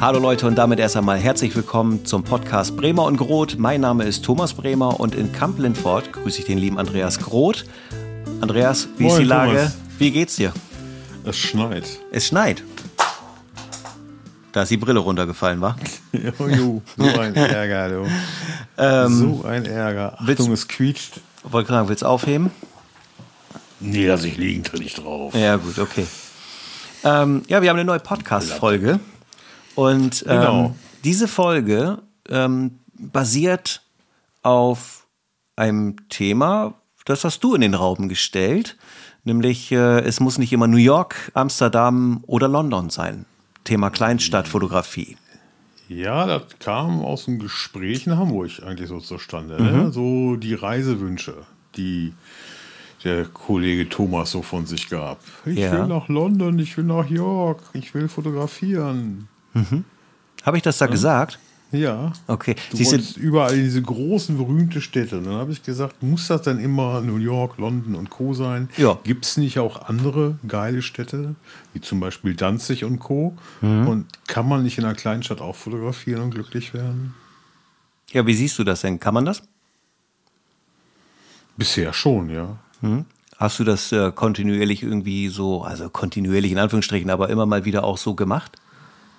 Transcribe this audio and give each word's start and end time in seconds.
Hallo 0.00 0.18
Leute 0.18 0.46
und 0.46 0.56
damit 0.56 0.78
erst 0.78 0.96
einmal 0.96 1.18
herzlich 1.18 1.54
willkommen 1.54 2.06
zum 2.06 2.24
Podcast 2.24 2.76
Bremer 2.76 3.04
und 3.04 3.18
Groth. 3.18 3.58
Mein 3.58 3.82
Name 3.82 4.04
ist 4.04 4.24
Thomas 4.24 4.54
Bremer 4.54 4.98
und 4.98 5.14
in 5.14 5.30
Kamp-Lindfort 5.32 6.12
grüße 6.12 6.40
ich 6.40 6.46
den 6.46 6.56
lieben 6.58 6.78
Andreas 6.78 7.18
Groth. 7.18 7.66
Andreas, 8.40 8.88
wie 8.96 9.04
ist 9.06 9.12
Moin, 9.12 9.22
die 9.22 9.28
Lage? 9.28 9.52
Thomas. 9.56 9.76
Wie 9.98 10.10
geht's 10.10 10.36
dir? 10.36 10.52
Es 11.24 11.36
schneit. 11.36 11.84
Es 12.12 12.26
schneit. 12.26 12.62
Da 14.52 14.62
ist 14.62 14.70
die 14.70 14.78
Brille 14.78 15.00
runtergefallen, 15.00 15.60
wa? 15.60 15.76
Jojo, 16.12 16.82
so 16.96 17.20
ein 17.20 17.34
Ärger, 17.36 17.88
du. 17.90 19.10
so 19.10 19.44
ein 19.46 19.66
Ärger. 19.66 20.16
willst- 20.20 20.40
Achtung, 20.40 20.54
es 20.54 20.66
quietscht. 20.66 21.20
Wollte 21.44 21.68
gerade 21.68 21.78
sagen, 21.80 21.88
willst 21.90 22.02
du 22.02 22.06
aufheben? 22.06 22.50
Nee, 23.80 24.06
lass 24.06 24.24
ich 24.24 24.36
liegen, 24.38 24.62
tritt 24.64 24.80
ich 24.80 24.94
drauf. 24.94 25.34
Ja, 25.34 25.56
gut, 25.56 25.78
okay. 25.78 26.06
Ähm, 27.04 27.42
ja, 27.48 27.62
wir 27.62 27.68
haben 27.70 27.76
eine 27.76 27.84
neue 27.86 28.00
Podcast-Folge. 28.00 28.98
Und 29.74 30.24
ähm, 30.28 30.40
Genau. 30.40 30.76
diese 31.04 31.28
Folge 31.28 31.98
ähm, 32.28 32.78
basiert 32.94 33.82
auf 34.42 35.06
einem 35.56 36.08
Thema, 36.08 36.74
das 37.04 37.24
hast 37.24 37.42
du 37.44 37.54
in 37.54 37.60
den 37.60 37.74
Raum 37.74 38.08
gestellt. 38.08 38.76
Nämlich, 39.24 39.70
äh, 39.72 40.00
es 40.00 40.18
muss 40.20 40.38
nicht 40.38 40.52
immer 40.52 40.66
New 40.66 40.78
York, 40.78 41.30
Amsterdam 41.34 42.22
oder 42.26 42.48
London 42.48 42.88
sein. 42.90 43.26
Thema 43.64 43.90
Kleinstadtfotografie. 43.90 45.16
Ja, 45.88 46.26
das 46.26 46.42
kam 46.60 47.00
aus 47.04 47.26
einem 47.28 47.38
Gespräch 47.40 48.06
in 48.06 48.16
Hamburg 48.16 48.50
eigentlich 48.64 48.88
so 48.88 49.00
zustande. 49.00 49.60
Ne? 49.60 49.90
So 49.92 50.36
die 50.36 50.54
Reisewünsche, 50.54 51.34
die 51.76 52.14
der 53.04 53.24
Kollege 53.26 53.88
Thomas 53.88 54.30
so 54.30 54.42
von 54.42 54.66
sich 54.66 54.88
gab. 54.88 55.20
Ich 55.44 55.58
Ja. 55.58 55.72
will 55.72 55.86
nach 55.86 56.08
London, 56.08 56.58
ich 56.58 56.76
will 56.76 56.84
nach 56.84 57.08
York, 57.10 57.60
ich 57.72 57.92
will 57.94 58.08
fotografieren. 58.08 59.28
Habe 60.42 60.56
ich 60.56 60.62
das 60.62 60.78
da 60.78 60.86
gesagt? 60.86 61.38
Ja. 61.72 62.12
Okay. 62.26 62.56
Du 62.70 62.76
Siehst 62.76 62.92
wolltest 62.92 63.16
überall 63.16 63.54
diese 63.54 63.80
großen, 63.80 64.36
berühmte 64.36 64.80
Städte. 64.80 65.18
Und 65.18 65.24
dann 65.26 65.34
habe 65.34 65.52
ich 65.52 65.62
gesagt, 65.62 66.02
muss 66.02 66.26
das 66.26 66.42
denn 66.42 66.58
immer 66.58 67.00
New 67.00 67.18
York, 67.18 67.58
London 67.58 67.94
und 67.94 68.10
Co. 68.10 68.34
sein? 68.34 68.68
Ja. 68.76 68.98
Gibt 69.04 69.24
es 69.24 69.36
nicht 69.36 69.58
auch 69.60 69.88
andere 69.88 70.38
geile 70.48 70.82
Städte, 70.82 71.36
wie 71.72 71.80
zum 71.80 72.00
Beispiel 72.00 72.34
Danzig 72.34 72.84
und 72.84 72.98
Co.? 72.98 73.36
Mhm. 73.60 73.86
Und 73.86 74.06
kann 74.26 74.48
man 74.48 74.64
nicht 74.64 74.78
in 74.78 74.84
einer 74.84 74.94
Kleinstadt 74.94 75.40
auch 75.40 75.54
fotografieren 75.54 76.22
und 76.22 76.30
glücklich 76.30 76.74
werden? 76.74 77.14
ja, 78.12 78.26
wie 78.26 78.34
siehst 78.34 78.58
du 78.58 78.64
das 78.64 78.80
denn? 78.80 78.98
Kann 78.98 79.14
man 79.14 79.24
das? 79.24 79.42
Bisher 81.56 81.92
schon, 81.92 82.30
ja. 82.30 82.58
Hast 83.36 83.58
du 83.58 83.64
das 83.64 83.92
äh, 83.92 84.10
kontinuierlich 84.12 84.82
irgendwie 84.82 85.28
so, 85.28 85.62
also 85.62 85.88
kontinuierlich 85.90 86.52
in 86.52 86.58
Anführungsstrichen, 86.58 87.10
aber 87.10 87.28
immer 87.30 87.46
mal 87.46 87.64
wieder 87.64 87.84
auch 87.84 87.98
so 87.98 88.14
gemacht? 88.14 88.56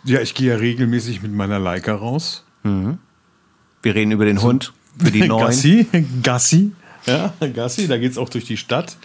Ja, 0.03 0.19
ich 0.21 0.33
gehe 0.33 0.49
ja 0.51 0.55
regelmäßig 0.57 1.21
mit 1.21 1.31
meiner 1.31 1.59
Leica 1.59 1.93
raus. 1.93 2.45
Wir 2.63 3.95
reden 3.95 4.11
über 4.11 4.25
den 4.25 4.41
Hund, 4.41 4.73
für 4.97 5.11
die 5.11 5.21
neuen. 5.27 5.47
Gassi, 5.47 5.87
Gassi, 6.23 6.71
ja, 7.05 7.33
Gassi, 7.53 7.87
da 7.87 7.97
geht 7.97 8.11
es 8.11 8.17
auch 8.17 8.29
durch 8.29 8.45
die 8.45 8.57
Stadt. 8.57 8.97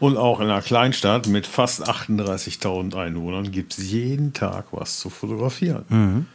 Und 0.00 0.16
auch 0.16 0.38
in 0.40 0.46
einer 0.46 0.62
Kleinstadt 0.62 1.26
mit 1.26 1.46
fast 1.46 1.88
38.000 1.88 2.96
Einwohnern 2.96 3.50
gibt 3.50 3.76
es 3.76 3.90
jeden 3.90 4.32
Tag 4.32 4.66
was 4.70 5.00
zu 5.00 5.10
fotografieren. 5.10 5.84
Mhm. 5.88 6.26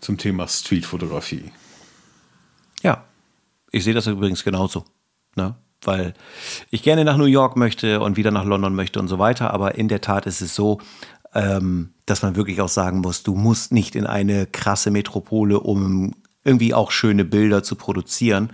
Zum 0.00 0.18
Thema 0.18 0.46
Streetfotografie. 0.46 1.52
Ja, 2.82 3.04
ich 3.72 3.82
sehe 3.82 3.94
das 3.94 4.06
übrigens 4.06 4.44
genauso. 4.44 4.84
Ne? 5.36 5.54
Weil 5.82 6.12
ich 6.70 6.82
gerne 6.82 7.04
nach 7.04 7.16
New 7.16 7.24
York 7.24 7.56
möchte 7.56 8.00
und 8.00 8.18
wieder 8.18 8.30
nach 8.30 8.44
London 8.44 8.74
möchte 8.74 9.00
und 9.00 9.08
so 9.08 9.18
weiter. 9.18 9.54
Aber 9.54 9.76
in 9.76 9.88
der 9.88 10.02
Tat 10.02 10.26
ist 10.26 10.42
es 10.42 10.54
so, 10.54 10.78
ähm, 11.36 11.90
dass 12.06 12.22
man 12.22 12.34
wirklich 12.34 12.60
auch 12.60 12.68
sagen 12.68 13.00
muss, 13.00 13.22
du 13.22 13.34
musst 13.34 13.72
nicht 13.72 13.94
in 13.94 14.06
eine 14.06 14.46
krasse 14.46 14.90
Metropole, 14.90 15.60
um 15.60 16.14
irgendwie 16.44 16.72
auch 16.72 16.90
schöne 16.90 17.24
Bilder 17.24 17.62
zu 17.62 17.76
produzieren. 17.76 18.50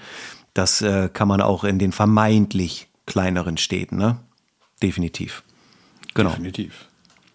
Das 0.53 0.83
äh, 0.83 1.09
kann 1.13 1.29
man 1.29 1.41
auch 1.41 1.65
in 1.65 1.79
den 1.79 1.93
vermeintlich 1.93 2.89
kleineren 3.07 3.57
Städten, 3.57 3.97
ne? 3.97 4.19
Definitiv. 4.83 5.45
Genau. 6.15 6.31
Definitiv. 6.31 6.89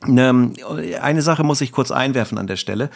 Ähm, 0.06 0.54
Eine 1.02 1.22
Sache 1.22 1.44
muss 1.44 1.62
ich 1.62 1.72
kurz 1.72 1.92
einwerfen 1.92 2.38
an 2.38 2.48
der 2.48 2.58
Stelle. 2.58 2.90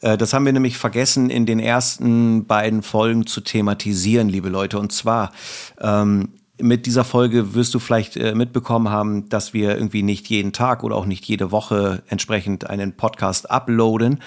Äh, 0.00 0.16
Das 0.16 0.32
haben 0.32 0.44
wir 0.44 0.52
nämlich 0.52 0.76
vergessen 0.76 1.30
in 1.30 1.46
den 1.46 1.58
ersten 1.58 2.46
beiden 2.46 2.82
Folgen 2.82 3.26
zu 3.26 3.40
thematisieren, 3.40 4.28
liebe 4.28 4.50
Leute. 4.50 4.78
Und 4.78 4.92
zwar 4.92 5.32
ähm, 5.80 6.28
mit 6.60 6.86
dieser 6.86 7.04
Folge 7.04 7.54
wirst 7.54 7.74
du 7.74 7.78
vielleicht 7.78 8.16
äh, 8.16 8.34
mitbekommen 8.34 8.88
haben, 8.88 9.28
dass 9.28 9.54
wir 9.54 9.74
irgendwie 9.76 10.02
nicht 10.02 10.28
jeden 10.28 10.52
Tag 10.52 10.84
oder 10.84 10.96
auch 10.96 11.06
nicht 11.06 11.24
jede 11.24 11.50
Woche 11.50 12.02
entsprechend 12.08 12.70
einen 12.70 12.96
Podcast 12.96 13.50
uploaden, 13.50 14.20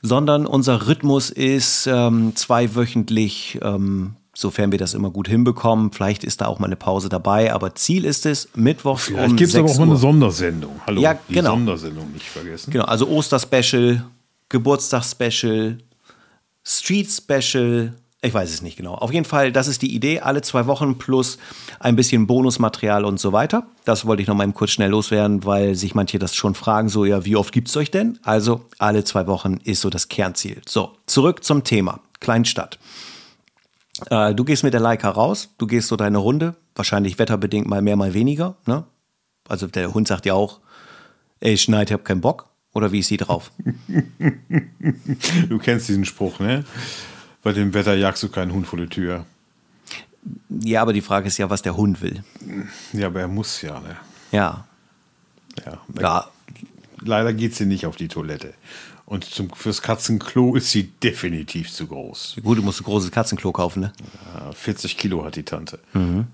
sondern 0.00 0.46
unser 0.46 0.86
Rhythmus 0.86 1.30
ist 1.30 1.86
ähm, 1.86 2.36
zweiwöchentlich. 2.36 3.58
Ähm, 3.62 4.16
Sofern 4.36 4.72
wir 4.72 4.80
das 4.80 4.94
immer 4.94 5.10
gut 5.10 5.28
hinbekommen. 5.28 5.92
Vielleicht 5.92 6.24
ist 6.24 6.40
da 6.40 6.46
auch 6.46 6.58
mal 6.58 6.66
eine 6.66 6.74
Pause 6.74 7.08
dabei, 7.08 7.52
aber 7.52 7.76
Ziel 7.76 8.04
ist 8.04 8.26
es, 8.26 8.48
mittwochs 8.56 9.04
Vielleicht 9.04 9.30
um 9.30 9.36
gibt 9.36 9.50
es 9.50 9.54
aber 9.54 9.68
6 9.68 9.78
auch 9.78 9.84
mal 9.84 9.90
eine. 9.92 9.96
Sondersendung. 10.00 10.80
Hallo, 10.88 11.00
Ja, 11.00 11.14
die 11.28 11.34
genau. 11.34 11.50
Sondersendung 11.50 12.10
nicht 12.10 12.26
vergessen. 12.26 12.72
Genau, 12.72 12.84
also 12.86 13.06
Osterspecial, 13.06 14.04
Geburtstagsspecial, 14.48 15.78
Street-Special. 16.64 17.94
Ich 18.24 18.32
weiß 18.32 18.54
es 18.54 18.62
nicht 18.62 18.78
genau. 18.78 18.94
Auf 18.94 19.12
jeden 19.12 19.26
Fall, 19.26 19.52
das 19.52 19.68
ist 19.68 19.82
die 19.82 19.94
Idee. 19.94 20.20
Alle 20.20 20.40
zwei 20.40 20.66
Wochen 20.66 20.96
plus 20.96 21.36
ein 21.78 21.94
bisschen 21.94 22.26
Bonusmaterial 22.26 23.04
und 23.04 23.20
so 23.20 23.34
weiter. 23.34 23.66
Das 23.84 24.06
wollte 24.06 24.22
ich 24.22 24.28
noch 24.28 24.34
mal 24.34 24.50
kurz 24.52 24.70
schnell 24.70 24.90
loswerden, 24.90 25.44
weil 25.44 25.74
sich 25.74 25.94
manche 25.94 26.18
das 26.18 26.34
schon 26.34 26.54
fragen, 26.54 26.88
so, 26.88 27.04
ja, 27.04 27.26
wie 27.26 27.36
oft 27.36 27.52
gibt's 27.52 27.76
euch 27.76 27.90
denn? 27.90 28.18
Also, 28.22 28.62
alle 28.78 29.04
zwei 29.04 29.26
Wochen 29.26 29.58
ist 29.64 29.82
so 29.82 29.90
das 29.90 30.08
Kernziel. 30.08 30.62
So, 30.66 30.96
zurück 31.04 31.44
zum 31.44 31.64
Thema. 31.64 32.00
Kleinstadt. 32.18 32.78
Äh, 34.08 34.34
du 34.34 34.42
gehst 34.44 34.64
mit 34.64 34.72
der 34.72 34.80
Leica 34.80 35.10
raus, 35.10 35.50
du 35.58 35.66
gehst 35.66 35.88
so 35.88 35.96
deine 35.96 36.16
Runde, 36.16 36.54
wahrscheinlich 36.74 37.18
wetterbedingt 37.18 37.68
mal 37.68 37.82
mehr, 37.82 37.96
mal 37.96 38.14
weniger. 38.14 38.56
Ne? 38.64 38.84
Also 39.46 39.66
der 39.66 39.92
Hund 39.92 40.08
sagt 40.08 40.24
ja 40.24 40.32
auch, 40.32 40.60
ey, 41.40 41.58
Schneid, 41.58 41.90
ich 41.90 41.92
hab 41.92 42.06
keinen 42.06 42.22
Bock. 42.22 42.46
Oder 42.72 42.90
wie 42.90 43.00
ist 43.00 43.08
sie 43.08 43.18
drauf? 43.18 43.52
Du 45.48 45.58
kennst 45.58 45.88
diesen 45.88 46.04
Spruch, 46.04 46.40
ne? 46.40 46.64
Bei 47.44 47.52
dem 47.52 47.74
Wetter 47.74 47.94
jagst 47.94 48.22
du 48.22 48.28
keinen 48.28 48.52
Hund 48.52 48.66
vor 48.66 48.78
die 48.78 48.88
Tür. 48.88 49.26
Ja, 50.48 50.80
aber 50.82 50.94
die 50.94 51.02
Frage 51.02 51.28
ist 51.28 51.36
ja, 51.38 51.50
was 51.50 51.62
der 51.62 51.76
Hund 51.76 52.00
will. 52.00 52.24
Ja, 52.94 53.08
aber 53.08 53.20
er 53.20 53.28
muss 53.28 53.60
ja, 53.60 53.78
ne? 53.80 53.96
Ja. 54.32 54.66
Ja. 55.64 55.78
Ja, 56.00 56.30
Leider 57.00 57.32
geht 57.34 57.54
sie 57.54 57.66
nicht 57.66 57.86
auf 57.86 57.96
die 57.96 58.08
Toilette. 58.08 58.54
Und 59.06 59.24
zum, 59.24 59.50
fürs 59.50 59.82
Katzenklo 59.82 60.56
ist 60.56 60.70
sie 60.70 60.84
definitiv 61.02 61.70
zu 61.70 61.86
groß. 61.86 62.36
gut, 62.42 62.56
du 62.56 62.62
musst 62.62 62.80
ein 62.80 62.84
großes 62.84 63.10
Katzenklo 63.10 63.52
kaufen, 63.52 63.80
ne? 63.80 63.92
Ja, 64.34 64.52
40 64.52 64.96
Kilo 64.96 65.22
hat 65.24 65.36
die 65.36 65.42
Tante. 65.42 65.78
Ja, 65.94 66.24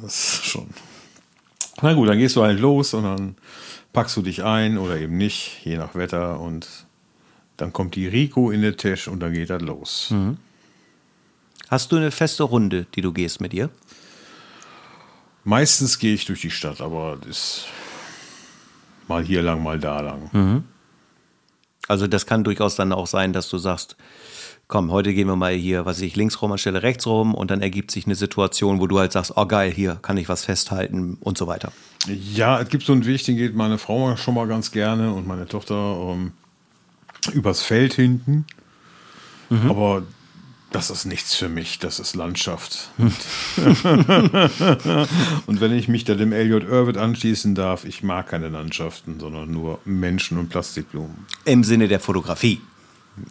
das 0.00 0.14
ist 0.14 0.46
schon. 0.46 0.68
Na 1.82 1.92
gut, 1.92 2.08
dann 2.08 2.18
gehst 2.18 2.36
du 2.36 2.42
halt 2.42 2.58
los 2.58 2.94
und 2.94 3.04
dann 3.04 3.36
packst 3.92 4.16
du 4.16 4.22
dich 4.22 4.42
ein 4.42 4.78
oder 4.78 4.96
eben 4.96 5.18
nicht, 5.18 5.60
je 5.64 5.76
nach 5.76 5.94
Wetter. 5.94 6.40
Und 6.40 6.85
dann 7.56 7.72
kommt 7.72 7.94
die 7.94 8.06
Rico 8.06 8.50
in 8.50 8.62
den 8.62 8.76
Tisch 8.76 9.08
und 9.08 9.20
dann 9.20 9.32
geht 9.32 9.50
das 9.50 9.62
los. 9.62 10.14
Hast 11.68 11.90
du 11.92 11.96
eine 11.96 12.10
feste 12.10 12.42
Runde, 12.44 12.86
die 12.94 13.00
du 13.00 13.12
gehst 13.12 13.40
mit 13.40 13.52
ihr? 13.54 13.70
Meistens 15.44 15.98
gehe 15.98 16.14
ich 16.14 16.24
durch 16.24 16.40
die 16.40 16.50
Stadt, 16.50 16.80
aber 16.80 17.18
das 17.20 17.28
ist 17.28 17.64
mal 19.08 19.24
hier 19.24 19.42
lang, 19.42 19.62
mal 19.62 19.78
da 19.78 20.00
lang. 20.00 20.64
Also 21.88 22.06
das 22.06 22.26
kann 22.26 22.44
durchaus 22.44 22.76
dann 22.76 22.92
auch 22.92 23.06
sein, 23.06 23.32
dass 23.32 23.48
du 23.48 23.58
sagst, 23.58 23.96
komm, 24.68 24.90
heute 24.90 25.14
gehen 25.14 25.28
wir 25.28 25.36
mal 25.36 25.54
hier, 25.54 25.86
was 25.86 26.00
ich, 26.00 26.16
links 26.16 26.42
rum 26.42 26.52
anstelle 26.52 26.82
rechts 26.82 27.06
rum 27.06 27.34
und 27.34 27.50
dann 27.50 27.62
ergibt 27.62 27.90
sich 27.90 28.06
eine 28.06 28.16
Situation, 28.16 28.80
wo 28.80 28.86
du 28.86 28.98
halt 28.98 29.12
sagst, 29.12 29.32
oh 29.36 29.46
geil, 29.46 29.70
hier 29.70 29.98
kann 30.02 30.16
ich 30.16 30.28
was 30.28 30.44
festhalten 30.44 31.16
und 31.20 31.38
so 31.38 31.46
weiter. 31.46 31.72
Ja, 32.06 32.60
es 32.60 32.68
gibt 32.68 32.84
so 32.84 32.92
einen 32.92 33.06
Weg, 33.06 33.24
den 33.24 33.36
geht 33.36 33.54
meine 33.54 33.78
Frau 33.78 34.16
schon 34.16 34.34
mal 34.34 34.48
ganz 34.48 34.72
gerne 34.72 35.12
und 35.12 35.26
meine 35.26 35.46
Tochter 35.46 35.74
ähm, 35.74 36.32
übers 37.28 37.62
Feld 37.62 37.94
hinten. 37.94 38.44
Aber 39.68 40.02
das 40.72 40.90
ist 40.90 41.06
nichts 41.06 41.34
für 41.36 41.48
mich, 41.48 41.78
das 41.78 42.00
ist 42.00 42.16
Landschaft. 42.16 42.90
und 42.98 43.10
wenn 45.60 45.72
ich 45.72 45.88
mich 45.88 46.04
da 46.04 46.14
dem 46.14 46.32
Elliot 46.32 46.64
Irvitt 46.64 46.96
anschließen 46.96 47.54
darf, 47.54 47.84
ich 47.84 48.02
mag 48.02 48.28
keine 48.28 48.48
Landschaften, 48.48 49.20
sondern 49.20 49.50
nur 49.50 49.78
Menschen 49.84 50.38
und 50.38 50.48
Plastikblumen. 50.48 51.16
Im 51.44 51.62
Sinne 51.64 51.86
der 51.88 52.00
Fotografie. 52.00 52.60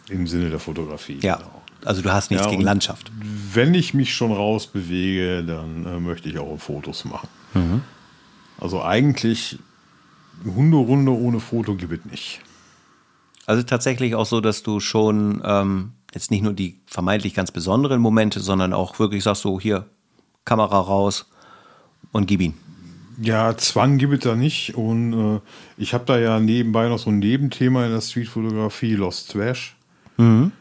Im 0.08 0.26
Sinne 0.26 0.50
der 0.50 0.58
Fotografie. 0.58 1.18
Ja. 1.20 1.36
genau. 1.36 1.62
Also 1.84 2.02
du 2.02 2.10
hast 2.12 2.30
nichts 2.30 2.46
Ja, 2.46 2.50
gegen 2.50 2.62
Landschaft. 2.62 3.12
Wenn 3.52 3.74
ich 3.74 3.94
mich 3.94 4.14
schon 4.14 4.32
rausbewege, 4.32 5.44
dann 5.44 5.86
äh, 5.86 6.00
möchte 6.00 6.28
ich 6.28 6.38
auch 6.38 6.56
Fotos 6.58 7.04
machen. 7.04 7.28
Also 8.58 8.82
eigentlich 8.82 9.58
Hunderunde 10.44 11.12
ohne 11.12 11.40
Foto 11.40 11.74
gibt 11.74 12.04
es 12.04 12.10
nicht. 12.10 12.40
Also 13.46 13.62
tatsächlich 13.62 14.14
auch 14.14 14.26
so, 14.26 14.40
dass 14.40 14.62
du 14.62 14.80
schon 14.80 15.40
ähm, 15.44 15.92
jetzt 16.12 16.30
nicht 16.30 16.42
nur 16.42 16.52
die 16.52 16.80
vermeintlich 16.86 17.34
ganz 17.34 17.52
besonderen 17.52 18.00
Momente, 18.00 18.40
sondern 18.40 18.72
auch 18.72 18.98
wirklich 18.98 19.22
sagst 19.22 19.42
so, 19.42 19.60
hier, 19.60 19.86
Kamera 20.44 20.80
raus 20.80 21.26
und 22.12 22.26
gib 22.26 22.40
ihn. 22.40 22.54
Ja, 23.20 23.56
Zwang 23.56 23.98
gibt 23.98 24.12
es 24.12 24.20
da 24.20 24.34
nicht. 24.34 24.74
Und 24.74 25.12
äh, 25.12 25.40
ich 25.76 25.94
habe 25.94 26.04
da 26.04 26.18
ja 26.18 26.40
nebenbei 26.40 26.88
noch 26.88 26.98
so 26.98 27.10
ein 27.10 27.18
Nebenthema 27.18 27.86
in 27.86 27.92
der 27.92 28.00
Streetfotografie, 28.00 28.94
Lost 28.94 29.30
Trash. 29.30 29.76
Mhm. 30.16 30.52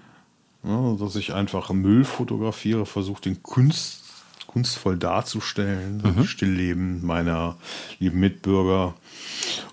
Ja, 0.64 0.96
dass 1.00 1.16
ich 1.16 1.34
einfach 1.34 1.72
Müll 1.72 2.06
fotografiere, 2.06 2.86
versuche 2.86 3.22
den 3.22 3.44
Kunst, 3.44 4.04
kunstvoll 4.48 4.98
darzustellen, 4.98 5.98
mhm. 5.98 6.16
das 6.18 6.28
Stillleben 6.28 7.06
meiner 7.06 7.56
lieben 8.00 8.20
Mitbürger. 8.20 8.96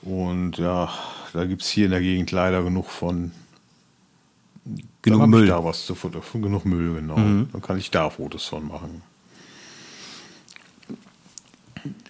Und 0.03 0.59
ja, 0.59 0.93
da 1.33 1.45
gibt 1.45 1.63
es 1.63 1.69
hier 1.69 1.87
in 1.87 1.91
der 1.91 2.01
Gegend 2.01 2.31
leider 2.31 2.63
genug 2.63 2.91
von. 2.91 3.33
Genug 5.03 5.27
Müll. 5.27 5.47
da 5.47 5.65
was 5.65 5.87
zu 5.87 5.95
fotografieren. 5.95 6.43
Genug 6.43 6.65
Müll, 6.65 6.95
genau. 6.95 7.17
Mhm. 7.17 7.49
Dann 7.53 7.63
kann 7.63 7.79
ich 7.79 7.91
da 7.91 8.11
Fotos 8.11 8.47
von 8.47 8.69
machen. 8.69 9.03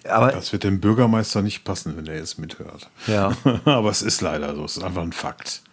Aber 0.07 0.31
das 0.31 0.51
wird 0.51 0.63
dem 0.63 0.79
Bürgermeister 0.79 1.41
nicht 1.41 1.63
passen, 1.63 1.97
wenn 1.97 2.05
er 2.05 2.21
es 2.21 2.37
mithört. 2.37 2.89
Ja. 3.07 3.35
aber 3.65 3.89
es 3.89 4.01
ist 4.01 4.21
leider 4.21 4.55
so, 4.55 4.65
es 4.65 4.77
ist 4.77 4.83
einfach 4.83 5.01
ein 5.01 5.13
Fakt. 5.13 5.63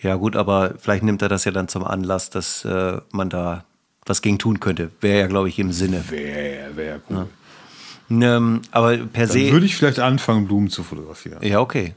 Ja, 0.00 0.14
gut, 0.14 0.36
aber 0.36 0.74
vielleicht 0.78 1.02
nimmt 1.02 1.22
er 1.22 1.28
das 1.28 1.44
ja 1.44 1.50
dann 1.50 1.66
zum 1.66 1.82
Anlass, 1.84 2.30
dass 2.30 2.64
äh, 2.64 3.00
man 3.10 3.28
da 3.28 3.64
was 4.06 4.22
gegen 4.22 4.38
tun 4.38 4.60
könnte. 4.60 4.90
Wäre 5.00 5.20
ja, 5.20 5.26
glaube 5.26 5.48
ich, 5.48 5.58
im 5.58 5.72
Sinne. 5.72 6.04
Wäre 6.08 6.76
wär 6.76 7.00
cool. 7.10 7.16
Ja. 7.16 7.26
Ähm, 8.10 8.62
aber 8.70 8.96
per 8.96 9.26
dann 9.26 9.36
se. 9.36 9.52
würde 9.52 9.66
ich 9.66 9.76
vielleicht 9.76 10.00
anfangen, 10.00 10.46
Blumen 10.46 10.70
zu 10.70 10.82
fotografieren. 10.82 11.42
Ja, 11.42 11.60
okay. 11.60 11.94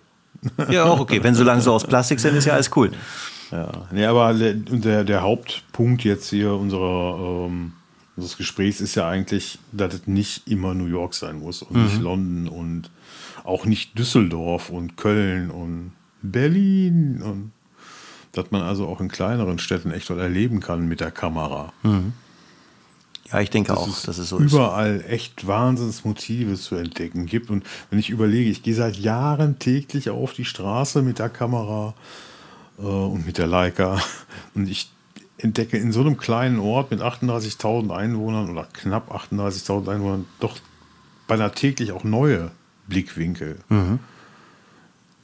Ja, 0.69 0.85
auch 0.85 0.99
okay. 0.99 1.23
Wenn 1.23 1.35
so 1.35 1.43
lange 1.43 1.61
so 1.61 1.71
aus 1.71 1.85
Plastik 1.85 2.19
sind, 2.19 2.35
ist 2.35 2.45
ja 2.45 2.53
alles 2.53 2.71
cool. 2.75 2.91
Ja, 3.51 3.69
nee, 3.91 4.05
aber 4.05 4.33
der, 4.33 5.03
der 5.03 5.21
Hauptpunkt 5.21 6.03
jetzt 6.03 6.29
hier 6.29 6.53
unserer 6.53 7.45
ähm, 7.47 7.73
unseres 8.15 8.37
Gesprächs 8.37 8.81
ist 8.81 8.95
ja 8.95 9.07
eigentlich, 9.07 9.59
dass 9.71 9.93
es 9.93 10.07
nicht 10.07 10.47
immer 10.47 10.73
New 10.73 10.85
York 10.85 11.13
sein 11.13 11.39
muss 11.39 11.61
und 11.61 11.75
mhm. 11.75 11.83
nicht 11.83 12.01
London 12.01 12.47
und 12.47 12.91
auch 13.43 13.65
nicht 13.65 13.97
Düsseldorf 13.97 14.69
und 14.69 14.97
Köln 14.97 15.49
und 15.49 15.93
Berlin 16.21 17.21
und 17.21 17.51
dass 18.31 18.51
man 18.51 18.61
also 18.61 18.87
auch 18.87 19.01
in 19.01 19.09
kleineren 19.09 19.59
Städten 19.59 19.91
echt 19.91 20.09
was 20.09 20.17
erleben 20.17 20.61
kann 20.61 20.87
mit 20.87 21.01
der 21.01 21.11
Kamera. 21.11 21.73
Mhm. 21.83 22.13
Ja, 23.31 23.39
ich 23.39 23.49
denke 23.49 23.69
dass 23.69 23.79
auch, 23.79 24.01
dass 24.03 24.17
es 24.17 24.29
so 24.29 24.39
überall 24.39 24.97
ist. 24.97 25.09
echt 25.09 25.47
Wahnsinnsmotive 25.47 26.55
zu 26.55 26.75
entdecken 26.75 27.25
gibt. 27.25 27.49
Und 27.49 27.65
wenn 27.89 27.99
ich 27.99 28.09
überlege, 28.09 28.49
ich 28.49 28.63
gehe 28.63 28.73
seit 28.73 28.97
Jahren 28.97 29.59
täglich 29.59 30.09
auf 30.09 30.33
die 30.33 30.45
Straße 30.45 31.01
mit 31.01 31.19
der 31.19 31.29
Kamera 31.29 31.93
äh, 32.77 32.81
und 32.81 33.25
mit 33.25 33.37
der 33.37 33.47
Leica 33.47 34.01
und 34.53 34.67
ich 34.67 34.91
entdecke 35.37 35.77
in 35.77 35.91
so 35.91 36.01
einem 36.01 36.17
kleinen 36.17 36.59
Ort 36.59 36.91
mit 36.91 37.01
38.000 37.01 37.95
Einwohnern 37.95 38.49
oder 38.49 38.67
knapp 38.73 39.11
38.000 39.11 39.89
Einwohnern 39.89 40.25
doch 40.39 40.57
beinahe 41.27 41.51
täglich 41.51 41.91
auch 41.93 42.03
neue 42.03 42.51
Blickwinkel, 42.87 43.57
mhm. 43.69 43.99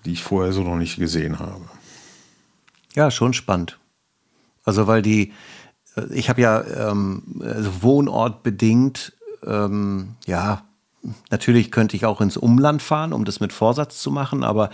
die 0.06 0.14
ich 0.14 0.24
vorher 0.24 0.54
so 0.54 0.64
noch 0.64 0.78
nicht 0.78 0.98
gesehen 0.98 1.40
habe. 1.40 1.66
Ja, 2.96 3.12
schon 3.12 3.34
spannend. 3.34 3.78
Also 4.64 4.88
weil 4.88 5.02
die, 5.02 5.34
ich 6.12 6.30
habe 6.30 6.42
ja 6.42 6.64
ähm, 6.92 7.24
also 7.42 7.82
Wohnort 7.82 8.44
bedingt, 8.44 9.14
ähm, 9.46 10.16
ja, 10.26 10.64
natürlich 11.30 11.72
könnte 11.72 11.96
ich 11.96 12.06
auch 12.06 12.22
ins 12.22 12.38
Umland 12.38 12.82
fahren, 12.82 13.14
um 13.14 13.26
das 13.26 13.40
mit 13.40 13.54
Vorsatz 13.54 14.00
zu 14.02 14.12
machen, 14.12 14.44
aber 14.44 14.70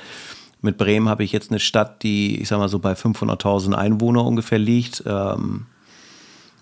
mit 0.61 0.77
Bremen 0.77 1.09
habe 1.09 1.23
ich 1.23 1.31
jetzt 1.31 1.51
eine 1.51 1.59
Stadt, 1.59 2.03
die, 2.03 2.41
ich 2.41 2.47
sag 2.47 2.57
mal 2.57 2.69
so, 2.69 2.79
bei 2.79 2.93
500.000 2.93 3.73
Einwohner 3.73 4.23
ungefähr 4.25 4.59
liegt. 4.59 5.03
Ähm, 5.05 5.65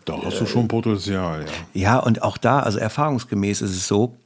da 0.06 0.18
hast 0.24 0.42
du 0.42 0.48
schon 0.48 0.68
Potenzial, 0.68 1.46
ja. 1.46 1.81
Ja, 1.81 2.00
und 2.00 2.24
auch 2.24 2.38
da, 2.38 2.62
also 2.62 2.80
erfahrungsgemäß 2.80 3.62
ist 3.62 3.72
es 3.72 3.88
so, 3.88 4.18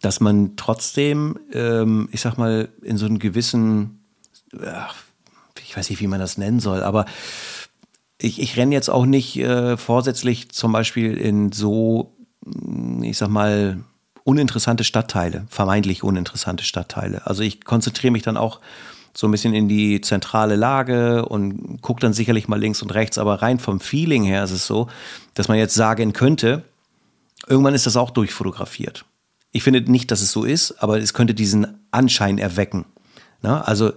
dass 0.00 0.20
man 0.20 0.54
trotzdem, 0.56 1.38
ähm, 1.52 2.08
ich 2.12 2.20
sag 2.20 2.38
mal, 2.38 2.68
in 2.82 2.96
so 2.96 3.06
einem 3.06 3.18
gewissen, 3.18 4.04
ach, 4.64 4.94
ich 5.60 5.76
weiß 5.76 5.90
nicht, 5.90 6.00
wie 6.00 6.06
man 6.06 6.20
das 6.20 6.38
nennen 6.38 6.60
soll, 6.60 6.84
aber 6.84 7.06
ich, 8.18 8.40
ich 8.40 8.56
renne 8.56 8.74
jetzt 8.74 8.88
auch 8.90 9.06
nicht 9.06 9.36
äh, 9.38 9.76
vorsätzlich 9.76 10.50
zum 10.50 10.72
Beispiel 10.72 11.16
in 11.16 11.52
so, 11.52 12.16
ich 13.02 13.18
sag 13.18 13.28
mal, 13.28 13.78
uninteressante 14.24 14.84
Stadtteile, 14.84 15.46
vermeintlich 15.48 16.02
uninteressante 16.02 16.64
Stadtteile. 16.64 17.26
Also 17.26 17.42
ich 17.42 17.64
konzentriere 17.64 18.12
mich 18.12 18.22
dann 18.22 18.36
auch 18.36 18.60
so 19.16 19.28
ein 19.28 19.30
bisschen 19.30 19.54
in 19.54 19.68
die 19.68 20.00
zentrale 20.00 20.56
Lage 20.56 21.26
und 21.26 21.80
gucke 21.82 22.00
dann 22.00 22.12
sicherlich 22.12 22.48
mal 22.48 22.58
links 22.58 22.82
und 22.82 22.92
rechts, 22.94 23.18
aber 23.18 23.42
rein 23.42 23.60
vom 23.60 23.78
Feeling 23.78 24.24
her 24.24 24.42
ist 24.42 24.50
es 24.50 24.66
so, 24.66 24.88
dass 25.34 25.48
man 25.48 25.58
jetzt 25.58 25.74
sagen 25.74 26.12
könnte, 26.12 26.64
irgendwann 27.46 27.74
ist 27.74 27.86
das 27.86 27.96
auch 27.96 28.10
durchfotografiert. 28.10 29.04
Ich 29.52 29.62
finde 29.62 29.80
nicht, 29.88 30.10
dass 30.10 30.20
es 30.20 30.32
so 30.32 30.44
ist, 30.44 30.82
aber 30.82 30.98
es 30.98 31.14
könnte 31.14 31.34
diesen 31.34 31.78
Anschein 31.92 32.38
erwecken. 32.38 32.86
Na, 33.40 33.60
also 33.60 33.92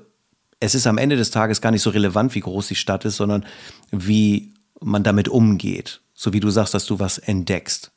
es 0.60 0.76
ist 0.76 0.88
am 0.88 0.98
Ende 0.98 1.16
des 1.16 1.32
Tages 1.32 1.62
gar 1.62 1.72
nicht 1.72 1.82
so 1.82 1.90
relevant, 1.90 2.36
wie 2.36 2.40
groß 2.40 2.68
die 2.68 2.76
Stadt 2.76 3.06
ist, 3.06 3.18
sondern 3.18 3.46
wie 3.92 4.54
man 4.82 5.04
damit 5.04 5.28
umgeht. 5.28 6.02
So 6.14 6.34
wie 6.34 6.40
du 6.40 6.50
sagst, 6.50 6.74
dass 6.74 6.86
du 6.86 7.00
was 7.00 7.18
entdeckst 7.18 7.92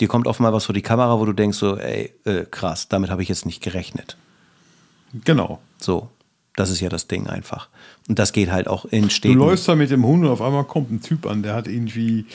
dir 0.00 0.08
kommt 0.08 0.26
oft 0.26 0.40
mal 0.40 0.52
was 0.52 0.66
vor 0.66 0.74
die 0.74 0.82
Kamera, 0.82 1.18
wo 1.18 1.24
du 1.24 1.32
denkst 1.32 1.58
so, 1.58 1.76
ey, 1.76 2.12
äh, 2.24 2.44
krass, 2.50 2.88
damit 2.88 3.10
habe 3.10 3.22
ich 3.22 3.28
jetzt 3.28 3.46
nicht 3.46 3.62
gerechnet. 3.62 4.16
Genau. 5.24 5.60
So, 5.78 6.10
das 6.56 6.70
ist 6.70 6.80
ja 6.80 6.88
das 6.88 7.06
Ding 7.06 7.28
einfach. 7.28 7.68
Und 8.08 8.18
das 8.18 8.32
geht 8.32 8.50
halt 8.50 8.68
auch 8.68 8.84
in 8.84 9.10
Städten. 9.10 9.38
Du 9.38 9.44
läufst 9.44 9.68
da 9.68 9.76
mit 9.76 9.90
dem 9.90 10.04
Hund 10.04 10.24
und 10.24 10.30
auf 10.30 10.42
einmal 10.42 10.64
kommt 10.64 10.90
ein 10.90 11.00
Typ 11.00 11.26
an, 11.26 11.42
der 11.42 11.54
hat 11.54 11.68
irgendwie 11.68 12.26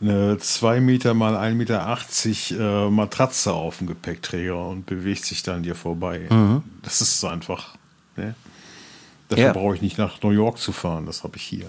eine 0.00 0.38
2 0.38 0.80
Meter 0.80 1.14
mal 1.14 1.36
1,80 1.36 1.54
Meter 1.54 2.86
äh, 2.86 2.90
Matratze 2.90 3.52
auf 3.52 3.78
dem 3.78 3.86
Gepäckträger 3.86 4.68
und 4.68 4.86
bewegt 4.86 5.24
sich 5.24 5.42
dann 5.42 5.62
dir 5.62 5.74
vorbei. 5.74 6.26
Mhm. 6.30 6.62
Das 6.82 7.00
ist 7.00 7.24
einfach, 7.24 7.76
ne? 8.16 8.34
Dafür 9.28 9.44
ja. 9.44 9.52
brauche 9.52 9.74
ich 9.74 9.82
nicht 9.82 9.98
nach 9.98 10.22
New 10.22 10.30
York 10.30 10.58
zu 10.58 10.72
fahren, 10.72 11.06
das 11.06 11.24
habe 11.24 11.36
ich 11.36 11.42
hier. 11.42 11.66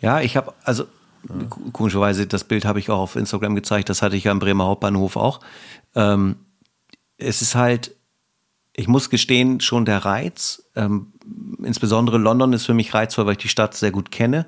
Ja, 0.00 0.20
ich 0.20 0.36
habe, 0.36 0.52
also 0.62 0.84
ja. 1.28 1.46
Komischerweise, 1.72 2.26
das 2.26 2.44
Bild 2.44 2.64
habe 2.64 2.78
ich 2.78 2.90
auch 2.90 2.98
auf 2.98 3.16
Instagram 3.16 3.54
gezeigt, 3.54 3.88
das 3.88 4.02
hatte 4.02 4.16
ich 4.16 4.24
ja 4.24 4.32
im 4.32 4.38
Bremer 4.38 4.64
Hauptbahnhof 4.64 5.16
auch. 5.16 5.40
Ähm, 5.94 6.36
es 7.16 7.42
ist 7.42 7.54
halt, 7.54 7.94
ich 8.74 8.88
muss 8.88 9.08
gestehen, 9.08 9.60
schon 9.60 9.84
der 9.84 10.04
Reiz. 10.04 10.64
Ähm, 10.76 11.12
insbesondere 11.62 12.18
London 12.18 12.52
ist 12.52 12.66
für 12.66 12.74
mich 12.74 12.92
reizvoll, 12.92 13.26
weil 13.26 13.32
ich 13.32 13.38
die 13.38 13.48
Stadt 13.48 13.74
sehr 13.74 13.90
gut 13.90 14.10
kenne, 14.10 14.46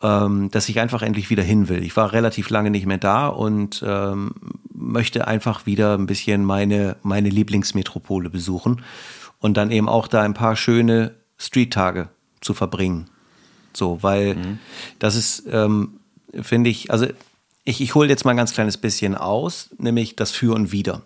ähm, 0.00 0.50
dass 0.50 0.68
ich 0.68 0.80
einfach 0.80 1.02
endlich 1.02 1.28
wieder 1.28 1.42
hin 1.42 1.68
will. 1.68 1.82
Ich 1.82 1.96
war 1.96 2.12
relativ 2.12 2.50
lange 2.50 2.70
nicht 2.70 2.86
mehr 2.86 2.98
da 2.98 3.26
und 3.26 3.84
ähm, 3.86 4.32
möchte 4.72 5.26
einfach 5.26 5.66
wieder 5.66 5.94
ein 5.94 6.06
bisschen 6.06 6.44
meine, 6.44 6.96
meine 7.02 7.28
Lieblingsmetropole 7.28 8.30
besuchen 8.30 8.82
und 9.40 9.56
dann 9.56 9.70
eben 9.70 9.88
auch 9.88 10.06
da 10.06 10.22
ein 10.22 10.34
paar 10.34 10.56
schöne 10.56 11.17
Street-Tage 11.38 12.08
zu 12.40 12.54
verbringen. 12.54 13.08
So, 13.72 14.02
weil 14.02 14.34
mhm. 14.34 14.58
das 14.98 15.14
ist, 15.14 15.44
ähm, 15.50 16.00
finde 16.40 16.70
ich, 16.70 16.90
also 16.90 17.06
ich, 17.64 17.80
ich 17.80 17.94
hole 17.94 18.08
jetzt 18.08 18.24
mal 18.24 18.32
ein 18.32 18.36
ganz 18.36 18.52
kleines 18.52 18.76
bisschen 18.76 19.14
aus, 19.14 19.70
nämlich 19.78 20.16
das 20.16 20.30
Für 20.30 20.54
und 20.54 20.72
Wider. 20.72 21.02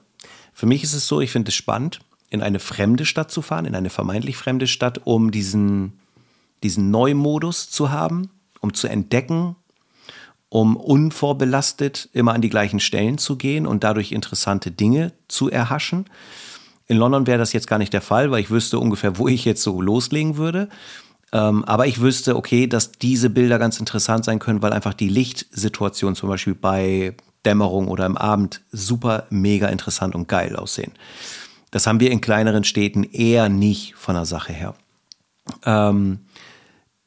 Für 0.52 0.66
mich 0.66 0.82
ist 0.82 0.94
es 0.94 1.06
so, 1.06 1.20
ich 1.20 1.30
finde 1.30 1.48
es 1.48 1.54
spannend, 1.54 2.00
in 2.30 2.42
eine 2.42 2.60
fremde 2.60 3.04
Stadt 3.04 3.30
zu 3.30 3.42
fahren, 3.42 3.66
in 3.66 3.74
eine 3.74 3.90
vermeintlich 3.90 4.36
fremde 4.36 4.66
Stadt, 4.66 5.00
um 5.04 5.30
diesen, 5.30 5.98
diesen 6.62 6.90
Neumodus 6.90 7.70
zu 7.70 7.90
haben, 7.90 8.30
um 8.60 8.72
zu 8.74 8.88
entdecken, 8.88 9.56
um 10.48 10.76
unvorbelastet 10.76 12.08
immer 12.12 12.32
an 12.32 12.42
die 12.42 12.50
gleichen 12.50 12.80
Stellen 12.80 13.18
zu 13.18 13.36
gehen 13.36 13.66
und 13.66 13.84
dadurch 13.84 14.12
interessante 14.12 14.70
Dinge 14.70 15.12
zu 15.28 15.50
erhaschen. 15.50 16.06
In 16.92 16.98
London 16.98 17.26
wäre 17.26 17.38
das 17.38 17.54
jetzt 17.54 17.68
gar 17.68 17.78
nicht 17.78 17.94
der 17.94 18.02
Fall, 18.02 18.30
weil 18.30 18.42
ich 18.42 18.50
wüsste 18.50 18.78
ungefähr, 18.78 19.16
wo 19.16 19.26
ich 19.26 19.46
jetzt 19.46 19.62
so 19.62 19.80
loslegen 19.80 20.36
würde. 20.36 20.68
Ähm, 21.32 21.64
aber 21.64 21.86
ich 21.86 22.02
wüsste, 22.02 22.36
okay, 22.36 22.66
dass 22.66 22.92
diese 22.92 23.30
Bilder 23.30 23.58
ganz 23.58 23.80
interessant 23.80 24.26
sein 24.26 24.38
können, 24.38 24.60
weil 24.60 24.74
einfach 24.74 24.92
die 24.92 25.08
Lichtsituation 25.08 26.14
zum 26.14 26.28
Beispiel 26.28 26.54
bei 26.54 27.14
Dämmerung 27.46 27.88
oder 27.88 28.04
im 28.04 28.18
Abend 28.18 28.60
super 28.72 29.26
mega 29.30 29.68
interessant 29.68 30.14
und 30.14 30.28
geil 30.28 30.54
aussehen. 30.54 30.92
Das 31.70 31.86
haben 31.86 31.98
wir 31.98 32.10
in 32.10 32.20
kleineren 32.20 32.62
Städten 32.62 33.04
eher 33.04 33.48
nicht 33.48 33.94
von 33.94 34.14
der 34.14 34.26
Sache 34.26 34.52
her. 34.52 34.74
Ähm, 35.64 36.18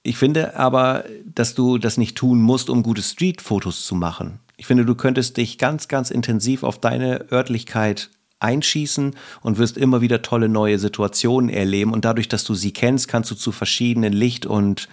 ich 0.01 0.17
finde 0.17 0.57
aber, 0.57 1.03
dass 1.25 1.53
du 1.53 1.77
das 1.77 1.97
nicht 1.97 2.17
tun 2.17 2.41
musst, 2.41 2.71
um 2.71 2.81
gute 2.81 3.03
Street-Fotos 3.03 3.85
zu 3.85 3.93
machen. 3.93 4.39
Ich 4.57 4.65
finde, 4.65 4.83
du 4.83 4.95
könntest 4.95 5.37
dich 5.37 5.59
ganz, 5.59 5.87
ganz 5.87 6.09
intensiv 6.09 6.63
auf 6.63 6.79
deine 6.79 7.31
Örtlichkeit 7.31 8.09
einschießen 8.39 9.15
und 9.41 9.57
wirst 9.57 9.77
immer 9.77 10.01
wieder 10.01 10.21
tolle 10.21 10.49
neue 10.49 10.79
Situationen 10.79 11.49
erleben. 11.49 11.93
Und 11.93 12.05
dadurch, 12.05 12.27
dass 12.27 12.43
du 12.43 12.53
sie 12.53 12.73
kennst, 12.73 13.07
kannst 13.07 13.31
du 13.31 13.35
zu 13.35 13.51
verschiedenen 13.51 14.13
Licht- 14.13 14.45
und 14.45 14.87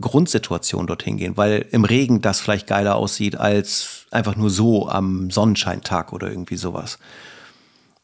Grundsituationen 0.00 0.86
dorthin 0.86 1.18
gehen, 1.18 1.36
weil 1.36 1.66
im 1.72 1.84
Regen 1.84 2.22
das 2.22 2.40
vielleicht 2.40 2.66
geiler 2.66 2.96
aussieht 2.96 3.36
als 3.36 4.06
einfach 4.10 4.34
nur 4.34 4.50
so 4.50 4.88
am 4.88 5.30
Sonnenscheintag 5.30 6.12
oder 6.12 6.30
irgendwie 6.30 6.56
sowas. 6.56 6.98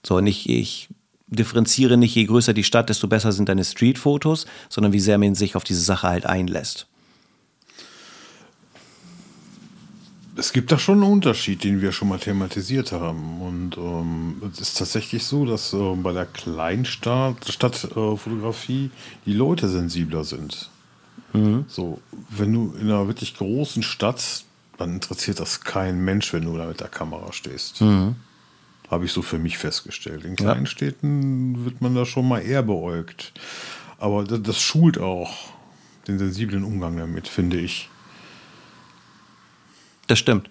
So, 0.04 0.16
und 0.16 0.26
ich, 0.26 0.48
ich 0.48 0.88
differenziere 1.26 1.96
nicht, 1.96 2.14
je 2.14 2.24
größer 2.24 2.52
die 2.52 2.64
Stadt, 2.64 2.90
desto 2.90 3.08
besser 3.08 3.32
sind 3.32 3.48
deine 3.48 3.64
Streetfotos, 3.64 4.46
sondern 4.68 4.92
wie 4.92 5.00
sehr 5.00 5.18
man 5.18 5.34
sich 5.34 5.56
auf 5.56 5.64
diese 5.64 5.80
Sache 5.80 6.08
halt 6.08 6.26
einlässt. 6.26 6.86
Es 10.36 10.52
gibt 10.52 10.70
da 10.70 10.78
schon 10.78 11.02
einen 11.02 11.10
Unterschied, 11.10 11.64
den 11.64 11.80
wir 11.80 11.90
schon 11.92 12.08
mal 12.08 12.18
thematisiert 12.18 12.92
haben. 12.92 13.40
Und 13.40 13.78
ähm, 13.78 14.42
es 14.52 14.60
ist 14.60 14.76
tatsächlich 14.78 15.24
so, 15.24 15.46
dass 15.46 15.72
äh, 15.72 15.94
bei 15.96 16.12
der 16.12 16.26
Kleinstadtfotografie 16.26 18.86
äh, 18.86 18.90
die 19.24 19.32
Leute 19.32 19.68
sensibler 19.68 20.22
sind. 20.24 20.68
Mhm. 21.32 21.64
So, 21.68 22.02
wenn 22.30 22.52
du 22.52 22.74
in 22.78 22.90
einer 22.90 23.08
wirklich 23.08 23.36
großen 23.36 23.82
Stadt, 23.82 24.44
dann 24.78 24.94
interessiert 24.94 25.40
das 25.40 25.62
kein 25.62 26.04
Mensch, 26.04 26.32
wenn 26.32 26.44
du 26.44 26.56
da 26.56 26.66
mit 26.66 26.78
der 26.80 26.88
Kamera 26.88 27.32
stehst. 27.32 27.80
Mhm. 27.80 28.14
Habe 28.90 29.06
ich 29.06 29.12
so 29.12 29.22
für 29.22 29.38
mich 29.38 29.58
festgestellt. 29.58 30.24
In 30.24 30.36
kleinen 30.36 30.66
ja. 30.66 30.70
Städten 30.70 31.64
wird 31.64 31.80
man 31.80 31.94
da 31.94 32.04
schon 32.04 32.28
mal 32.28 32.40
eher 32.40 32.62
beäugt. 32.62 33.32
Aber 33.98 34.24
das, 34.24 34.42
das 34.42 34.60
schult 34.60 34.98
auch 34.98 35.32
den 36.06 36.18
sensiblen 36.18 36.62
Umgang 36.62 36.98
damit, 36.98 37.26
finde 37.26 37.58
ich. 37.58 37.88
Das 40.06 40.18
stimmt. 40.18 40.50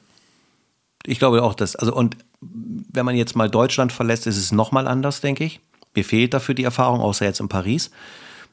Ich 1.06 1.20
glaube 1.20 1.44
auch, 1.44 1.54
dass, 1.54 1.76
also 1.76 1.94
und 1.94 2.18
wenn 2.42 3.06
man 3.06 3.16
jetzt 3.16 3.36
mal 3.36 3.50
Deutschland 3.50 3.92
verlässt, 3.92 4.28
ist 4.28 4.38
es 4.38 4.52
nochmal 4.52 4.88
anders, 4.88 5.22
denke 5.22 5.44
ich. 5.44 5.60
Mir 5.96 6.04
fehlt 6.04 6.34
dafür 6.34 6.56
die 6.56 6.64
Erfahrung, 6.64 7.00
außer 7.00 7.26
jetzt 7.26 7.40
in 7.40 7.48
Paris. 7.48 7.92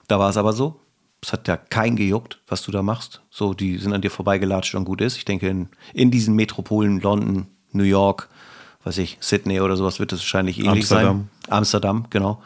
Da 0.08 0.18
war 0.18 0.30
es 0.30 0.36
aber 0.36 0.52
so. 0.52 0.78
Es 1.22 1.32
hat 1.32 1.46
ja 1.48 1.56
kein 1.56 1.96
gejuckt, 1.96 2.40
was 2.48 2.62
du 2.62 2.72
da 2.72 2.82
machst. 2.82 3.22
So, 3.30 3.54
die 3.54 3.78
sind 3.78 3.92
an 3.92 4.02
dir 4.02 4.10
vorbeigelatscht 4.10 4.74
und 4.74 4.84
gut 4.84 5.00
ist. 5.00 5.16
Ich 5.16 5.24
denke, 5.24 5.48
in, 5.48 5.68
in 5.94 6.10
diesen 6.10 6.34
Metropolen 6.34 7.00
London, 7.00 7.46
New 7.72 7.84
York, 7.84 8.28
weiß 8.84 8.98
ich, 8.98 9.18
Sydney 9.20 9.60
oder 9.60 9.76
sowas 9.76 10.00
wird 10.00 10.12
es 10.12 10.20
wahrscheinlich 10.20 10.58
ähnlich 10.58 10.90
Amsterdam. 10.90 11.28
sein. 11.44 11.52
Amsterdam, 11.52 12.06
genau. 12.10 12.42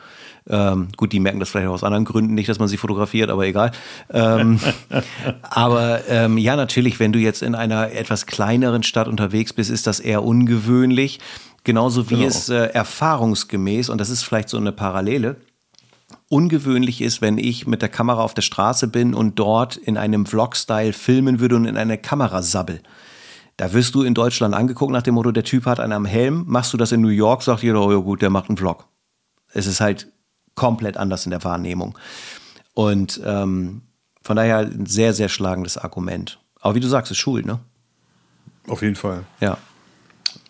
Ähm, 0.49 0.89
gut, 0.97 1.13
die 1.13 1.21
merken 1.21 1.41
das 1.41 1.49
vielleicht 1.49 1.69
auch 1.69 1.73
aus 1.73 1.85
anderen 1.85 2.05
Gründen 2.05 2.35
nicht, 2.35 2.49
dass 2.49 2.59
man 2.59 2.69
sie 2.69 2.77
fotografiert, 2.77 3.31
aber 3.31 3.47
egal. 3.47 3.73
Ähm, 4.13 4.61
aber 5.43 6.09
ähm, 6.09 6.39
ja, 6.39 6.57
natürlich, 6.57 7.01
wenn 7.01 7.13
du 7.13 7.19
jetzt 7.19 7.43
in 7.43 7.55
einer 7.55 7.93
etwas 7.93 8.27
kleineren 8.27 8.83
Stadt 8.83 9.09
unterwegs 9.09 9.53
bist, 9.53 9.71
ist 9.71 9.87
das 9.87 10.01
eher 10.01 10.23
ungewöhnlich. 10.23 11.21
Genauso 11.65 12.11
wie 12.11 12.15
genau. 12.15 12.29
es 12.29 12.49
äh, 12.49 12.67
erfahrungsgemäß, 12.67 13.89
und 13.89 14.01
das 14.01 14.09
ist 14.09 14.23
vielleicht 14.23 14.49
so 14.49 14.57
eine 14.57 14.71
Parallele, 14.71 15.37
ungewöhnlich 16.29 17.03
ist, 17.03 17.21
wenn 17.21 17.39
ich 17.39 17.67
mit 17.67 17.83
der 17.83 17.89
Kamera 17.89 18.23
auf 18.23 18.35
der 18.35 18.43
Straße 18.43 18.87
bin 18.87 19.15
und 19.15 19.39
dort 19.39 19.77
in 19.77 19.97
einem 19.97 20.27
Vlog-Style 20.27 20.93
filmen 20.93 21.41
würde 21.41 21.57
und 21.57 21.65
in 21.65 21.77
eine 21.77 21.99
Kamera 21.99 22.43
sabbel. 22.43 22.81
Da 23.57 23.73
wirst 23.73 23.95
du 23.95 24.03
in 24.03 24.15
Deutschland 24.15 24.55
angeguckt 24.55 24.93
nach 24.93 25.03
dem 25.03 25.15
Motto, 25.15 25.33
der 25.33 25.45
Typ 25.45 25.67
hat 25.67 25.81
einen 25.81 25.93
am 25.93 26.05
Helm. 26.05 26.45
Machst 26.47 26.73
du 26.73 26.77
das 26.77 26.93
in 26.93 27.01
New 27.01 27.09
York, 27.09 27.43
sagt 27.43 27.63
jeder, 27.63 27.81
oh 27.81 27.91
ja 27.91 27.99
gut, 27.99 28.23
der 28.23 28.31
macht 28.31 28.49
einen 28.49 28.59
Vlog. 28.59 28.87
Es 29.53 29.67
ist 29.67 29.81
halt 29.81 30.13
komplett 30.57 30.97
anders 30.97 31.25
in 31.25 31.31
der 31.31 31.45
Wahrnehmung. 31.45 31.97
Und 32.75 33.21
ähm, 33.25 33.83
von 34.23 34.37
daher 34.37 34.59
ein 34.59 34.87
sehr, 34.87 35.15
sehr 35.15 35.29
schlagendes 35.29 35.79
Argument. 35.79 36.41
Aber 36.61 36.75
wie 36.75 36.81
du 36.81 36.89
sagst, 36.89 37.13
es 37.13 37.17
schult, 37.17 37.47
ne? 37.47 37.61
Auf 38.67 38.83
jeden 38.83 38.97
Fall. 38.97 39.25
Ja. 39.41 39.57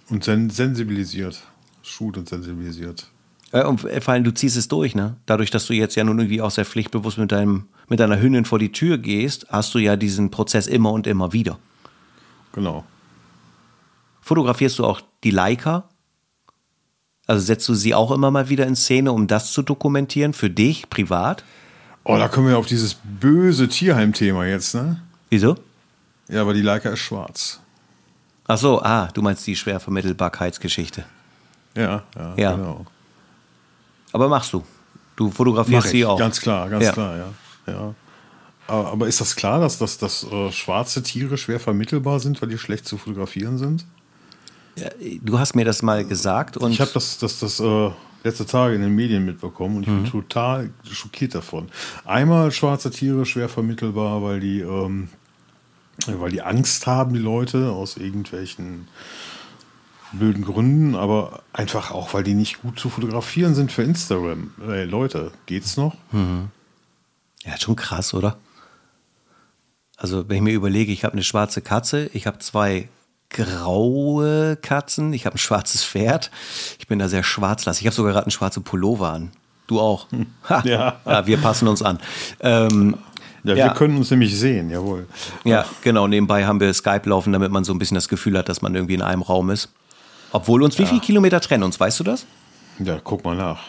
Und 0.09 0.25
sen 0.25 0.49
sensibilisiert. 0.49 1.43
Schult 1.83 2.17
und 2.17 2.29
sensibilisiert. 2.29 3.07
Äh, 3.53 3.65
und 3.65 3.81
vor 3.81 4.09
allem, 4.09 4.25
du 4.25 4.33
ziehst 4.33 4.57
es 4.57 4.69
durch, 4.69 4.95
ne? 4.95 5.17
Dadurch, 5.27 5.51
dass 5.51 5.67
du 5.67 5.75
jetzt 5.75 5.95
ja 5.95 6.05
nun 6.05 6.19
irgendwie 6.19 6.41
auch 6.41 6.51
sehr 6.51 6.65
pflichtbewusst 6.65 7.19
mit, 7.19 7.33
deinem, 7.33 7.69
mit 7.89 8.01
deiner 8.01 8.21
Hündin 8.21 8.45
vor 8.45 8.59
die 8.59 8.73
Tür 8.73 8.99
gehst, 8.99 9.47
hast 9.51 9.75
du 9.75 9.79
ja 9.79 9.97
diesen 9.97 10.31
Prozess 10.31 10.67
immer 10.67 10.93
und 10.93 11.07
immer 11.07 11.33
wieder. 11.33 11.59
Genau. 12.53 12.85
Fotografierst 14.23 14.79
du 14.79 14.85
auch 14.85 15.01
die 15.23 15.31
Leica? 15.31 15.89
Also 17.27 17.45
setzt 17.45 17.69
du 17.69 17.75
sie 17.75 17.95
auch 17.95 18.13
immer 18.13 18.31
mal 18.31 18.49
wieder 18.49 18.67
in 18.67 18.77
Szene, 18.77 19.13
um 19.13 19.27
das 19.27 19.53
zu 19.53 19.63
dokumentieren, 19.63 20.33
für 20.33 20.49
dich, 20.49 20.89
privat? 20.91 21.45
Oh, 22.05 22.17
da 22.17 22.29
kommen 22.29 22.49
wir 22.49 22.57
auf 22.57 22.67
dieses 22.67 22.97
böse 23.03 23.69
Tierheim-Thema 23.69 24.47
jetzt, 24.47 24.75
ne? 24.75 25.01
Wieso? 25.29 25.57
Ja, 26.29 26.43
aber 26.43 26.55
die 26.55 26.63
Leica 26.63 26.91
ist 26.91 27.01
schwarz. 27.01 27.61
Ach 28.47 28.59
so, 28.59 28.81
ah, 28.81 29.09
du 29.13 29.23
meinst 29.23 29.45
die 29.47 29.57
Schwervermittelbarkeitsgeschichte. 29.57 31.05
Ja, 31.75 32.05
ja, 32.17 32.35
ja, 32.37 32.53
genau. 32.53 32.87
Aber 34.13 34.29
machst 34.29 34.53
du? 34.53 34.65
Du 35.17 35.31
fotografierst 35.31 35.89
sie 35.89 36.05
auch? 36.05 36.19
Ganz 36.19 36.41
klar, 36.41 36.69
ganz 36.69 36.85
ja. 36.85 36.93
klar, 36.93 37.17
ja. 37.17 37.29
ja. 37.67 37.95
Aber 38.69 39.07
ist 39.09 39.21
das 39.21 39.35
klar, 39.35 39.61
dass, 39.61 39.79
dass, 39.79 39.99
dass 39.99 40.25
äh, 40.25 40.53
schwarze 40.53 41.03
Tiere 41.03 41.39
schwer 41.39 41.61
vermittelbar 41.61 42.21
sind, 42.21 42.41
weil 42.41 42.49
die 42.49 42.59
schlecht 42.59 42.87
zu 42.87 42.99
fotografieren 42.99 43.59
sind? 43.59 43.85
Du 45.23 45.39
hast 45.39 45.55
mir 45.55 45.65
das 45.65 45.83
mal 45.83 46.05
gesagt 46.05 46.57
und. 46.57 46.73
Ich 46.73 46.81
habe 46.81 46.91
das, 46.93 47.19
das, 47.19 47.39
das 47.39 47.61
äh, 47.61 47.91
letzte 48.25 48.47
Tage 48.47 48.75
in 48.75 48.83
den 48.83 48.95
Medien 48.95 49.25
mitbekommen 49.25 49.77
und 49.77 49.83
ich 49.85 49.89
mhm. 49.89 50.03
bin 50.03 50.11
total 50.11 50.71
schockiert 50.91 51.35
davon. 51.35 51.69
Einmal 52.05 52.53
schwarze 52.53 52.91
Tiere 52.91 53.25
schwer 53.25 53.49
vermittelbar, 53.49 54.23
weil 54.23 54.41
die, 54.41 54.61
ähm, 54.61 55.09
weil 56.07 56.31
die 56.31 56.43
Angst 56.43 56.87
haben, 56.87 57.15
die 57.15 57.21
Leute, 57.21 57.71
aus 57.71 57.97
irgendwelchen 57.97 58.89
blöden 60.13 60.45
Gründen, 60.45 60.95
aber 60.95 61.43
einfach 61.53 61.91
auch, 61.91 62.15
weil 62.15 62.23
die 62.23 62.35
nicht 62.35 62.63
gut 62.63 62.79
zu 62.79 62.91
fotografieren 62.91 63.55
sind 63.55 63.73
für 63.73 63.83
Instagram. 63.83 64.53
Ey, 64.69 64.85
Leute, 64.85 65.33
geht's 65.47 65.77
noch? 65.77 65.97
Mhm. 66.13 66.49
Ja, 67.45 67.59
schon 67.59 67.77
krass, 67.77 68.13
oder? 68.13 68.37
Also, 69.97 70.29
wenn 70.29 70.37
ich 70.37 70.43
mir 70.43 70.55
überlege, 70.55 70.93
ich 70.93 71.05
habe 71.05 71.15
eine 71.15 71.23
schwarze 71.23 71.63
Katze, 71.63 72.11
ich 72.13 72.27
habe 72.27 72.39
zwei 72.39 72.89
graue 73.31 74.57
Katzen, 74.57 75.13
ich 75.13 75.27
habe 75.27 75.37
ein 75.37 75.39
schwarzes 75.39 75.85
Pferd. 75.85 76.31
Ich 76.79 76.87
bin 76.87 76.99
da 76.99 77.09
sehr 77.09 77.23
schwarzlassig. 77.23 77.83
Ich 77.83 77.87
habe 77.87 77.95
sogar 77.95 78.13
gerade 78.13 78.27
einen 78.27 78.31
schwarzen 78.31 78.63
Pullover 78.63 79.13
an. 79.13 79.31
Du 79.67 79.81
auch. 79.81 80.11
Hm. 80.11 80.27
Ja. 80.65 81.01
ja. 81.05 81.27
Wir 81.27 81.39
passen 81.39 81.69
uns 81.69 81.83
an. 81.83 81.99
Ähm, 82.41 82.97
ja, 83.43 83.55
wir 83.55 83.57
ja. 83.57 83.75
können 83.75 83.97
uns 83.97 84.11
nämlich 84.11 84.37
sehen, 84.39 84.71
jawohl. 84.71 85.07
Ja, 85.45 85.67
genau. 85.83 86.09
Nebenbei 86.09 86.47
haben 86.47 86.61
wir 86.61 86.73
Skype 86.73 87.09
laufen, 87.09 87.33
damit 87.33 87.53
man 87.53 87.65
so 87.65 87.73
ein 87.73 87.79
bisschen 87.79 87.95
das 87.95 88.09
Gefühl 88.09 88.37
hat, 88.39 88.49
dass 88.49 88.63
man 88.63 88.75
irgendwie 88.75 88.95
in 88.95 89.03
einem 89.03 89.23
Raum 89.23 89.51
ist. 89.51 89.69
Obwohl 90.33 90.63
uns, 90.63 90.77
ja. 90.77 90.85
wie 90.85 90.87
viele 90.89 91.01
Kilometer 91.01 91.41
trennen 91.41 91.63
uns, 91.63 91.79
weißt 91.79 92.01
du 92.01 92.05
das? 92.05 92.27
Ja, 92.79 92.99
guck 93.03 93.25
mal 93.25 93.37
nach. 93.37 93.61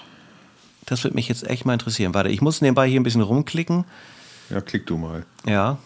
Das 0.85 1.03
würde 1.03 1.15
mich 1.15 1.27
jetzt 1.27 1.47
echt 1.47 1.65
mal 1.65 1.73
interessieren. 1.73 2.13
Warte, 2.13 2.29
ich 2.29 2.41
muss 2.41 2.61
nebenbei 2.61 2.87
hier 2.87 2.99
ein 2.99 3.03
bisschen 3.03 3.21
rumklicken. 3.21 3.85
Ja, 4.49 4.61
klick 4.61 4.87
du 4.87 4.97
mal. 4.97 5.25
Ja, 5.45 5.77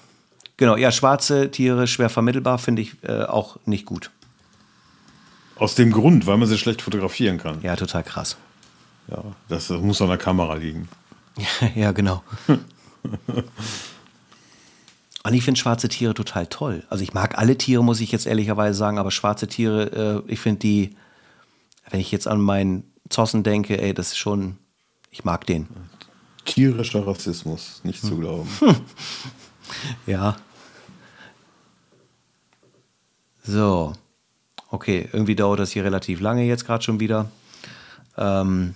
Genau, 0.58 0.76
ja, 0.76 0.92
schwarze 0.92 1.50
Tiere 1.52 1.88
schwer 1.88 2.10
vermittelbar 2.10 2.58
finde 2.60 2.84
ich 2.84 3.04
äh, 3.04 3.24
auch 3.24 3.58
nicht 3.66 3.86
gut. 3.86 4.12
Aus 5.56 5.76
dem 5.76 5.92
Grund, 5.92 6.26
weil 6.28 6.38
man 6.38 6.48
sie 6.48 6.58
schlecht 6.58 6.82
fotografieren 6.82 7.38
kann. 7.38 7.62
Ja, 7.62 7.76
total 7.76 8.04
krass. 8.04 8.38
Ja, 9.08 9.24
das, 9.48 9.68
das 9.68 9.82
muss 9.82 10.02
an 10.02 10.10
der 10.10 10.18
Kamera 10.18 10.56
liegen. 10.56 10.88
ja, 11.76 11.92
genau. 11.92 12.24
Und 15.24 15.34
ich 15.36 15.44
finde 15.44 15.60
schwarze 15.60 15.88
Tiere 15.88 16.16
total 16.16 16.48
toll. 16.48 16.84
Also 16.90 17.04
ich 17.04 17.14
mag 17.14 17.38
alle 17.38 17.58
Tiere, 17.58 17.84
muss 17.84 18.02
ich 18.02 18.12
jetzt 18.12 18.26
ehrlicherweise 18.26 18.78
sagen, 18.78 18.98
aber 18.98 19.12
schwarze 19.12 19.48
Tiere, 19.48 20.24
äh, 20.28 20.32
ich 20.32 20.40
finde 20.40 20.60
die, 20.60 20.96
wenn 21.90 22.00
ich 22.00 22.12
jetzt 22.12 22.28
an 22.28 22.42
meinen 22.42 22.92
Zossen 23.10 23.44
denke, 23.44 23.80
ey, 23.80 23.94
das 23.94 24.08
ist 24.08 24.18
schon, 24.18 24.58
ich 25.12 25.24
mag 25.24 25.46
den. 25.46 25.68
Tierischer 26.46 27.06
Rassismus, 27.06 27.82
nicht 27.84 28.02
hm. 28.02 28.10
zu 28.10 28.18
glauben. 28.18 28.50
ja, 30.06 30.38
so. 33.44 33.94
Okay, 34.70 35.10
irgendwie 35.12 35.36
dauert 35.36 35.60
das 35.60 35.72
hier 35.72 35.84
relativ 35.84 36.22
lange 36.22 36.44
jetzt 36.46 36.66
gerade 36.66 36.84
schon 36.84 37.00
wieder. 37.00 37.30
Ähm 38.18 38.76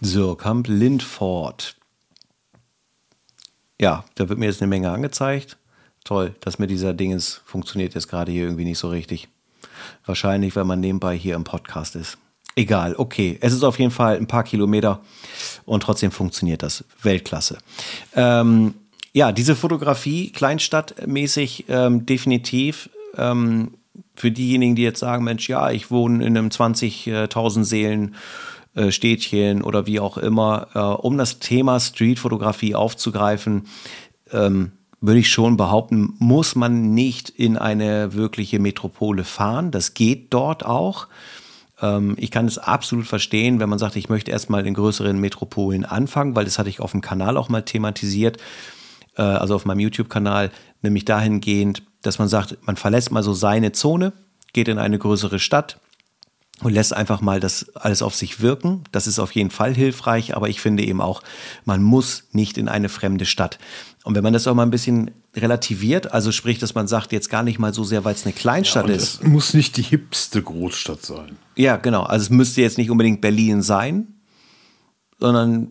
so, 0.00 0.34
Camp 0.34 0.66
Lindford. 0.66 1.76
Ja, 3.80 4.04
da 4.16 4.28
wird 4.28 4.38
mir 4.38 4.46
jetzt 4.46 4.60
eine 4.60 4.68
Menge 4.68 4.90
angezeigt. 4.90 5.56
Toll, 6.04 6.34
dass 6.40 6.58
mir 6.58 6.66
dieser 6.66 6.94
Dingens 6.94 7.42
funktioniert 7.44 7.94
jetzt 7.94 8.08
gerade 8.08 8.32
hier 8.32 8.44
irgendwie 8.44 8.64
nicht 8.64 8.78
so 8.78 8.88
richtig. 8.88 9.28
Wahrscheinlich, 10.04 10.56
weil 10.56 10.64
man 10.64 10.80
nebenbei 10.80 11.16
hier 11.16 11.36
im 11.36 11.44
Podcast 11.44 11.94
ist. 11.94 12.18
Egal, 12.54 12.94
okay. 12.96 13.38
Es 13.40 13.52
ist 13.52 13.64
auf 13.64 13.78
jeden 13.78 13.90
Fall 13.90 14.16
ein 14.16 14.26
paar 14.26 14.44
Kilometer 14.44 15.00
und 15.64 15.82
trotzdem 15.82 16.10
funktioniert 16.10 16.62
das. 16.62 16.84
Weltklasse. 17.02 17.58
Ähm, 18.14 18.74
ja, 19.14 19.32
diese 19.32 19.56
Fotografie, 19.56 20.30
kleinstadtmäßig, 20.30 21.66
ähm, 21.68 22.06
definitiv. 22.06 22.90
Ähm, 23.16 23.74
für 24.14 24.30
diejenigen, 24.30 24.74
die 24.74 24.82
jetzt 24.82 25.00
sagen, 25.00 25.24
Mensch, 25.24 25.48
ja, 25.48 25.70
ich 25.70 25.90
wohne 25.90 26.24
in 26.24 26.36
einem 26.36 26.48
20.000 26.48 27.64
Seelen 27.64 28.14
äh, 28.74 28.90
Städtchen 28.90 29.62
oder 29.62 29.86
wie 29.86 30.00
auch 30.00 30.18
immer, 30.18 30.68
äh, 30.74 30.78
um 30.78 31.18
das 31.18 31.38
Thema 31.38 31.80
Streetfotografie 31.80 32.74
aufzugreifen, 32.74 33.66
ähm, 34.30 34.72
würde 35.00 35.20
ich 35.20 35.30
schon 35.30 35.56
behaupten, 35.56 36.14
muss 36.18 36.54
man 36.54 36.94
nicht 36.94 37.28
in 37.28 37.58
eine 37.58 38.14
wirkliche 38.14 38.60
Metropole 38.60 39.24
fahren. 39.24 39.72
Das 39.72 39.94
geht 39.94 40.32
dort 40.32 40.64
auch. 40.64 41.08
Ähm, 41.82 42.14
ich 42.18 42.30
kann 42.30 42.46
es 42.46 42.56
absolut 42.58 43.06
verstehen, 43.06 43.60
wenn 43.60 43.68
man 43.68 43.78
sagt, 43.78 43.96
ich 43.96 44.08
möchte 44.08 44.30
erstmal 44.30 44.66
in 44.66 44.74
größeren 44.74 45.18
Metropolen 45.18 45.84
anfangen, 45.84 46.34
weil 46.34 46.46
das 46.46 46.58
hatte 46.58 46.70
ich 46.70 46.80
auf 46.80 46.92
dem 46.92 47.02
Kanal 47.02 47.36
auch 47.36 47.48
mal 47.50 47.62
thematisiert 47.62 48.38
äh, 49.16 49.22
also 49.22 49.54
auf 49.54 49.64
meinem 49.64 49.80
YouTube-Kanal, 49.80 50.50
nämlich 50.82 51.04
dahingehend, 51.04 51.82
dass 52.02 52.18
man 52.18 52.28
sagt, 52.28 52.58
man 52.66 52.76
verlässt 52.76 53.10
mal 53.10 53.22
so 53.22 53.32
seine 53.32 53.72
Zone, 53.72 54.12
geht 54.52 54.68
in 54.68 54.78
eine 54.78 54.98
größere 54.98 55.38
Stadt 55.38 55.78
und 56.62 56.72
lässt 56.72 56.94
einfach 56.94 57.20
mal 57.20 57.40
das 57.40 57.74
alles 57.76 58.02
auf 58.02 58.14
sich 58.14 58.40
wirken. 58.40 58.84
Das 58.92 59.06
ist 59.06 59.18
auf 59.18 59.32
jeden 59.32 59.50
Fall 59.50 59.74
hilfreich, 59.74 60.36
aber 60.36 60.48
ich 60.48 60.60
finde 60.60 60.84
eben 60.84 61.00
auch, 61.00 61.22
man 61.64 61.82
muss 61.82 62.24
nicht 62.32 62.58
in 62.58 62.68
eine 62.68 62.88
fremde 62.88 63.24
Stadt. 63.24 63.58
Und 64.04 64.14
wenn 64.14 64.22
man 64.22 64.32
das 64.32 64.46
auch 64.46 64.54
mal 64.54 64.62
ein 64.62 64.70
bisschen 64.70 65.10
relativiert. 65.34 66.12
Also 66.12 66.32
sprich, 66.32 66.58
dass 66.58 66.74
man 66.74 66.88
sagt, 66.88 67.12
jetzt 67.12 67.30
gar 67.30 67.42
nicht 67.42 67.58
mal 67.58 67.72
so 67.72 67.84
sehr, 67.84 68.04
weil 68.04 68.14
es 68.14 68.24
eine 68.24 68.34
Kleinstadt 68.34 68.84
Und 68.84 68.90
ist. 68.90 69.20
es 69.20 69.22
muss 69.22 69.54
nicht 69.54 69.76
die 69.76 69.82
hipste 69.82 70.42
Großstadt 70.42 71.04
sein. 71.04 71.38
Ja, 71.56 71.76
genau. 71.76 72.02
Also 72.02 72.24
es 72.24 72.30
müsste 72.30 72.60
jetzt 72.60 72.78
nicht 72.78 72.90
unbedingt 72.90 73.20
Berlin 73.20 73.62
sein, 73.62 74.20
sondern 75.18 75.70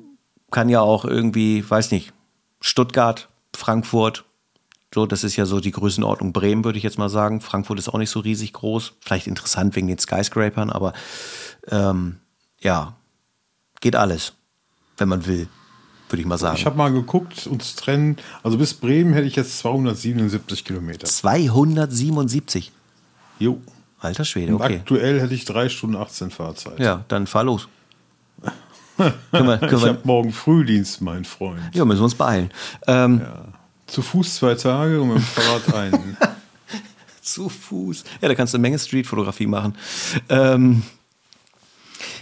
kann 0.50 0.70
ja 0.70 0.82
auch 0.82 1.06
irgendwie, 1.06 1.64
weiß 1.68 1.92
nicht, 1.92 2.14
Stuttgart, 2.60 3.30
Frankfurt. 3.56 4.26
So, 4.94 5.06
das 5.06 5.24
ist 5.24 5.36
ja 5.36 5.46
so 5.46 5.60
die 5.60 5.72
Größenordnung 5.72 6.34
Bremen, 6.34 6.66
würde 6.66 6.78
ich 6.78 6.84
jetzt 6.84 6.98
mal 6.98 7.10
sagen. 7.10 7.40
Frankfurt 7.40 7.80
ist 7.80 7.88
auch 7.90 7.98
nicht 7.98 8.10
so 8.10 8.20
riesig 8.20 8.54
groß. 8.54 8.94
Vielleicht 9.00 9.28
interessant 9.28 9.76
wegen 9.76 9.88
den 9.88 10.00
Skyscrapern, 10.00 10.70
aber 10.70 10.94
ähm, 11.68 12.18
ja, 12.60 12.96
geht 13.80 13.96
alles, 13.96 14.34
wenn 14.98 15.08
man 15.08 15.26
will, 15.26 15.48
würde 16.12 16.22
ich 16.22 16.28
mal 16.28 16.38
sagen. 16.38 16.58
Ich 16.58 16.66
habe 16.66 16.78
mal 16.78 16.92
geguckt, 16.92 17.48
uns 17.48 17.76
trennen, 17.76 18.18
also 18.44 18.58
bis 18.58 18.74
Bremen 18.74 19.14
hätte 19.14 19.28
ich 19.28 19.36
jetzt 19.36 19.60
277 19.60 20.66
Kilometer. 20.66 21.06
277. 21.08 22.72
Jo. 23.40 23.62
Alter 24.00 24.26
Schwede, 24.26 24.56
Und 24.56 24.62
okay. 24.62 24.78
Aktuell 24.78 25.22
hätte 25.22 25.34
ich 25.34 25.46
3 25.46 25.70
Stunden 25.70 25.96
18 25.96 26.32
Fahrzeit. 26.32 26.80
Ja, 26.80 27.06
dann 27.08 27.28
fahr 27.28 27.44
los. 27.44 27.68
können 28.98 29.48
wir, 29.48 29.58
können 29.58 29.78
Ich 29.78 29.88
habe 29.88 30.00
morgen 30.04 30.32
Frühdienst, 30.32 31.02
mein 31.02 31.24
Freund. 31.26 31.62
ja, 31.74 31.86
müssen 31.86 32.00
wir 32.00 32.06
uns 32.06 32.16
beeilen. 32.16 32.52
Ähm, 32.88 33.22
Zu 33.88 34.02
Fuß 34.02 34.36
zwei 34.36 34.56
Tage 34.56 35.02
und 35.02 35.10
mit 35.10 35.18
dem 35.18 35.24
Fahrrad 35.24 35.74
einen. 35.76 36.18
Zu 37.22 37.50
Fuß. 37.50 38.04
Ja, 38.22 38.28
da 38.28 38.36
kannst 38.36 38.54
du 38.54 38.58
eine 38.58 38.64
Menge 38.64 38.80
Streetfotografie 38.80 39.48
machen. 39.48 39.76
Ähm, 40.30 40.82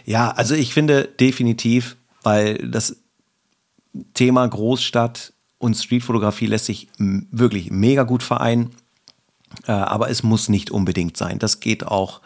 ja, 0.06 0.32
also 0.32 0.56
ich 0.56 0.74
finde 0.74 1.06
definitiv, 1.20 1.96
weil 2.24 2.56
das 2.58 2.98
Thema 4.14 4.48
Großstadt 4.48 5.34
und 5.58 5.76
Streetfotografie 5.76 6.48
lässt 6.48 6.66
sich 6.66 6.88
wirklich 6.98 7.72
mega 7.72 8.04
gut 8.04 8.24
vereinen. 8.24 8.72
Äh, 9.66 9.72
aber 9.72 10.10
es 10.10 10.24
muss 10.24 10.50
nicht 10.50 10.72
unbedingt 10.72 11.18
sein. 11.18 11.40
Das 11.40 11.60
geht 11.60 11.86
auch, 11.86 12.22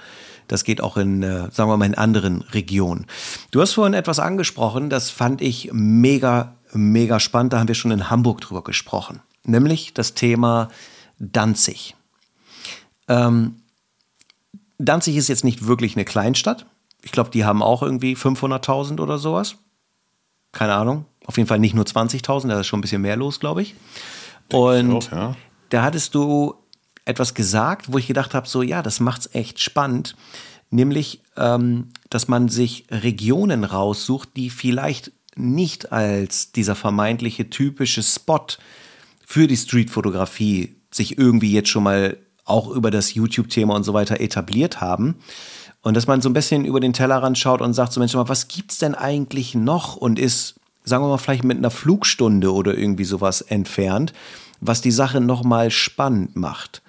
das 0.48 0.64
geht 0.64 0.82
auch 0.82 0.98
in, 0.98 1.24
äh, 1.24 1.50
sagen 1.52 1.70
wir 1.70 1.78
mal, 1.78 1.86
in 1.86 1.96
anderen 1.96 2.42
Regionen. 2.42 3.08
Du 3.52 3.62
hast 3.62 3.74
vorhin 3.74 3.94
etwas 3.94 4.20
angesprochen, 4.20 4.90
das 4.90 5.10
fand 5.10 5.42
ich 5.42 5.72
mega, 5.74 6.56
mega 6.74 7.20
spannend. 7.20 7.54
Da 7.54 7.60
haben 7.60 7.68
wir 7.68 7.76
schon 7.76 7.92
in 7.92 8.10
Hamburg 8.10 8.42
drüber 8.42 8.64
gesprochen. 8.64 9.22
Nämlich 9.46 9.94
das 9.94 10.14
Thema 10.14 10.70
Danzig. 11.18 11.96
Ähm, 13.08 13.56
Danzig 14.78 15.16
ist 15.16 15.30
jetzt 15.30 15.44
nicht 15.44 15.66
wirklich 15.66 15.96
eine 15.96 16.06
Kleinstadt. 16.06 16.66
Ich 17.04 17.12
glaube, 17.12 17.30
die 17.30 17.46
haben 17.46 17.62
auch 17.62 17.84
irgendwie 17.84 18.16
500.000 18.16 19.00
oder 19.00 19.18
sowas. 19.18 19.56
Keine 20.52 20.74
Ahnung. 20.74 21.06
Auf 21.26 21.38
jeden 21.38 21.48
Fall 21.48 21.60
nicht 21.60 21.74
nur 21.74 21.86
20.000, 21.86 22.48
da 22.48 22.60
ist 22.60 22.68
schon 22.68 22.80
ein 22.80 22.82
bisschen 22.82 23.02
mehr 23.02 23.16
los, 23.16 23.40
glaube 23.40 23.62
ich. 23.62 23.76
Und 24.52 24.92
auch, 24.92 25.12
ja. 25.12 25.36
da 25.70 25.84
hattest 25.84 26.16
du 26.16 26.56
etwas 27.06 27.34
gesagt, 27.34 27.92
wo 27.92 27.98
ich 27.98 28.08
gedacht 28.08 28.34
habe, 28.34 28.48
so 28.48 28.62
ja, 28.62 28.82
das 28.82 29.00
macht's 29.00 29.30
echt 29.34 29.62
spannend. 29.62 30.16
Nämlich, 30.70 31.22
ähm, 31.38 31.90
dass 32.10 32.28
man 32.28 32.50
sich 32.50 32.86
Regionen 32.90 33.64
raussucht, 33.64 34.30
die 34.36 34.50
vielleicht 34.50 35.12
nicht 35.36 35.92
als 35.92 36.52
dieser 36.52 36.76
vermeintliche 36.76 37.50
typische 37.50 38.04
Spot 38.04 38.46
für 39.26 39.48
die 39.48 39.58
Streetfotografie 39.58 40.76
sich 40.92 41.18
irgendwie 41.18 41.52
jetzt 41.52 41.70
schon 41.70 41.84
mal 41.84 42.18
auch 42.46 42.70
über 42.70 42.92
das 42.92 43.14
YouTube-Thema 43.14 43.76
und 43.76 43.84
so 43.84 43.94
weiter 43.94 44.20
etabliert 44.20 44.82
haben. 44.82 45.16
Und 45.82 45.96
dass 45.96 46.08
man 46.08 46.22
so 46.22 46.30
ein 46.30 46.34
bisschen 46.34 46.66
über 46.66 46.80
den 46.80 46.94
Tellerrand 46.94 47.38
schaut 47.38 47.62
und 47.62 47.74
sagt 47.74 47.94
so, 47.94 48.00
Mensch, 48.00 48.14
was 48.16 48.48
gibt's 48.48 48.78
denn 48.78 48.96
eigentlich 48.96 49.54
noch 49.56 49.96
und 49.96 50.20
ist, 50.20 50.56
sagen 50.84 51.04
wir 51.04 51.10
mal, 51.10 51.18
vielleicht 51.18 51.44
mit 51.44 51.58
einer 51.58 51.72
Flugstunde 51.72 52.54
oder 52.54 52.78
irgendwie 52.78 53.06
sowas 53.06 53.42
entfernt, 53.42 54.14
was 54.60 54.82
die 54.82 54.92
Sache 54.92 55.22
nochmal 55.22 55.72
spannend 55.72 56.36
macht. 56.36 56.82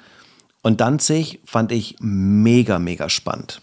Und 0.62 0.80
Danzig 0.80 1.40
fand 1.44 1.72
ich 1.72 1.96
mega, 2.00 2.78
mega 2.78 3.10
spannend. 3.10 3.60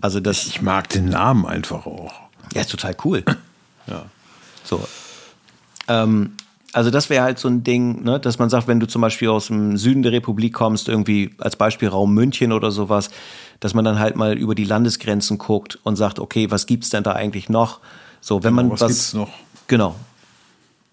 Also 0.00 0.20
das 0.20 0.46
Ich 0.46 0.62
mag 0.62 0.88
den 0.88 1.06
Namen 1.08 1.44
einfach 1.46 1.86
auch. 1.86 2.12
ja, 2.54 2.62
ist 2.62 2.70
total 2.70 2.96
cool. 3.04 3.24
Ja. 3.86 4.04
So. 4.62 4.86
Ähm, 5.88 6.34
also 6.72 6.90
das 6.90 7.10
wäre 7.10 7.24
halt 7.24 7.38
so 7.40 7.48
ein 7.48 7.64
Ding, 7.64 8.04
ne, 8.04 8.20
dass 8.20 8.38
man 8.38 8.48
sagt, 8.50 8.68
wenn 8.68 8.78
du 8.78 8.86
zum 8.86 9.02
Beispiel 9.02 9.28
aus 9.28 9.48
dem 9.48 9.76
Süden 9.76 10.02
der 10.02 10.12
Republik 10.12 10.52
kommst, 10.52 10.88
irgendwie 10.88 11.34
als 11.38 11.56
Beispiel 11.56 11.88
Raum 11.88 12.14
München 12.14 12.52
oder 12.52 12.70
sowas, 12.70 13.10
dass 13.58 13.74
man 13.74 13.84
dann 13.84 13.98
halt 13.98 14.14
mal 14.14 14.38
über 14.38 14.54
die 14.54 14.64
Landesgrenzen 14.64 15.38
guckt 15.38 15.78
und 15.82 15.96
sagt, 15.96 16.20
okay, 16.20 16.50
was 16.50 16.66
gibt's 16.66 16.90
denn 16.90 17.02
da 17.02 17.12
eigentlich 17.12 17.48
noch? 17.48 17.80
So, 18.20 18.44
wenn 18.44 18.54
man 18.54 18.66
Genau, 18.66 18.80
was 18.80 18.90
was, 18.90 19.14
noch? 19.14 19.30
Genau. 19.70 19.94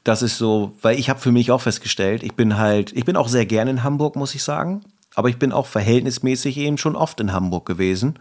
Das 0.03 0.21
ist 0.21 0.37
so, 0.37 0.73
weil 0.83 0.99
ich 0.99 1.09
habe 1.09 1.19
für 1.19 1.31
mich 1.31 1.49
auch 1.51 1.61
festgestellt, 1.61 2.21
ich 2.21 2.33
bin 2.35 2.57
halt, 2.57 2.93
ich 2.93 3.05
bin 3.05 3.17
auch 3.17 3.27
sehr 3.27 3.45
gerne 3.47 3.71
in 3.71 3.83
Hamburg, 3.83 4.15
muss 4.15 4.35
ich 4.35 4.43
sagen, 4.43 4.81
aber 5.15 5.29
ich 5.29 5.37
bin 5.39 5.51
auch 5.51 5.65
verhältnismäßig 5.65 6.57
eben 6.57 6.77
schon 6.77 6.95
oft 6.95 7.19
in 7.19 7.33
Hamburg 7.33 7.65
gewesen, 7.65 8.19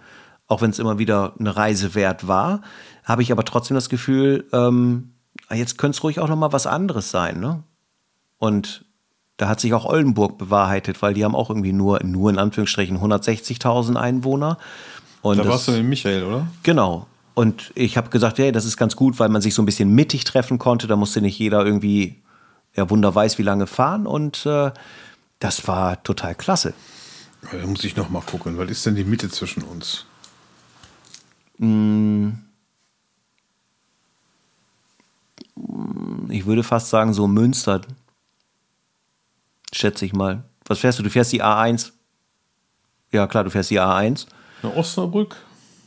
auch 0.49 0.63
wenn 0.63 0.71
es 0.71 0.79
immer 0.79 0.99
wieder 0.99 1.35
eine 1.39 1.55
Reise 1.55 1.95
wert 1.95 2.27
war, 2.27 2.63
habe 3.05 3.21
ich 3.21 3.31
aber 3.33 3.45
trotzdem 3.45 3.75
das 3.75 3.91
Gefühl, 3.91 4.47
ähm, 4.55 5.11
jetzt 5.53 5.77
könnte 5.77 5.97
es 5.99 6.03
ruhig 6.03 6.21
auch 6.21 6.29
noch 6.29 6.37
mal 6.37 6.53
was 6.55 6.67
anderes 6.67 7.11
sein, 7.11 7.39
ne? 7.39 7.63
Und 8.39 8.85
da 9.37 9.49
hat 9.49 9.61
sich 9.61 9.75
auch 9.75 9.85
Oldenburg 9.85 10.39
bewahrheitet, 10.39 11.03
weil 11.03 11.13
die 11.13 11.23
haben 11.25 11.35
auch 11.37 11.51
irgendwie 11.51 11.75
nur, 11.75 12.03
nur 12.03 12.31
in 12.31 12.39
Anführungsstrichen 12.39 12.99
160.000 12.99 13.97
Einwohner. 13.97 14.57
Und 15.21 15.37
Da 15.37 15.43
das- 15.43 15.53
warst 15.53 15.69
du 15.69 15.73
mit 15.73 15.85
Michael, 15.85 16.25
oder? 16.25 16.47
Genau. 16.63 17.07
Und 17.37 17.71
ich 17.75 17.99
habe 17.99 18.09
gesagt, 18.09 18.39
hey, 18.39 18.51
das 18.51 18.65
ist 18.65 18.79
ganz 18.79 18.97
gut, 18.97 19.19
weil 19.19 19.29
man 19.29 19.43
sich 19.43 19.53
so 19.53 19.61
ein 19.61 19.67
bisschen 19.67 19.95
mittig 19.95 20.25
treffen 20.25 20.59
konnte. 20.59 20.87
Da 20.87 20.97
musste 20.97 21.21
nicht 21.21 21.39
jeder 21.39 21.67
irgendwie, 21.67 22.23
ja, 22.75 22.89
Wunder 22.89 23.15
weiß, 23.15 23.37
wie 23.37 23.43
lange 23.43 23.67
fahren. 23.67 24.07
Und 24.07 24.47
äh, 24.47 24.71
das 25.39 25.69
war 25.69 26.03
total 26.03 26.35
klasse. 26.35 26.73
Da 27.53 27.59
muss 27.67 27.85
ich 27.85 27.95
noch 27.95 28.09
mal 28.09 28.23
gucken. 28.23 28.57
Was 28.57 28.71
ist 28.71 28.87
denn 28.87 28.95
die 28.95 29.05
Mitte 29.05 29.29
zwischen 29.29 29.65
uns? 29.65 30.07
Ich 36.31 36.47
würde 36.47 36.63
fast 36.63 36.89
sagen, 36.89 37.13
so 37.13 37.29
Münster, 37.29 37.83
schätze 39.75 40.07
ich 40.07 40.15
mal. 40.15 40.43
Was 40.65 40.79
fährst 40.79 40.99
du? 40.99 41.03
Du 41.03 41.11
fährst 41.11 41.35
die 41.35 41.45
A1. 41.45 41.93
Ja, 43.13 43.27
klar, 43.27 43.45
du 43.45 43.51
fährst 43.51 43.69
die 43.69 43.79
A1. 43.79 44.27
Na, 44.63 44.75
Osnabrück? 44.75 45.37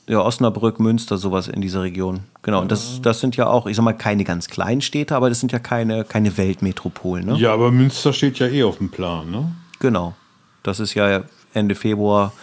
Ja, 0.09 0.21
Osnabrück, 0.21 0.79
Münster, 0.79 1.17
sowas 1.17 1.47
in 1.47 1.61
dieser 1.61 1.83
Region. 1.83 2.21
Genau. 2.41 2.61
Und 2.61 2.71
das, 2.71 2.99
das 3.01 3.19
sind 3.19 3.35
ja 3.35 3.45
auch, 3.45 3.67
ich 3.67 3.75
sag 3.75 3.83
mal, 3.83 3.93
keine 3.93 4.23
ganz 4.23 4.47
kleinen 4.47 4.81
Städte, 4.81 5.15
aber 5.15 5.29
das 5.29 5.39
sind 5.39 5.51
ja 5.51 5.59
keine, 5.59 6.03
keine 6.03 6.35
Weltmetropolen. 6.35 7.27
Ne? 7.27 7.37
Ja, 7.37 7.53
aber 7.53 7.69
Münster 7.69 8.11
steht 8.11 8.39
ja 8.39 8.47
eh 8.47 8.63
auf 8.63 8.79
dem 8.79 8.89
Plan, 8.89 9.29
ne? 9.29 9.51
Genau. 9.79 10.15
Das 10.63 10.79
ist 10.79 10.95
ja 10.95 11.21
Ende 11.53 11.75
Februar 11.75 12.33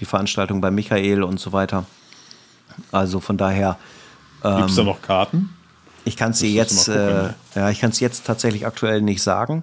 die 0.00 0.04
Veranstaltung 0.04 0.60
bei 0.60 0.70
Michael 0.70 1.22
und 1.22 1.40
so 1.40 1.52
weiter. 1.54 1.86
Also 2.92 3.20
von 3.20 3.38
daher, 3.38 3.78
Gibt 4.42 4.68
es 4.68 4.76
da 4.76 4.82
noch 4.82 5.00
Karten? 5.00 5.48
ich 6.04 6.18
kann 6.18 6.32
es 6.32 6.40
dir 6.40 6.50
jetzt, 6.50 6.88
äh, 6.88 7.30
ja, 7.54 7.70
ich 7.70 7.80
kann 7.80 7.90
es 7.90 8.00
jetzt 8.00 8.26
tatsächlich 8.26 8.66
aktuell 8.66 9.00
nicht 9.00 9.22
sagen. 9.22 9.62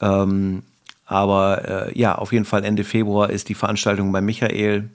Ähm, 0.00 0.62
aber 1.04 1.88
äh, 1.88 1.98
ja, 1.98 2.14
auf 2.14 2.32
jeden 2.32 2.46
Fall 2.46 2.64
Ende 2.64 2.84
Februar 2.84 3.28
ist 3.28 3.50
die 3.50 3.54
Veranstaltung 3.54 4.10
bei 4.12 4.22
Michael. 4.22 4.88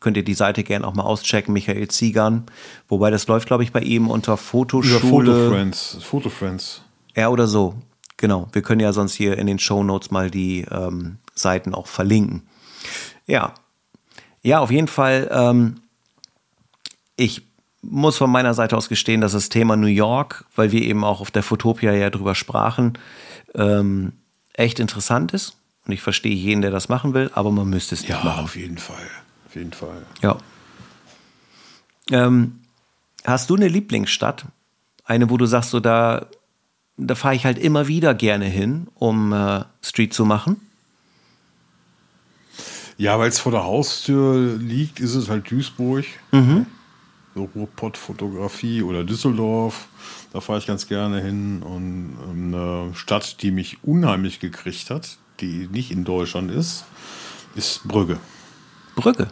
Könnt 0.00 0.16
ihr 0.16 0.24
die 0.24 0.34
Seite 0.34 0.64
gerne 0.64 0.86
auch 0.86 0.94
mal 0.94 1.02
auschecken, 1.02 1.52
Michael 1.52 1.88
Ziegern. 1.88 2.44
Wobei 2.88 3.10
das 3.10 3.26
läuft, 3.26 3.46
glaube 3.46 3.62
ich, 3.62 3.72
bei 3.72 3.80
ihm 3.80 4.08
unter 4.08 4.32
Über 4.32 4.36
Fotoschule. 4.38 5.00
Fotofriends. 5.00 5.98
Fotofriends. 6.02 6.82
Ja, 7.14 7.28
oder 7.28 7.46
so. 7.46 7.74
Genau. 8.16 8.48
Wir 8.52 8.62
können 8.62 8.80
ja 8.80 8.92
sonst 8.92 9.14
hier 9.14 9.36
in 9.38 9.46
den 9.46 9.58
Show 9.58 9.82
Notes 9.82 10.10
mal 10.10 10.30
die 10.30 10.62
ähm, 10.70 11.18
Seiten 11.34 11.74
auch 11.74 11.86
verlinken. 11.86 12.42
Ja. 13.26 13.54
Ja, 14.42 14.60
auf 14.60 14.70
jeden 14.70 14.88
Fall. 14.88 15.28
Ähm, 15.32 15.80
ich 17.16 17.42
muss 17.82 18.16
von 18.18 18.30
meiner 18.30 18.54
Seite 18.54 18.76
aus 18.76 18.88
gestehen, 18.88 19.20
dass 19.20 19.32
das 19.32 19.48
Thema 19.50 19.76
New 19.76 19.86
York, 19.86 20.44
weil 20.56 20.72
wir 20.72 20.82
eben 20.82 21.04
auch 21.04 21.20
auf 21.20 21.30
der 21.30 21.42
Fotopia 21.42 21.92
ja 21.92 22.10
drüber 22.10 22.34
sprachen, 22.34 22.94
ähm, 23.54 24.12
echt 24.54 24.80
interessant 24.80 25.32
ist. 25.32 25.56
Und 25.86 25.92
ich 25.92 26.02
verstehe 26.02 26.34
jeden, 26.34 26.60
der 26.62 26.70
das 26.70 26.88
machen 26.88 27.14
will, 27.14 27.30
aber 27.34 27.50
man 27.50 27.68
müsste 27.68 27.94
es 27.94 28.06
Ja, 28.06 28.16
nicht 28.16 28.24
machen. 28.24 28.44
auf 28.44 28.56
jeden 28.56 28.78
Fall. 28.78 28.96
Auf 29.50 29.56
jeden 29.56 29.72
Fall. 29.72 30.06
Ja. 30.22 30.38
Ähm, 32.12 32.60
hast 33.24 33.50
du 33.50 33.56
eine 33.56 33.66
Lieblingsstadt? 33.66 34.44
Eine, 35.04 35.28
wo 35.28 35.36
du 35.36 35.46
sagst, 35.46 35.70
so 35.70 35.80
da, 35.80 36.26
da 36.96 37.16
fahre 37.16 37.34
ich 37.34 37.44
halt 37.44 37.58
immer 37.58 37.88
wieder 37.88 38.14
gerne 38.14 38.44
hin, 38.44 38.86
um 38.94 39.32
äh, 39.32 39.64
Street 39.82 40.14
zu 40.14 40.24
machen? 40.24 40.60
Ja, 42.96 43.18
weil 43.18 43.28
es 43.28 43.40
vor 43.40 43.50
der 43.50 43.64
Haustür 43.64 44.56
liegt, 44.56 45.00
ist 45.00 45.16
es 45.16 45.28
halt 45.28 45.50
Duisburg. 45.50 46.04
So 47.34 47.48
Ruhrpott-Fotografie 47.56 48.82
oder 48.82 49.02
Düsseldorf. 49.02 49.88
Da 50.32 50.40
fahre 50.40 50.60
ich 50.60 50.66
ganz 50.66 50.86
gerne 50.86 51.20
hin. 51.20 51.62
Und 51.62 52.16
ähm, 52.30 52.54
eine 52.54 52.94
Stadt, 52.94 53.42
die 53.42 53.50
mich 53.50 53.82
unheimlich 53.82 54.38
gekriegt 54.38 54.90
hat, 54.90 55.18
die 55.40 55.68
nicht 55.72 55.90
in 55.90 56.04
Deutschland 56.04 56.52
ist, 56.52 56.84
ist 57.56 57.82
Brügge. 57.88 58.20
Brügge. 58.94 59.28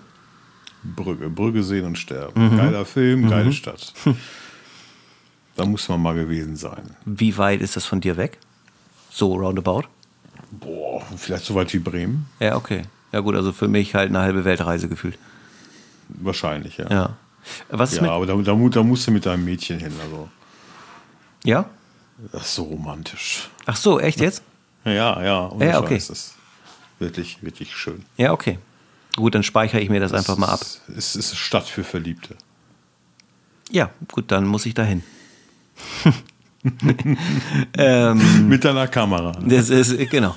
Brügge. 0.83 1.29
Brügge 1.29 1.63
sehen 1.63 1.85
und 1.85 1.99
sterben. 1.99 2.57
Geiler 2.57 2.85
Film, 2.85 3.29
geile 3.29 3.53
Stadt. 3.53 3.93
da 5.57 5.65
muss 5.67 5.89
man 5.89 6.01
mal 6.01 6.15
gewesen 6.15 6.57
sein. 6.57 6.97
Wie 7.05 7.37
weit 7.37 7.61
ist 7.61 7.77
das 7.77 7.85
von 7.85 8.01
dir 8.01 8.17
weg? 8.17 8.39
So 9.11 9.35
roundabout? 9.35 9.85
Boah, 10.51 11.03
vielleicht 11.17 11.45
so 11.45 11.55
weit 11.55 11.73
wie 11.75 11.79
Bremen. 11.79 12.27
Ja, 12.41 12.57
okay. 12.57 12.83
Ja 13.13 13.21
gut, 13.21 13.35
also 13.35 13.53
für 13.53 13.69
mich 13.69 13.95
halt 13.95 14.11
eine 14.11 14.21
halbe 14.21 14.45
Weltreise 14.45 14.89
gefühlt. 14.89 15.19
Wahrscheinlich, 16.09 16.79
ja. 16.79 16.91
Ja. 16.91 17.17
Was 17.71 17.97
Ja, 17.97 18.11
aber 18.11 18.27
da, 18.27 18.35
da, 18.35 18.55
da 18.55 18.83
musst 18.83 19.07
du 19.07 19.11
mit 19.11 19.27
deinem 19.27 19.45
Mädchen 19.45 19.79
hin. 19.79 19.93
Also, 20.03 20.29
ja? 21.45 21.69
das 22.33 22.43
ist 22.43 22.55
so 22.55 22.65
romantisch. 22.65 23.49
Ach 23.67 23.77
so, 23.77 24.01
echt 24.01 24.21
jetzt? 24.21 24.43
Ja, 24.85 25.23
ja. 25.23 25.51
Ja, 25.61 25.81
okay. 25.81 25.95
Das 25.95 26.11
ist 26.11 26.35
wirklich, 26.99 27.43
wirklich 27.43 27.75
schön. 27.75 28.05
Ja, 28.17 28.33
okay. 28.33 28.59
Gut, 29.19 29.35
dann 29.35 29.43
speichere 29.43 29.81
ich 29.81 29.91
mir 29.91 29.99
das 29.99 30.13
einfach 30.13 30.37
mal 30.37 30.47
ab. 30.47 30.61
Es 30.97 31.17
ist 31.17 31.37
Stadt 31.37 31.67
für 31.67 31.83
Verliebte. 31.83 32.37
Ja, 33.69 33.91
gut, 34.13 34.31
dann 34.31 34.47
muss 34.47 34.65
ich 34.65 34.75
dahin. 34.75 35.03
ähm, 37.77 38.49
Mit 38.49 38.65
deiner 38.65 38.87
Kamera. 38.87 39.33
das 39.45 39.71
ist, 39.71 39.99
genau. 40.09 40.37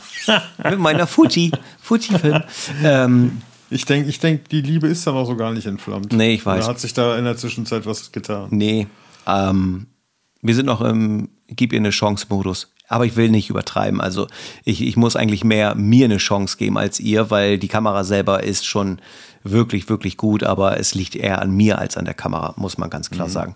Mit 0.64 0.80
meiner 0.80 1.06
Fuji. 1.06 1.52
Fuji-Film. 1.80 2.42
Ähm, 2.84 3.42
Ich 3.70 3.86
denke, 3.86 4.10
ich 4.10 4.20
denk, 4.20 4.50
die 4.50 4.62
Liebe 4.62 4.88
ist 4.88 5.06
da 5.06 5.12
noch 5.12 5.26
so 5.26 5.36
gar 5.36 5.54
nicht 5.54 5.68
entflammt. 5.68 6.12
Nee, 6.12 6.34
ich 6.34 6.46
weiß. 6.46 6.66
Da 6.66 6.72
hat 6.72 6.80
sich 6.80 6.94
da 6.94 7.20
in 7.20 7.26
der 7.26 7.38
Zwischenzeit 7.38 7.86
was 7.86 8.12
getan. 8.12 8.48
nee, 8.50 8.88
ähm, 9.28 9.86
wir 10.42 10.56
sind 10.56 10.66
noch 10.66 10.82
im 10.82 11.30
Gib 11.48 11.72
ihr 11.72 11.80
eine 11.80 11.92
Chance-Modus. 11.92 12.74
Aber 12.92 13.06
ich 13.06 13.16
will 13.16 13.30
nicht 13.30 13.50
übertreiben. 13.50 14.02
Also 14.02 14.28
ich, 14.66 14.82
ich 14.82 14.98
muss 14.98 15.16
eigentlich 15.16 15.44
mehr 15.44 15.76
mir 15.76 16.06
eine 16.06 16.18
Chance 16.18 16.58
geben 16.58 16.78
als 16.78 17.00
ihr, 17.00 17.32
weil 17.32 17.58
die 17.58 17.68
Kamera 17.68 18.04
selber 18.04 18.44
ist 18.44 18.66
schon 18.66 19.00
wirklich, 19.44 19.90
wirklich 19.90 20.18
gut, 20.18 20.44
aber 20.44 20.80
es 20.80 20.94
liegt 20.94 21.16
eher 21.16 21.42
an 21.42 21.52
mir 21.52 21.80
als 21.80 21.98
an 21.98 22.06
der 22.06 22.14
Kamera, 22.14 22.54
muss 22.58 22.78
man 22.78 22.90
ganz 22.90 23.10
klar 23.10 23.30
sagen. 23.30 23.56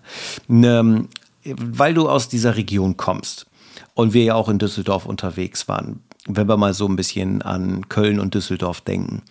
Ähm, 0.50 1.08
weil 1.44 1.94
du 1.94 2.08
aus 2.08 2.28
dieser 2.28 2.56
Region 2.56 2.96
kommst 2.96 3.46
und 3.94 4.14
wir 4.14 4.24
ja 4.24 4.34
auch 4.34 4.48
in 4.48 4.58
Düsseldorf 4.58 5.06
unterwegs 5.06 5.68
waren, 5.68 6.00
wenn 6.26 6.48
wir 6.48 6.56
mal 6.56 6.74
so 6.74 6.86
ein 6.88 6.96
bisschen 6.96 7.42
an 7.42 7.88
Köln 7.88 8.18
und 8.18 8.34
Düsseldorf 8.34 8.80
denken. 8.80 9.22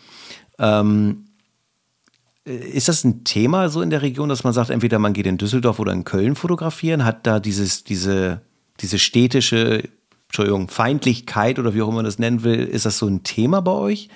Ist 2.46 2.88
das 2.88 3.04
ein 3.04 3.24
Thema 3.24 3.70
so 3.70 3.82
in 3.82 3.90
der 3.90 4.04
Region, 4.04 4.30
dass 4.30 4.44
man 4.44 4.54
sagt, 4.54 4.70
entweder 4.70 5.00
man 5.00 5.14
geht 5.14 5.26
in 5.26 5.40
Düsseldorf 5.40 5.80
oder 5.80 5.92
in 5.92 6.04
Köln 6.04 6.36
fotografieren? 6.36 7.04
Hat 7.04 7.26
da 7.26 7.40
dieses, 7.40 7.84
diese, 7.84 8.42
diese 8.80 9.00
städtische, 9.00 9.90
Entschuldigung, 10.36 10.68
Feindlichkeit 10.68 11.60
oder 11.60 11.74
wie 11.74 11.82
auch 11.82 11.88
immer 11.88 11.98
man 11.98 12.06
das 12.06 12.20
nennen 12.20 12.44
will, 12.44 12.66
ist 12.66 12.86
das 12.86 12.98
so 12.98 13.08
ein 13.08 13.24
Thema 13.24 13.62
bei 13.62 13.72
euch? 13.72 14.10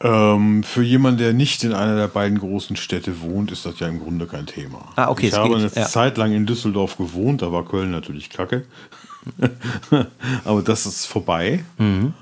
Ähm, 0.00 0.62
für 0.62 0.82
jemanden, 0.82 1.18
der 1.18 1.34
nicht 1.34 1.64
in 1.64 1.74
einer 1.74 1.96
der 1.96 2.08
beiden 2.08 2.38
großen 2.38 2.76
Städte 2.76 3.20
wohnt, 3.20 3.52
ist 3.52 3.66
das 3.66 3.78
ja 3.78 3.88
im 3.88 4.00
Grunde 4.00 4.26
kein 4.26 4.46
Thema. 4.46 4.90
Ah, 4.96 5.10
okay, 5.10 5.28
ich 5.28 5.34
habe 5.34 5.50
geht, 5.50 5.58
eine 5.58 5.70
ja. 5.74 5.86
Zeit 5.86 6.16
lang 6.16 6.32
in 6.32 6.46
Düsseldorf 6.46 6.96
gewohnt, 6.96 7.42
da 7.42 7.52
war 7.52 7.66
Köln 7.66 7.90
natürlich 7.90 8.30
kacke. 8.30 8.64
Aber 10.46 10.62
das 10.62 10.86
ist 10.86 11.04
vorbei. 11.04 11.62
Mhm. 11.76 12.14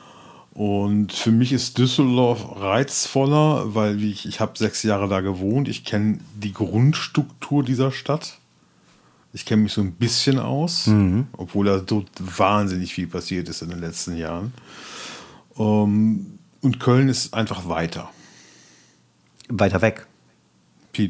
Und 0.52 1.12
für 1.12 1.31
mich 1.31 1.52
ist 1.52 1.79
Düsseldorf 1.79 2.61
reizvoller, 2.61 3.76
weil 3.76 4.02
ich, 4.02 4.26
ich 4.26 4.40
habe 4.40 4.59
sechs 4.59 4.83
Jahre 4.83 5.07
da 5.07 5.20
gewohnt. 5.20 5.68
Ich 5.68 5.85
kenne 5.85 6.18
die 6.35 6.52
Grundstruktur 6.52 7.62
dieser 7.62 7.92
Stadt. 7.92 8.40
Ich 9.37 9.44
kenne 9.44 9.64
mich 9.64 9.75
so 9.75 9.83
ein 9.83 9.92
bisschen 9.92 10.38
aus, 10.38 10.87
Mhm. 10.87 11.27
obwohl 11.37 11.66
da 11.66 11.83
so 11.87 12.07
wahnsinnig 12.18 12.94
viel 12.94 13.07
passiert 13.07 13.51
ist 13.51 13.61
in 13.61 13.68
den 13.68 13.81
letzten 13.81 14.16
Jahren. 14.16 14.55
Ähm, 15.59 16.38
und 16.62 16.81
Köln 16.81 17.11
ist 17.11 17.35
einfach 17.35 17.68
weiter, 17.68 18.09
Weiter 19.51 19.83
weg. 19.83 20.07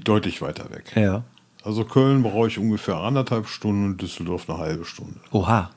deutlich 0.02 0.42
weiter 0.42 0.68
weg. 0.70 0.92
Ja. 0.96 1.22
Also 1.62 1.84
Köln 1.84 2.24
brauche 2.24 2.48
ich 2.48 2.58
ungefähr 2.58 2.96
anderthalb 2.96 3.46
Stunden 3.46 3.84
und 3.84 4.02
Düsseldorf 4.02 4.50
eine 4.50 4.58
halbe 4.58 4.84
Stunde. 4.84 5.20
Oha. 5.30 5.70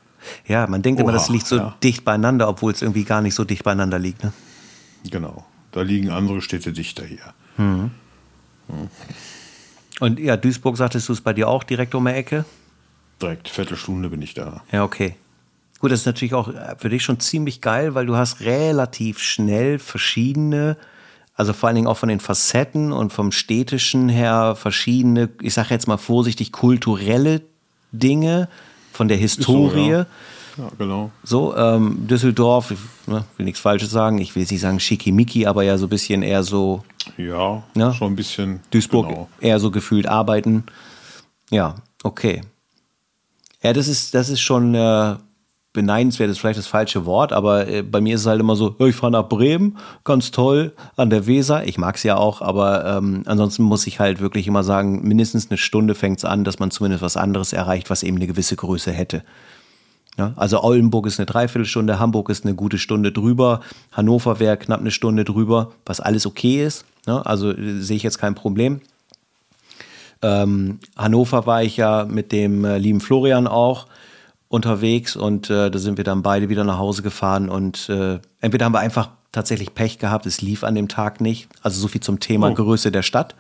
Ja, 0.48 0.66
man 0.66 0.82
denkt 0.82 1.00
immer, 1.00 1.10
Oha, 1.10 1.18
das 1.18 1.30
liegt 1.30 1.46
so 1.46 1.58
ja. 1.58 1.76
dicht 1.84 2.04
beieinander, 2.04 2.50
obwohl 2.50 2.72
es 2.74 2.82
irgendwie 2.82 3.04
gar 3.04 3.22
nicht 3.22 3.36
so 3.36 3.44
dicht 3.44 3.64
beieinander 3.64 4.00
liegt. 4.00 4.24
Ne? 4.24 4.34
Genau. 5.12 5.46
Da 5.72 5.84
liegen 5.84 6.10
andere 6.10 6.42
Städte 6.42 6.74
dichter 6.74 7.06
hier. 7.06 7.32
Und 10.00 10.20
ja, 10.20 10.38
Duisburg 10.38 10.78
sagtest 10.78 11.10
du 11.10 11.14
es 11.14 11.22
bei 11.22 11.34
dir 11.34 11.48
auch 11.48 11.64
direkt 11.64 11.94
um 11.96 12.06
die 12.06 12.12
Ecke? 12.12 12.46
Direkt 13.22 13.50
Viertelstunde 13.50 14.10
bin 14.10 14.22
ich 14.22 14.34
da. 14.34 14.64
Ja, 14.72 14.84
okay. 14.84 15.16
Gut, 15.80 15.92
das 15.92 16.02
ist 16.02 16.06
natürlich 16.06 16.34
auch 16.34 16.52
für 16.78 16.90
dich 16.90 17.04
schon 17.04 17.20
ziemlich 17.20 17.62
geil, 17.62 17.96
weil 17.96 18.06
du 18.06 18.16
hast 18.16 18.42
relativ 18.42 19.20
schnell 19.20 19.80
verschiedene, 19.80 20.78
also 21.36 21.54
vor 21.54 21.68
allen 21.68 21.76
Dingen 21.76 21.88
auch 21.88 21.98
von 21.98 22.10
den 22.10 22.20
Facetten 22.20 22.92
und 22.92 23.14
vom 23.14 23.32
städtischen 23.32 24.10
her 24.10 24.56
verschiedene, 24.58 25.30
ich 25.42 25.54
sage 25.54 25.70
jetzt 25.72 25.88
mal 25.88 25.98
vorsichtig, 25.98 26.52
kulturelle 26.52 27.42
Dinge 27.92 28.50
von 28.92 29.08
der 29.08 29.18
Historie. 29.18 29.92
ja. 29.92 30.06
Ja, 30.60 30.70
genau. 30.78 31.10
So, 31.24 31.56
ähm, 31.56 32.06
Düsseldorf, 32.08 32.72
ich 32.72 32.80
ne, 33.08 33.24
will 33.38 33.46
nichts 33.46 33.62
Falsches 33.62 33.92
sagen, 33.92 34.18
ich 34.18 34.36
will 34.36 34.42
jetzt 34.42 34.52
nicht 34.52 34.60
sagen 34.62 34.80
schickimicki, 34.80 35.46
aber 35.48 35.64
ja 35.64 35.78
so 35.78 35.86
ein 35.86 35.90
bisschen 35.90 36.22
eher 36.22 36.44
so 36.44 36.84
Ja, 37.18 37.64
Ja. 37.76 37.94
schon 37.94 38.12
ein 38.14 38.16
bisschen. 38.18 38.60
Duisburg 38.72 39.08
Genau. 39.08 39.30
eher 39.40 39.60
so 39.60 39.72
gefühlt 39.72 40.06
arbeiten. 40.08 40.66
Ja, 41.50 41.76
okay. 42.04 42.42
Ja, 43.64 43.72
das 43.74 43.88
ist, 43.88 44.14
das 44.14 44.28
ist 44.30 44.42
schon 44.42 44.76
äh, 44.76 45.16
beneidenswert, 45.72 46.30
ist 46.30 46.40
vielleicht 46.40 46.60
das 46.60 46.68
falsche 46.68 47.06
Wort, 47.06 47.32
aber 47.32 47.68
äh, 47.68 47.82
bei 47.84 48.02
mir 48.02 48.16
ist 48.16 48.22
es 48.22 48.28
halt 48.28 48.40
immer 48.42 48.56
so, 48.56 48.76
ich 48.80 48.96
fahre 48.96 49.12
nach 49.14 49.30
Bremen, 49.30 49.78
ganz 50.04 50.32
toll, 50.32 50.74
an 50.98 51.10
der 51.10 51.26
Weser. 51.26 51.66
Ich 51.68 51.78
mag 51.78 51.96
es 51.96 52.04
ja 52.04 52.18
auch, 52.18 52.42
aber 52.42 52.86
ähm, 52.86 53.24
ansonsten 53.28 53.64
muss 53.64 53.88
ich 53.88 54.00
halt 54.00 54.20
wirklich 54.20 54.46
immer 54.48 54.64
sagen, 54.64 55.08
mindestens 55.08 55.50
eine 55.50 55.58
Stunde 55.58 55.96
fängt 55.96 56.18
es 56.20 56.26
an, 56.26 56.44
dass 56.44 56.60
man 56.60 56.70
zumindest 56.72 57.02
was 57.02 57.18
anderes 57.18 57.54
erreicht, 57.54 57.90
was 57.90 58.04
eben 58.04 58.18
eine 58.18 58.28
gewisse 58.28 58.56
Größe 58.58 58.92
hätte. 58.92 59.24
Ja, 60.20 60.34
also 60.36 60.62
Oldenburg 60.62 61.08
ist 61.08 61.18
eine 61.18 61.28
Dreiviertelstunde, 61.28 61.98
Hamburg 61.98 62.30
ist 62.30 62.44
eine 62.44 62.54
gute 62.54 62.78
Stunde 62.78 63.14
drüber, 63.14 63.62
Hannover 63.94 64.42
wäre 64.42 64.58
knapp 64.58 64.82
eine 64.82 64.92
Stunde 64.92 65.24
drüber, 65.24 65.72
was 65.86 66.02
alles 66.02 66.26
okay 66.26 66.62
ist. 66.66 66.84
Ne? 67.08 67.26
Also 67.26 67.52
äh, 67.52 67.80
sehe 67.80 67.96
ich 67.96 68.04
jetzt 68.04 68.20
kein 68.20 68.36
Problem. 68.36 68.82
Ähm, 70.22 70.80
Hannover 70.98 71.46
war 71.46 71.64
ich 71.64 71.78
ja 71.78 72.04
mit 72.04 72.34
dem 72.34 72.66
äh, 72.66 72.78
lieben 72.78 73.00
Florian 73.00 73.48
auch 73.48 73.88
unterwegs 74.50 75.16
und 75.16 75.50
äh, 75.50 75.72
da 75.72 75.80
sind 75.80 75.96
wir 75.96 76.04
dann 76.04 76.22
beide 76.22 76.50
wieder 76.50 76.66
nach 76.66 76.80
Hause 76.80 77.02
gefahren 77.02 77.48
und 77.48 77.88
äh, 77.88 78.20
entweder 78.42 78.66
haben 78.66 78.74
wir 78.74 78.80
einfach 78.80 79.12
tatsächlich 79.32 79.74
Pech 79.74 80.00
gehabt, 80.00 80.26
es 80.26 80.42
lief 80.42 80.66
an 80.66 80.76
dem 80.76 80.90
Tag 80.90 81.22
nicht. 81.22 81.48
Also 81.64 81.80
so 81.80 81.88
viel 81.88 82.02
zum 82.02 82.20
Thema 82.20 82.50
Oh. 82.50 82.54
Größe 82.56 82.92
der 82.92 83.04
Stadt. 83.04 83.36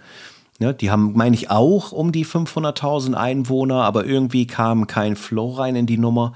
Ne, 0.61 0.73
die 0.73 0.91
haben, 0.91 1.13
meine 1.15 1.35
ich, 1.35 1.49
auch 1.49 1.93
um 1.93 2.11
die 2.11 2.25
500.000 2.25 3.13
Einwohner, 3.13 3.83
aber 3.83 4.05
irgendwie 4.05 4.45
kam 4.45 4.87
kein 4.87 5.15
Flow 5.15 5.51
rein 5.53 5.77
in 5.77 5.85
die 5.85 5.97
Nummer. 5.97 6.33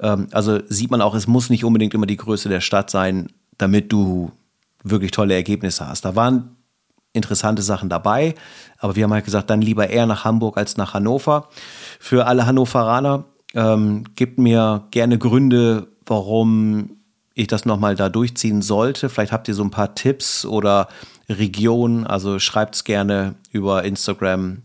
Ähm, 0.00 0.26
also 0.32 0.58
sieht 0.68 0.90
man 0.90 1.00
auch, 1.00 1.14
es 1.14 1.28
muss 1.28 1.50
nicht 1.50 1.64
unbedingt 1.64 1.94
immer 1.94 2.06
die 2.06 2.16
Größe 2.16 2.48
der 2.48 2.60
Stadt 2.60 2.90
sein, 2.90 3.28
damit 3.56 3.92
du 3.92 4.32
wirklich 4.82 5.12
tolle 5.12 5.34
Ergebnisse 5.34 5.86
hast. 5.86 6.04
Da 6.04 6.16
waren 6.16 6.56
interessante 7.12 7.62
Sachen 7.62 7.88
dabei, 7.88 8.34
aber 8.78 8.96
wir 8.96 9.04
haben 9.04 9.12
halt 9.12 9.24
gesagt, 9.24 9.48
dann 9.50 9.62
lieber 9.62 9.88
eher 9.88 10.06
nach 10.06 10.24
Hamburg 10.24 10.58
als 10.58 10.76
nach 10.76 10.94
Hannover. 10.94 11.48
Für 12.00 12.26
alle 12.26 12.46
Hannoveraner 12.46 13.24
ähm, 13.54 14.04
gibt 14.16 14.38
mir 14.38 14.88
gerne 14.90 15.16
Gründe, 15.16 15.86
warum 16.04 16.98
ich 17.34 17.46
das 17.46 17.64
nochmal 17.64 17.94
da 17.94 18.08
durchziehen 18.08 18.62
sollte. 18.62 19.08
Vielleicht 19.08 19.32
habt 19.32 19.48
ihr 19.48 19.54
so 19.54 19.62
ein 19.62 19.70
paar 19.70 19.94
Tipps 19.94 20.44
oder 20.44 20.88
Regionen, 21.28 22.06
also 22.06 22.38
schreibt 22.38 22.76
es 22.76 22.84
gerne 22.84 23.34
über 23.50 23.84
Instagram 23.84 24.62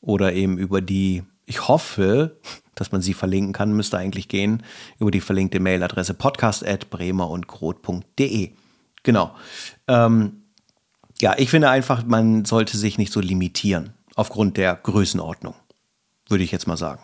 oder 0.00 0.32
eben 0.32 0.58
über 0.58 0.80
die, 0.80 1.24
ich 1.46 1.66
hoffe, 1.68 2.36
dass 2.74 2.90
man 2.92 3.02
sie 3.02 3.14
verlinken 3.14 3.52
kann, 3.52 3.72
müsste 3.72 3.98
eigentlich 3.98 4.28
gehen, 4.28 4.62
über 4.98 5.10
die 5.10 5.20
verlinkte 5.20 5.60
Mailadresse 5.60 6.14
podcast.bremerundgrot.de. 6.14 8.50
Genau. 9.02 9.34
Ähm, 9.88 10.42
ja, 11.20 11.34
ich 11.38 11.50
finde 11.50 11.70
einfach, 11.70 12.04
man 12.04 12.44
sollte 12.44 12.76
sich 12.76 12.98
nicht 12.98 13.12
so 13.12 13.20
limitieren 13.20 13.94
aufgrund 14.14 14.56
der 14.56 14.74
Größenordnung, 14.74 15.54
würde 16.28 16.44
ich 16.44 16.52
jetzt 16.52 16.66
mal 16.66 16.76
sagen. 16.76 17.02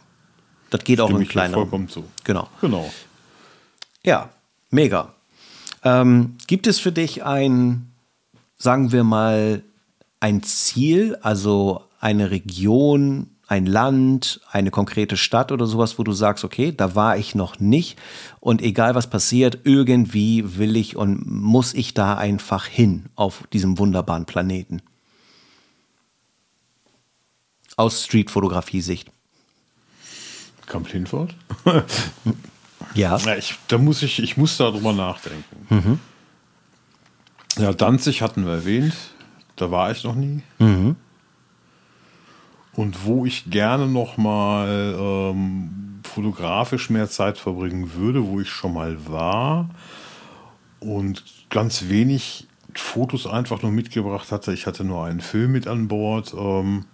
Das 0.71 0.85
geht 0.85 1.01
auch 1.01 1.07
Stimme 1.07 1.21
in 1.21 1.23
ich 1.23 1.29
dir 1.29 1.33
kleineren. 1.33 1.63
vollkommen 1.63 1.89
zu. 1.89 2.05
Genau. 2.25 2.49
Genau. 2.61 2.93
Ja, 4.05 4.31
mega. 4.71 5.15
Ähm, 5.85 6.37
gibt 6.47 6.67
es 6.67 6.79
für 6.79 6.93
dich 6.93 7.25
ein, 7.25 7.92
sagen 8.63 8.93
wir 8.93 9.03
mal, 9.03 9.65
ein 10.21 10.45
Ziel, 10.45 11.19
also 11.21 11.83
eine 11.99 12.31
Region, 12.31 13.27
ein 13.49 13.67
Land, 13.67 14.41
eine 14.53 14.71
konkrete 14.71 15.17
Stadt 15.17 15.51
oder 15.51 15.67
sowas, 15.67 15.99
wo 15.99 16.05
du 16.05 16.13
sagst, 16.13 16.45
okay, 16.45 16.73
da 16.73 16.95
war 16.95 17.17
ich 17.17 17.35
noch 17.35 17.59
nicht 17.59 17.99
und 18.39 18.63
egal 18.63 18.95
was 18.95 19.11
passiert, 19.11 19.59
irgendwie 19.65 20.59
will 20.59 20.77
ich 20.77 20.95
und 20.97 21.27
muss 21.27 21.75
ich 21.75 21.93
da 21.93 22.15
einfach 22.15 22.67
hin 22.67 23.07
auf 23.17 23.43
diesem 23.53 23.79
wunderbaren 23.79 24.27
Planeten? 24.27 24.81
Aus 27.77 28.05
Streetfotografie-Sicht. 28.05 29.11
Kamp 30.67 30.93
Lindfort? 30.93 31.35
Ja. 32.95 33.17
Ja, 33.17 33.37
ich, 33.37 33.55
da 33.69 33.79
muss 33.79 34.03
ich, 34.03 34.23
ich 34.23 34.37
muss 34.37 34.57
darüber 34.57 34.93
nachdenken. 34.93 35.67
Mhm. 35.69 36.01
Ja, 37.59 37.73
Danzig 37.73 38.23
hatten 38.23 38.47
wir 38.47 38.53
erwähnt. 38.53 38.95
Da 39.57 39.71
war 39.71 39.91
ich 39.91 40.05
noch 40.05 40.15
nie. 40.15 40.43
Mhm. 40.59 40.97
Und 42.75 43.05
wo 43.05 43.27
ich 43.27 43.51
gerne 43.51 43.87
noch 43.87 44.17
mal 44.17 44.97
ähm, 44.99 46.01
fotografisch 46.05 46.89
mehr 46.89 47.09
Zeit 47.11 47.37
verbringen 47.37 47.93
würde, 47.95 48.27
wo 48.27 48.41
ich 48.41 48.49
schon 48.49 48.73
mal 48.73 48.97
war 49.07 49.69
und 50.81 51.23
ganz 51.51 51.89
wenig 51.89 52.47
Fotos 52.75 53.27
einfach 53.27 53.61
nur 53.63 53.73
mitgebracht 53.73 54.33
hatte. 54.33 54.55
Ich 54.55 54.67
hatte 54.67 54.85
nur 54.85 55.05
einen 55.05 55.21
Film 55.21 55.53
mit 55.53 55.67
an 55.67 55.89
Bord. 55.89 56.33
Ähm, 56.35 56.87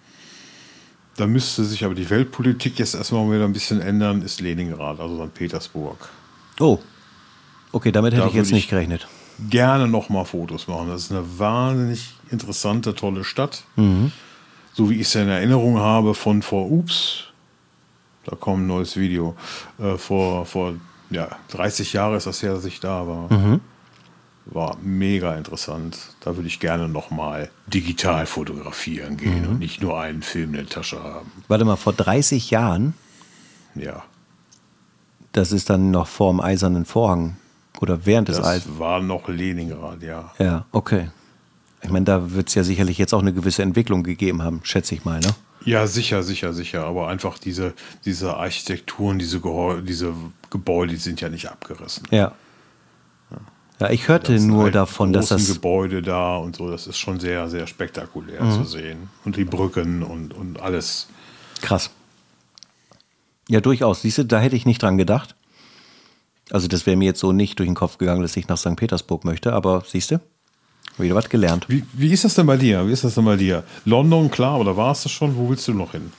da 1.17 1.27
müsste 1.27 1.65
sich 1.65 1.85
aber 1.85 1.95
die 1.95 2.11
Weltpolitik 2.11 2.79
jetzt 2.79 2.95
erstmal 2.95 3.31
wieder 3.31 3.45
ein 3.45 3.53
bisschen 3.53 3.81
ändern, 3.81 4.23
ist 4.23 4.41
Leningrad, 4.41 5.01
also 5.01 5.25
St. 5.25 5.35
Petersburg. 5.35 6.09
Oh, 6.61 6.79
okay, 7.73 7.93
damit 7.93 8.13
hätte 8.13 8.23
da 8.23 8.29
ich 8.29 8.35
jetzt 8.35 8.53
nicht 8.53 8.69
gerechnet. 8.69 9.07
Gerne 9.51 9.87
nochmal 9.87 10.25
Fotos 10.25 10.67
machen. 10.67 10.89
Das 10.89 11.05
ist 11.05 11.13
eine 11.13 11.39
wahnsinnig 11.39 12.15
interessante, 12.31 12.95
tolle 12.95 13.25
Stadt. 13.25 13.65
Mhm. 13.77 14.13
So 14.73 14.91
wie 14.91 14.95
ich 14.95 15.09
es 15.09 15.15
in 15.15 15.29
Erinnerung 15.29 15.79
habe 15.79 16.15
von 16.15 16.43
vor 16.43 16.71
Ups, 16.71 17.25
da 18.25 18.37
kommt 18.37 18.65
ein 18.65 18.67
neues 18.67 18.97
Video. 18.97 19.37
Äh, 19.79 19.97
vor, 19.97 20.45
vor 20.45 20.75
ja, 21.11 21.29
30 21.49 21.93
Jahren 21.93 22.17
ist 22.17 22.27
das 22.27 22.43
her, 22.43 22.55
dass 22.55 22.65
ich 22.65 22.81
da 22.81 23.07
war. 23.07 23.33
Mhm. 23.33 23.61
War 24.47 24.77
mega 24.83 25.35
interessant. 25.35 25.99
Da 26.21 26.37
würde 26.37 26.49
ich 26.49 26.61
gerne 26.61 26.89
nochmal 26.89 27.51
digital 27.67 28.27
fotografieren 28.27 29.17
gehen 29.17 29.43
mhm. 29.43 29.49
und 29.49 29.59
nicht 29.59 29.83
nur 29.83 30.01
einen 30.01 30.23
Film 30.23 30.51
in 30.51 30.57
der 30.57 30.67
Tasche 30.67 31.03
haben. 31.03 31.31
Warte 31.49 31.65
mal, 31.65 31.77
vor 31.77 31.93
30 31.93 32.51
Jahren? 32.51 32.95
Ja. 33.75 34.05
Das 35.33 35.53
ist 35.53 35.71
dann 35.71 35.91
noch 35.91 36.07
vor 36.07 36.33
dem 36.33 36.41
Eisernen 36.41 36.85
Vorhang 36.85 37.37
oder 37.81 38.07
während 38.07 38.29
des 38.29 38.43
Eisens? 38.43 38.73
Das 38.73 38.79
war 38.79 39.01
noch 39.01 39.29
Leningrad, 39.29 40.03
ja. 40.03 40.33
Ja, 40.39 40.67
okay. 40.73 41.11
Ich 41.83 41.91
meine, 41.91 42.05
da 42.05 42.33
wird 42.33 42.49
es 42.49 42.55
ja 42.55 42.65
sicherlich 42.65 42.99
jetzt 42.99 43.15
auch 43.15 43.21
eine 43.21 43.33
gewisse 43.33 43.63
Entwicklung 43.63 44.03
gegeben 44.03 44.43
haben, 44.43 44.61
schätze 44.65 44.95
ich 44.95 45.05
mal, 45.05 45.21
ne? 45.21 45.35
Ja, 45.65 45.87
sicher, 45.87 46.23
sicher, 46.23 46.53
sicher. 46.53 46.85
Aber 46.85 47.09
einfach 47.09 47.39
diese, 47.39 47.75
diese 48.05 48.37
Architekturen, 48.37 49.19
diese, 49.19 49.41
diese 49.83 50.15
Gebäude, 50.51 50.93
die 50.93 50.99
sind 50.99 51.21
ja 51.21 51.29
nicht 51.29 51.51
abgerissen. 51.51 52.05
Ja. 52.11 52.33
Ja, 53.81 53.91
ich 53.91 54.09
hörte 54.09 54.35
das 54.35 54.43
nur 54.43 54.65
halt 54.65 54.75
davon, 54.75 55.13
dass 55.13 55.29
das. 55.29 55.47
Gebäude 55.47 56.03
da 56.03 56.37
und 56.37 56.57
so, 56.57 56.69
das 56.69 56.89
ist 56.89 56.99
schon 56.99 57.21
sehr, 57.21 57.49
sehr 57.49 57.67
spektakulär 57.69 58.43
mhm. 58.43 58.53
zu 58.53 58.65
sehen. 58.65 59.09
Und 59.25 59.37
die 59.37 59.45
Brücken 59.45 60.03
und, 60.03 60.35
und 60.35 60.61
alles. 60.61 61.09
Krass. 61.61 61.91
Ja, 63.49 63.61
durchaus. 63.61 64.03
Siehst 64.03 64.19
du, 64.19 64.25
da 64.25 64.41
hätte 64.41 64.57
ich 64.57 64.67
nicht 64.67 64.83
dran 64.83 64.99
gedacht. 64.99 65.37
Also, 66.51 66.69
das 66.69 66.87
wäre 66.87 66.97
mir 66.97 67.07
jetzt 67.07 67.21
so 67.21 67.33
nicht 67.33 67.59
durch 67.59 67.69
den 67.69 67.75
Kopf 67.75 67.99
gegangen, 67.99 68.23
dass 68.23 68.37
ich 68.37 68.49
nach 68.49 68.59
St. 68.59 68.77
Petersburg 68.77 69.25
möchte, 69.25 69.53
aber 69.53 69.83
siehst 69.87 70.11
du? 70.11 70.21
Wieder 70.97 71.15
was 71.15 71.29
gelernt. 71.29 71.67
Wie, 71.69 71.85
wie 71.93 72.13
ist 72.13 72.25
das 72.25 72.35
denn 72.35 72.47
bei 72.47 72.57
dir? 72.57 72.87
Wie 72.89 72.93
ist 72.93 73.05
das 73.05 73.15
denn 73.15 73.25
bei 73.25 73.37
dir? 73.37 73.63
London, 73.85 74.31
klar, 74.31 74.59
oder 74.59 74.77
war 74.77 74.93
es 74.93 75.05
das 75.05 75.13
schon? 75.13 75.37
Wo 75.37 75.49
willst 75.49 75.69
du 75.69 75.75
noch 75.75 75.93
hin? 75.93 76.13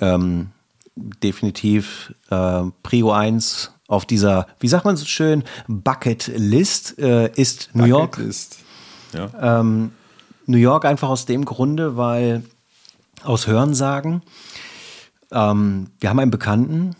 Ähm, 0.00 0.50
definitiv 0.94 2.14
äh, 2.30 2.62
Prio 2.82 3.10
1 3.10 3.72
auf 3.88 4.06
dieser, 4.06 4.46
wie 4.60 4.68
sagt 4.68 4.84
man 4.84 4.96
so 4.96 5.04
schön, 5.04 5.44
Bucket 5.66 6.30
List 6.36 6.98
äh, 6.98 7.30
ist 7.34 7.70
New 7.74 7.84
York. 7.84 8.18
List. 8.18 8.58
Ja. 9.12 9.60
Ähm, 9.60 9.92
New 10.46 10.58
York 10.58 10.84
einfach 10.84 11.08
aus 11.08 11.26
dem 11.26 11.44
Grunde, 11.44 11.96
weil 11.96 12.42
aus 13.22 13.46
Hörensagen, 13.46 14.22
ähm, 15.30 15.88
wir 16.00 16.10
haben 16.10 16.18
einen 16.18 16.30
Bekannten, 16.30 16.96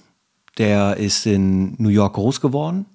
der 0.58 0.96
ist 0.96 1.26
in 1.26 1.74
New 1.78 1.88
York 1.88 2.14
groß 2.14 2.40
geworden 2.40 2.86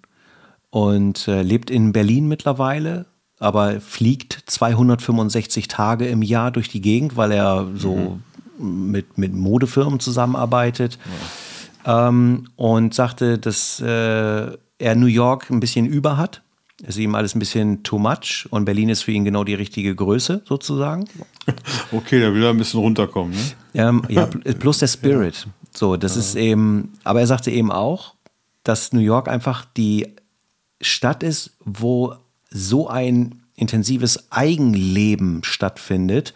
und 0.69 1.27
äh, 1.27 1.41
lebt 1.41 1.69
in 1.69 1.91
Berlin 1.91 2.27
mittlerweile 2.27 3.05
aber 3.39 3.79
fliegt 3.81 4.43
265 4.47 5.67
Tage 5.67 6.07
im 6.07 6.21
Jahr 6.21 6.51
durch 6.51 6.69
die 6.69 6.81
Gegend, 6.81 7.17
weil 7.17 7.31
er 7.31 7.67
so 7.75 8.19
mhm. 8.57 8.91
mit, 8.91 9.17
mit 9.17 9.33
Modefirmen 9.33 9.99
zusammenarbeitet. 9.99 10.97
Ja. 11.85 12.09
Ähm, 12.09 12.49
und 12.55 12.93
sagte, 12.93 13.37
dass 13.37 13.79
äh, 13.79 13.85
er 14.79 14.95
New 14.95 15.05
York 15.05 15.49
ein 15.49 15.59
bisschen 15.59 15.85
über 15.85 16.17
hat. 16.17 16.41
Es 16.83 16.89
ist 16.89 16.99
ihm 16.99 17.15
alles 17.15 17.33
ein 17.33 17.39
bisschen 17.39 17.81
too 17.83 17.97
much 17.97 18.47
und 18.51 18.65
Berlin 18.65 18.89
ist 18.89 19.01
für 19.01 19.11
ihn 19.11 19.25
genau 19.25 19.43
die 19.43 19.55
richtige 19.55 19.95
Größe 19.95 20.41
sozusagen. 20.45 21.05
Okay, 21.93 22.19
da 22.19 22.33
will 22.33 22.43
er 22.43 22.49
ein 22.49 22.57
bisschen 22.57 22.81
runterkommen. 22.81 23.31
Ne? 23.31 23.81
Ähm, 23.81 24.01
ja, 24.09 24.25
plus 24.59 24.79
der 24.79 24.87
Spirit. 24.87 25.47
So, 25.77 25.95
das 25.95 26.15
ja. 26.15 26.21
ist 26.21 26.35
eben, 26.35 26.93
aber 27.03 27.19
er 27.19 27.27
sagte 27.27 27.51
eben 27.51 27.71
auch, 27.71 28.15
dass 28.63 28.93
New 28.93 28.99
York 28.99 29.27
einfach 29.27 29.63
die 29.63 30.07
Stadt 30.81 31.21
ist, 31.21 31.51
wo 31.63 32.15
so 32.49 32.87
ein 32.87 33.43
intensives 33.55 34.31
Eigenleben 34.31 35.43
stattfindet, 35.43 36.33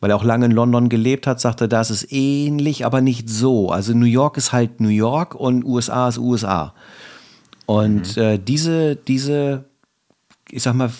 weil 0.00 0.10
er 0.10 0.16
auch 0.16 0.24
lange 0.24 0.44
in 0.44 0.52
London 0.52 0.90
gelebt 0.90 1.26
hat, 1.26 1.40
sagte, 1.40 1.68
da 1.68 1.80
ist 1.80 1.88
es 1.88 2.12
ähnlich, 2.12 2.84
aber 2.84 3.00
nicht 3.00 3.30
so. 3.30 3.70
Also 3.70 3.94
New 3.94 4.04
York 4.04 4.36
ist 4.36 4.52
halt 4.52 4.78
New 4.78 4.88
York 4.88 5.34
und 5.34 5.64
USA 5.64 6.08
ist 6.08 6.18
USA. 6.18 6.74
Und 7.64 8.14
mhm. 8.14 8.22
äh, 8.22 8.38
diese, 8.38 8.94
diese, 8.96 9.64
ich 10.50 10.62
sag 10.62 10.74
mal, 10.74 10.92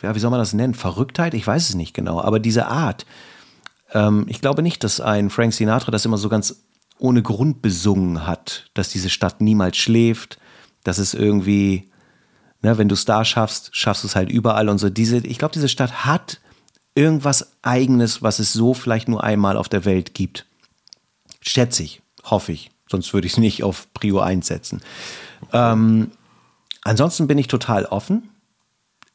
ja, 0.00 0.14
wie 0.14 0.18
soll 0.18 0.30
man 0.30 0.40
das 0.40 0.54
nennen? 0.54 0.72
Verrücktheit? 0.72 1.34
Ich 1.34 1.46
weiß 1.46 1.68
es 1.68 1.74
nicht 1.74 1.92
genau, 1.92 2.22
aber 2.22 2.40
diese 2.40 2.68
Art. 2.68 3.04
Ähm, 3.92 4.24
ich 4.28 4.40
glaube 4.40 4.62
nicht, 4.62 4.82
dass 4.82 5.02
ein 5.02 5.28
Frank 5.28 5.52
Sinatra 5.52 5.90
das 5.90 6.06
immer 6.06 6.16
so 6.16 6.30
ganz 6.30 6.56
ohne 7.02 7.22
Grund 7.22 7.62
besungen 7.62 8.26
hat, 8.26 8.70
dass 8.74 8.88
diese 8.88 9.10
Stadt 9.10 9.40
niemals 9.40 9.76
schläft, 9.76 10.38
dass 10.84 10.98
es 10.98 11.14
irgendwie 11.14 11.90
Ne, 12.62 12.78
wenn 12.78 12.88
du 12.88 12.94
es 12.94 13.04
da 13.04 13.24
schaffst, 13.24 13.76
schaffst 13.76 14.04
du 14.04 14.08
es 14.08 14.14
halt 14.14 14.30
überall 14.30 14.68
und 14.68 14.78
so. 14.78 14.88
Diese, 14.88 15.18
ich 15.18 15.38
glaube, 15.38 15.52
diese 15.52 15.68
Stadt 15.68 16.04
hat 16.04 16.40
irgendwas 16.94 17.56
Eigenes, 17.62 18.22
was 18.22 18.38
es 18.38 18.52
so 18.52 18.72
vielleicht 18.72 19.08
nur 19.08 19.24
einmal 19.24 19.56
auf 19.56 19.68
der 19.68 19.84
Welt 19.84 20.14
gibt. 20.14 20.46
Schätze 21.40 21.82
ich, 21.82 22.02
hoffe 22.22 22.52
ich. 22.52 22.70
Sonst 22.88 23.12
würde 23.12 23.26
ich 23.26 23.32
es 23.32 23.38
nicht 23.38 23.64
auf 23.64 23.92
Prio 23.94 24.20
1 24.20 24.46
setzen. 24.46 24.80
Ähm, 25.52 26.12
ansonsten 26.82 27.26
bin 27.26 27.38
ich 27.38 27.48
total 27.48 27.84
offen. 27.86 28.28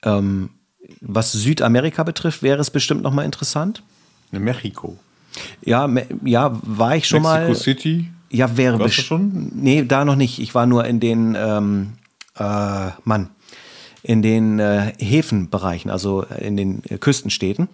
Ähm, 0.03 0.49
was 0.99 1.31
Südamerika 1.31 2.03
betrifft, 2.03 2.43
wäre 2.43 2.59
es 2.59 2.69
bestimmt 2.69 3.01
nochmal 3.01 3.25
interessant. 3.25 3.81
Mexiko. 4.31 4.99
Ja, 5.63 5.89
ja, 6.23 6.59
war 6.63 6.95
ich 6.95 7.07
schon 7.07 7.21
Mexico 7.21 7.39
mal. 7.39 7.47
Mexico 7.47 7.63
City? 7.63 8.09
Ja, 8.29 8.57
wäre 8.57 8.77
bestimmt. 8.77 9.55
Nee, 9.55 9.83
da 9.85 10.03
noch 10.03 10.15
nicht. 10.15 10.39
Ich 10.39 10.53
war 10.53 10.65
nur 10.65 10.85
in 10.85 10.99
den, 10.99 11.35
ähm, 11.39 11.93
äh, 12.37 12.89
Mann, 13.03 13.29
in 14.03 14.21
den 14.21 14.59
äh, 14.59 14.93
Häfenbereichen, 14.99 15.89
also 15.91 16.23
in 16.23 16.57
den 16.57 16.81
äh, 16.89 16.97
Küstenstädten. 16.97 17.69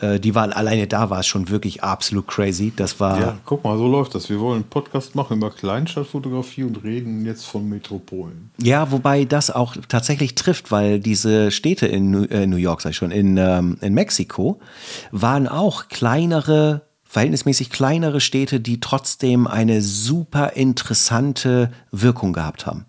Äh, 0.00 0.18
die 0.18 0.34
waren 0.34 0.52
alleine 0.52 0.86
da 0.86 1.10
war 1.10 1.20
es 1.20 1.26
schon 1.26 1.48
wirklich 1.48 1.82
absolut 1.82 2.26
crazy. 2.26 2.72
Das 2.74 2.98
war. 3.00 3.20
Ja, 3.20 3.36
guck 3.44 3.64
mal, 3.64 3.78
so 3.78 3.86
läuft 3.86 4.14
das. 4.14 4.28
Wir 4.28 4.40
wollen 4.40 4.56
einen 4.56 4.64
Podcast 4.64 5.14
machen 5.14 5.38
über 5.38 5.50
Kleinstadtfotografie 5.50 6.64
und 6.64 6.82
reden 6.82 7.24
jetzt 7.24 7.46
von 7.46 7.68
Metropolen. 7.68 8.50
Ja, 8.60 8.90
wobei 8.90 9.24
das 9.24 9.50
auch 9.50 9.76
tatsächlich 9.88 10.34
trifft, 10.34 10.70
weil 10.70 11.00
diese 11.00 11.50
Städte 11.50 11.86
in 11.86 12.10
New, 12.10 12.24
äh, 12.24 12.46
New 12.46 12.56
York, 12.56 12.80
sag 12.80 12.90
ich 12.90 12.96
schon, 12.96 13.10
in, 13.10 13.36
ähm, 13.36 13.78
in 13.80 13.94
Mexiko, 13.94 14.60
waren 15.12 15.46
auch 15.46 15.88
kleinere 15.88 16.82
verhältnismäßig 17.14 17.70
kleinere 17.70 18.20
Städte, 18.20 18.58
die 18.58 18.80
trotzdem 18.80 19.46
eine 19.46 19.82
super 19.82 20.54
interessante 20.54 21.70
Wirkung 21.92 22.32
gehabt 22.32 22.66
haben. 22.66 22.86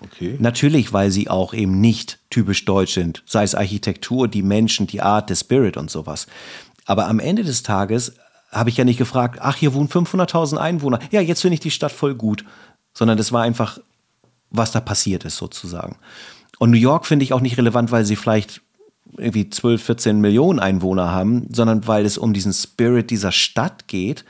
Okay. 0.00 0.36
Natürlich, 0.38 0.92
weil 0.92 1.10
sie 1.10 1.28
auch 1.28 1.52
eben 1.52 1.80
nicht 1.80 2.20
typisch 2.30 2.64
deutsch 2.64 2.94
sind, 2.94 3.24
sei 3.26 3.42
es 3.42 3.56
Architektur, 3.56 4.28
die 4.28 4.42
Menschen, 4.42 4.86
die 4.86 5.02
Art, 5.02 5.28
der 5.28 5.34
Spirit 5.34 5.76
und 5.76 5.90
sowas. 5.90 6.28
Aber 6.84 7.08
am 7.08 7.18
Ende 7.18 7.42
des 7.42 7.64
Tages 7.64 8.14
habe 8.52 8.70
ich 8.70 8.76
ja 8.76 8.84
nicht 8.84 8.98
gefragt, 8.98 9.40
ach, 9.42 9.56
hier 9.56 9.74
wohnen 9.74 9.88
500.000 9.88 10.58
Einwohner. 10.58 11.00
Ja, 11.10 11.20
jetzt 11.20 11.40
finde 11.42 11.54
ich 11.54 11.60
die 11.60 11.72
Stadt 11.72 11.90
voll 11.90 12.14
gut. 12.14 12.44
Sondern 12.94 13.18
das 13.18 13.32
war 13.32 13.42
einfach, 13.42 13.80
was 14.50 14.70
da 14.70 14.80
passiert 14.80 15.24
ist 15.24 15.36
sozusagen. 15.36 15.96
Und 16.60 16.70
New 16.70 16.76
York 16.76 17.06
finde 17.06 17.24
ich 17.24 17.32
auch 17.32 17.40
nicht 17.40 17.58
relevant, 17.58 17.90
weil 17.90 18.04
sie 18.04 18.14
vielleicht 18.14 18.60
irgendwie 19.16 19.50
12, 19.50 19.82
14 19.82 20.20
Millionen 20.20 20.58
Einwohner 20.58 21.12
haben, 21.12 21.46
sondern 21.52 21.86
weil 21.86 22.06
es 22.06 22.18
um 22.18 22.32
diesen 22.32 22.52
Spirit 22.52 23.10
dieser 23.10 23.32
Stadt 23.32 23.88
geht 23.88 24.24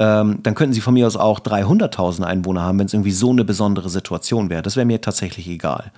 ähm, 0.00 0.42
dann 0.42 0.54
könnten 0.54 0.72
sie 0.72 0.80
von 0.80 0.94
mir 0.94 1.06
aus 1.06 1.16
auch 1.16 1.40
300.000 1.40 2.22
Einwohner 2.24 2.62
haben, 2.62 2.78
wenn 2.78 2.86
es 2.86 2.94
irgendwie 2.94 3.10
so 3.10 3.30
eine 3.30 3.44
besondere 3.44 3.90
Situation 3.90 4.48
wäre. 4.48 4.62
Das 4.62 4.74
wäre 4.74 4.86
mir 4.86 5.02
tatsächlich 5.02 5.46
egal. 5.46 5.92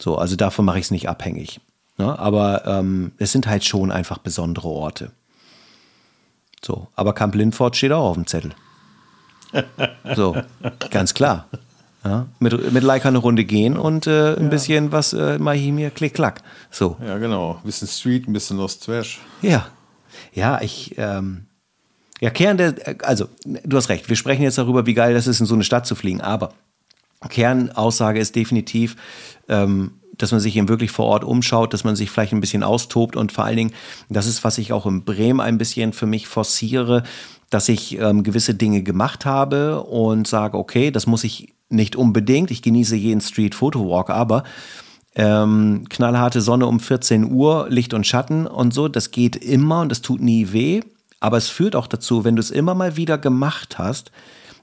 So, 0.00 0.18
also 0.18 0.34
davon 0.34 0.64
mache 0.64 0.80
ich 0.80 0.86
es 0.86 0.90
nicht 0.90 1.08
abhängig. 1.08 1.60
Ne? 1.96 2.18
Aber 2.18 2.66
ähm, 2.66 3.12
es 3.18 3.30
sind 3.30 3.46
halt 3.46 3.64
schon 3.64 3.92
einfach 3.92 4.18
besondere 4.18 4.66
Orte. 4.66 5.12
So, 6.64 6.88
aber 6.96 7.14
Camp 7.14 7.36
Lindford 7.36 7.76
steht 7.76 7.92
auch 7.92 8.10
auf 8.10 8.16
dem 8.16 8.26
Zettel. 8.26 8.52
So, 10.16 10.36
ganz 10.90 11.14
klar. 11.14 11.46
Ja, 12.04 12.26
mit, 12.40 12.72
mit 12.72 12.82
Leica 12.82 13.08
eine 13.08 13.18
Runde 13.18 13.44
gehen 13.44 13.76
und 13.76 14.08
äh, 14.08 14.34
ein 14.34 14.44
ja. 14.44 14.48
bisschen 14.48 14.90
was 14.90 15.12
äh, 15.12 15.38
mal 15.38 15.54
hier, 15.54 15.90
klick, 15.90 16.14
klack. 16.14 16.42
So. 16.70 16.96
Ja, 17.04 17.18
genau. 17.18 17.54
Ein 17.62 17.66
bisschen 17.66 17.86
Street, 17.86 18.26
ein 18.26 18.32
bisschen 18.32 18.56
Lost 18.56 18.84
Trash. 18.84 19.20
Ja. 19.40 19.68
Ja, 20.32 20.60
ich, 20.60 20.96
ähm, 20.98 21.46
ja, 22.20 22.30
Kern 22.30 22.56
der, 22.56 22.74
also 23.02 23.28
du 23.44 23.76
hast 23.76 23.88
recht, 23.88 24.08
wir 24.08 24.16
sprechen 24.16 24.42
jetzt 24.42 24.58
darüber, 24.58 24.86
wie 24.86 24.94
geil 24.94 25.14
das 25.14 25.26
ist, 25.26 25.40
in 25.40 25.46
so 25.46 25.54
eine 25.54 25.64
Stadt 25.64 25.86
zu 25.86 25.94
fliegen, 25.94 26.20
aber 26.20 26.52
Kernaussage 27.28 28.18
ist 28.18 28.34
definitiv, 28.36 28.96
ähm, 29.48 29.92
dass 30.16 30.32
man 30.32 30.40
sich 30.40 30.56
eben 30.56 30.68
wirklich 30.68 30.90
vor 30.90 31.06
Ort 31.06 31.24
umschaut, 31.24 31.72
dass 31.72 31.84
man 31.84 31.96
sich 31.96 32.10
vielleicht 32.10 32.32
ein 32.32 32.40
bisschen 32.40 32.62
austobt 32.62 33.16
und 33.16 33.32
vor 33.32 33.44
allen 33.44 33.56
Dingen, 33.56 33.74
das 34.08 34.26
ist, 34.26 34.44
was 34.44 34.58
ich 34.58 34.72
auch 34.72 34.86
in 34.86 35.04
Bremen 35.04 35.40
ein 35.40 35.58
bisschen 35.58 35.92
für 35.92 36.06
mich 36.06 36.26
forciere, 36.28 37.02
dass 37.50 37.68
ich 37.68 37.98
ähm, 37.98 38.22
gewisse 38.22 38.54
Dinge 38.54 38.82
gemacht 38.82 39.24
habe 39.24 39.82
und 39.82 40.26
sage, 40.26 40.56
okay, 40.58 40.90
das 40.90 41.06
muss 41.06 41.24
ich 41.24 41.54
nicht 41.72 41.96
unbedingt. 41.96 42.50
Ich 42.50 42.62
genieße 42.62 42.96
jeden 42.96 43.20
Street 43.20 43.54
Photo 43.54 43.88
Walk, 43.88 44.10
aber 44.10 44.44
ähm, 45.14 45.84
knallharte 45.88 46.40
Sonne 46.40 46.66
um 46.66 46.80
14 46.80 47.30
Uhr, 47.30 47.66
Licht 47.68 47.94
und 47.94 48.06
Schatten 48.06 48.46
und 48.46 48.72
so, 48.72 48.88
das 48.88 49.10
geht 49.10 49.36
immer 49.36 49.82
und 49.82 49.88
das 49.90 50.02
tut 50.02 50.20
nie 50.20 50.52
weh. 50.52 50.80
Aber 51.20 51.36
es 51.36 51.48
führt 51.48 51.76
auch 51.76 51.86
dazu, 51.86 52.24
wenn 52.24 52.36
du 52.36 52.40
es 52.40 52.50
immer 52.50 52.74
mal 52.74 52.96
wieder 52.96 53.18
gemacht 53.18 53.78
hast, 53.78 54.10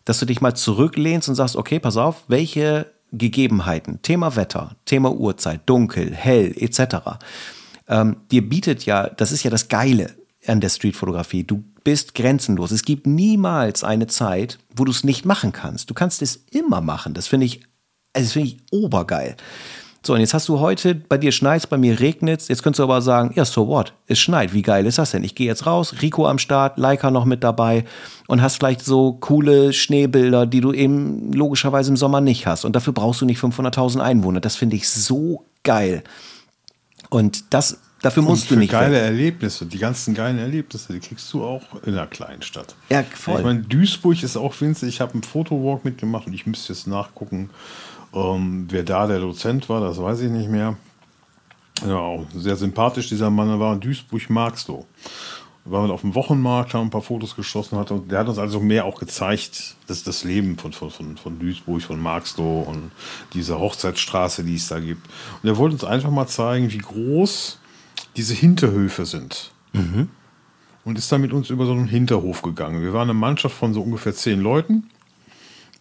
dass 0.06 0.20
du 0.20 0.26
dich 0.26 0.42
mal 0.42 0.56
zurücklehnst 0.56 1.30
und 1.30 1.36
sagst, 1.36 1.56
okay, 1.56 1.80
pass 1.80 1.98
auf, 1.98 2.24
welche 2.28 2.88
Gegebenheiten, 3.12 4.02
Thema 4.02 4.36
Wetter, 4.36 4.76
Thema 4.86 5.12
Uhrzeit, 5.12 5.62
dunkel, 5.66 6.14
hell, 6.14 6.54
etc. 6.58 7.20
Ähm, 7.88 8.18
dir 8.30 8.48
bietet 8.48 8.86
ja, 8.86 9.08
das 9.10 9.32
ist 9.32 9.44
ja 9.44 9.52
das 9.52 9.68
Geile 9.68 10.16
an 10.50 10.62
der 10.62 10.70
Streetfotografie, 10.70 11.44
du 11.44 11.64
bist 11.84 12.14
grenzenlos. 12.16 12.72
Es 12.72 12.84
gibt 12.84 13.08
niemals 13.08 13.84
eine 13.84 14.08
Zeit, 14.08 14.60
wo 14.76 14.86
du 14.86 14.92
es 14.92 15.04
nicht 15.04 15.26
machen 15.26 15.52
kannst. 15.52 15.90
Du 15.90 15.94
kannst 15.94 16.22
es 16.22 16.44
immer 16.52 16.82
machen. 16.82 17.14
Das 17.14 17.28
finde 17.28 17.46
ich, 17.46 17.62
das 18.14 18.34
finde 18.34 18.50
ich 18.50 18.58
obergeil. 18.72 19.36
So, 20.02 20.14
und 20.14 20.22
jetzt 20.22 20.34
hast 20.34 20.48
du 20.48 20.60
heute, 20.60 20.96
bei 20.96 21.18
dir 21.18 21.34
schneit 21.34 21.68
bei 21.70 21.78
mir 21.78 22.00
regnet 22.00 22.48
Jetzt 22.48 22.64
könntest 22.64 22.80
du 22.80 22.84
aber 22.84 23.02
sagen, 23.02 23.34
ja, 23.36 23.44
so 23.44 23.68
what? 23.68 23.94
Es 24.08 24.18
schneit. 24.18 24.54
Wie 24.54 24.62
geil 24.62 24.86
ist 24.86 24.98
das 24.98 25.12
denn? 25.12 25.26
Ich 25.26 25.36
gehe 25.36 25.48
jetzt 25.48 25.66
raus, 25.66 25.96
Rico 26.02 26.26
am 26.26 26.40
Start, 26.40 26.78
Leica 26.78 27.12
noch 27.12 27.26
mit 27.26 27.44
dabei 27.44 27.84
und 28.28 28.42
hast 28.42 28.56
vielleicht 28.56 28.86
so 28.86 29.14
coole 29.14 29.74
Schneebilder, 29.74 30.46
die 30.46 30.62
du 30.62 30.72
eben 30.72 31.34
logischerweise 31.34 31.90
im 31.90 31.98
Sommer 31.98 32.22
nicht 32.22 32.48
hast. 32.48 32.64
Und 32.64 32.78
dafür 32.78 32.94
brauchst 32.94 33.20
du 33.20 33.26
nicht 33.26 33.42
500.000 33.42 34.00
Einwohner. 34.00 34.40
Das 34.40 34.56
finde 34.56 34.78
ich 34.78 34.88
so 34.88 35.46
geil. 35.64 36.04
Und 37.10 37.54
das, 37.54 37.80
dafür 38.02 38.24
musst 38.24 38.44
und 38.44 38.58
du 38.58 38.60
nicht. 38.60 38.72
Geile 38.72 38.96
weg. 38.96 39.04
Erlebnisse, 39.04 39.66
die 39.66 39.80
ganzen 39.80 40.14
geilen 40.14 40.40
Erlebnisse, 40.40 40.94
die 40.94 41.00
kriegst 41.00 41.32
du 41.34 41.44
auch 41.44 41.64
in 41.86 41.94
einer 41.94 42.08
kleinen 42.08 42.42
Stadt. 42.42 42.76
Ja, 42.90 43.04
voll. 43.04 43.40
Ich 43.40 43.46
meine, 43.46 43.62
Duisburg 43.62 44.22
ist 44.24 44.38
auch 44.38 44.60
winzig. 44.62 44.90
Ich 44.90 45.02
habe 45.02 45.14
einen 45.14 45.24
Fotowalk 45.24 45.86
mitgemacht 45.86 46.28
und 46.28 46.34
ich 46.34 46.46
müsste 46.46 46.74
jetzt 46.74 46.88
nachgucken 46.88 47.50
ähm, 48.14 48.68
wer 48.70 48.84
da 48.84 49.08
der 49.08 49.20
Dozent 49.20 49.70
war, 49.70 49.82
das 49.82 50.02
weiß 50.02 50.22
ich 50.22 50.32
nicht 50.32 50.50
mehr. 50.50 50.78
Ja, 51.86 51.98
auch 51.98 52.26
sehr 52.34 52.56
sympathisch, 52.56 53.10
dieser 53.10 53.30
Mann 53.30 53.60
war 53.60 53.74
in 53.74 53.80
Duisburg, 53.80 54.30
magst 54.30 54.68
du. 54.68 54.86
Wir 55.64 55.74
waren 55.74 55.92
auf 55.92 56.02
dem 56.02 56.16
Wochenmarkt, 56.16 56.74
haben 56.74 56.88
ein 56.88 56.90
paar 56.90 57.02
Fotos 57.02 57.36
geschossen, 57.36 57.78
hat, 57.78 57.92
und 57.92 58.12
der 58.12 58.20
hat 58.20 58.28
uns 58.28 58.40
also 58.40 58.60
mehr 58.60 58.86
auch 58.86 59.00
gezeigt, 59.00 59.76
das, 59.88 60.04
das 60.04 60.24
Leben 60.24 60.58
von, 60.58 60.74
von, 60.74 60.90
von, 60.90 61.18
von 61.18 61.40
Duisburg, 61.40 61.82
von 61.82 62.02
Marxloh 62.02 62.62
und 62.62 62.92
diese 63.34 63.60
Hochzeitsstraße, 63.60 64.44
die 64.44 64.56
es 64.56 64.68
da 64.68 64.80
gibt. 64.80 65.08
Und 65.42 65.50
er 65.50 65.58
wollte 65.58 65.76
uns 65.76 65.84
einfach 65.84 66.10
mal 66.10 66.28
zeigen, 66.28 66.72
wie 66.72 66.80
groß 66.80 67.60
diese 68.16 68.34
Hinterhöfe 68.34 69.06
sind. 69.06 69.52
Mhm. 69.74 70.10
Und 70.86 70.98
ist 70.98 71.12
dann 71.12 71.22
mit 71.22 71.34
uns 71.34 71.50
über 71.50 71.66
so 71.66 71.72
einen 71.72 71.88
Hinterhof 71.88 72.42
gegangen. 72.42 72.82
Wir 72.82 72.94
waren 72.94 73.10
eine 73.10 73.14
Mannschaft 73.14 73.56
von 73.56 73.74
so 73.74 73.82
ungefähr 73.82 74.16
zehn 74.16 74.40
Leuten 74.40 74.90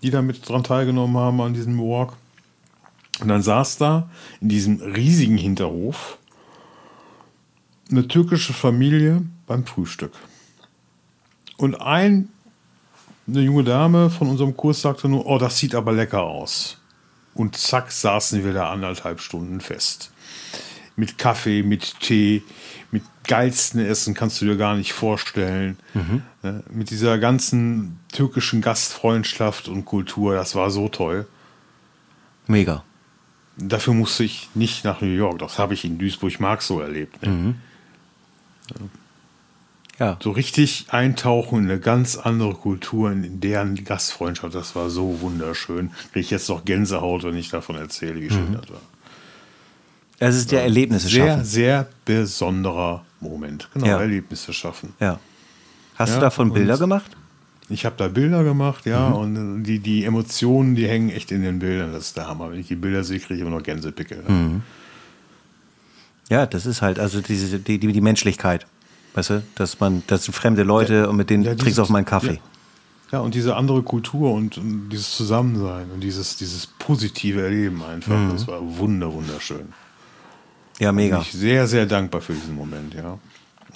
die 0.02 0.10
da 0.10 0.22
mit 0.22 0.48
dran 0.48 0.64
teilgenommen 0.64 1.16
haben 1.16 1.40
an 1.40 1.54
diesem 1.54 1.78
Walk. 1.78 2.14
Und 3.20 3.28
dann 3.28 3.42
saß 3.42 3.78
da 3.78 4.08
in 4.40 4.48
diesem 4.48 4.80
riesigen 4.80 5.36
Hinterhof 5.36 6.18
eine 7.90 8.06
türkische 8.06 8.52
Familie 8.52 9.22
beim 9.46 9.66
Frühstück. 9.66 10.12
Und 11.56 11.80
ein, 11.80 12.28
eine 13.26 13.40
junge 13.40 13.64
Dame 13.64 14.10
von 14.10 14.28
unserem 14.28 14.56
Kurs 14.56 14.80
sagte 14.80 15.08
nur, 15.08 15.26
oh, 15.26 15.38
das 15.38 15.58
sieht 15.58 15.74
aber 15.74 15.92
lecker 15.92 16.22
aus. 16.22 16.78
Und 17.34 17.56
zack, 17.56 17.90
saßen 17.90 18.44
wir 18.44 18.52
da 18.52 18.70
anderthalb 18.70 19.20
Stunden 19.20 19.60
fest. 19.60 20.12
Mit 20.98 21.16
Kaffee, 21.16 21.62
mit 21.62 22.00
Tee, 22.00 22.42
mit 22.90 23.02
geilsten 23.26 23.80
Essen 23.80 24.14
kannst 24.14 24.40
du 24.40 24.46
dir 24.46 24.56
gar 24.56 24.74
nicht 24.74 24.92
vorstellen. 24.92 25.78
Mhm. 25.94 26.22
Mit 26.70 26.90
dieser 26.90 27.18
ganzen 27.18 28.00
türkischen 28.12 28.60
Gastfreundschaft 28.60 29.68
und 29.68 29.84
Kultur, 29.84 30.34
das 30.34 30.54
war 30.54 30.70
so 30.70 30.88
toll. 30.88 31.26
Mega. 32.48 32.82
Dafür 33.56 33.94
musste 33.94 34.24
ich 34.24 34.48
nicht 34.54 34.84
nach 34.84 35.00
New 35.00 35.08
York. 35.08 35.38
Das 35.38 35.58
habe 35.58 35.74
ich 35.74 35.84
in 35.84 35.98
Duisburg-Mark 35.98 36.62
so 36.62 36.80
erlebt. 36.80 37.22
Ne? 37.22 37.28
Mhm. 37.28 37.54
Ja. 39.98 40.16
So 40.22 40.30
richtig 40.30 40.86
eintauchen 40.88 41.64
in 41.64 41.70
eine 41.70 41.80
ganz 41.80 42.16
andere 42.16 42.54
Kultur, 42.54 43.10
in 43.10 43.40
deren 43.40 43.84
Gastfreundschaft, 43.84 44.54
das 44.54 44.76
war 44.76 44.90
so 44.90 45.20
wunderschön. 45.20 45.90
Kriege 46.12 46.20
ich 46.20 46.30
jetzt 46.30 46.48
noch 46.48 46.64
Gänsehaut, 46.64 47.24
wenn 47.24 47.36
ich 47.36 47.50
davon 47.50 47.76
erzähle, 47.76 48.20
wie 48.20 48.30
schön 48.30 48.50
mhm. 48.50 48.58
das 48.60 48.70
war. 48.70 48.80
Es 50.18 50.36
ist 50.36 50.50
ja 50.50 50.60
Erlebnisse 50.60 51.08
sehr, 51.08 51.26
schaffen. 51.26 51.44
Sehr, 51.44 51.86
sehr 51.86 51.88
besonderer 52.04 53.04
Moment. 53.20 53.68
Genau, 53.72 53.86
ja. 53.86 54.00
Erlebnisse 54.00 54.52
schaffen. 54.52 54.92
Ja. 55.00 55.20
Hast 55.94 56.10
ja, 56.10 56.14
du 56.16 56.20
davon 56.20 56.52
Bilder 56.52 56.78
gemacht? 56.78 57.16
Ich 57.70 57.84
habe 57.84 57.96
da 57.98 58.08
Bilder 58.08 58.44
gemacht, 58.44 58.86
ja, 58.86 59.10
mhm. 59.10 59.14
und 59.14 59.62
die, 59.64 59.78
die 59.78 60.04
Emotionen, 60.04 60.74
die 60.74 60.88
hängen 60.88 61.10
echt 61.10 61.30
in 61.30 61.42
den 61.42 61.58
Bildern. 61.58 61.92
Das 61.92 62.04
ist 62.04 62.16
der 62.16 62.26
Hammer. 62.26 62.50
Wenn 62.50 62.60
ich 62.60 62.68
die 62.68 62.76
Bilder 62.76 63.04
sehe, 63.04 63.18
kriege 63.18 63.34
ich 63.34 63.40
immer 63.40 63.50
noch 63.50 63.62
Gänsepickel. 63.62 64.24
Mhm. 64.26 64.62
Ja, 66.30 66.46
das 66.46 66.66
ist 66.66 66.82
halt, 66.82 66.98
also 66.98 67.20
diese, 67.20 67.58
die, 67.58 67.78
die, 67.78 67.92
die 67.92 68.00
Menschlichkeit. 68.00 68.66
Weißt 69.14 69.30
du, 69.30 69.42
dass 69.54 69.80
man, 69.80 70.02
das 70.06 70.24
sind 70.24 70.34
fremde 70.34 70.62
Leute 70.62 70.94
ja, 70.94 71.06
und 71.06 71.16
mit 71.16 71.30
denen 71.30 71.42
ja, 71.42 71.54
trinkst 71.54 71.78
du 71.78 71.82
auf 71.82 71.88
meinen 71.90 72.04
Kaffee. 72.04 72.40
Ja. 73.10 73.18
ja. 73.18 73.20
und 73.20 73.34
diese 73.34 73.56
andere 73.56 73.82
Kultur 73.82 74.32
und, 74.32 74.56
und, 74.56 74.88
dieses 74.90 75.14
Zusammensein 75.16 75.90
und 75.90 76.00
dieses, 76.00 76.36
dieses 76.36 76.66
positive 76.66 77.42
Erleben 77.42 77.82
einfach, 77.82 78.18
mhm. 78.18 78.32
das 78.32 78.46
war 78.46 78.60
wunder, 78.62 79.12
wunderschön. 79.12 79.72
Ja, 80.78 80.92
mega. 80.92 81.18
Bin 81.18 81.26
ich 81.26 81.32
sehr, 81.32 81.66
sehr 81.66 81.86
dankbar 81.86 82.20
für 82.20 82.32
diesen 82.32 82.54
Moment, 82.54 82.94
ja. 82.94 83.18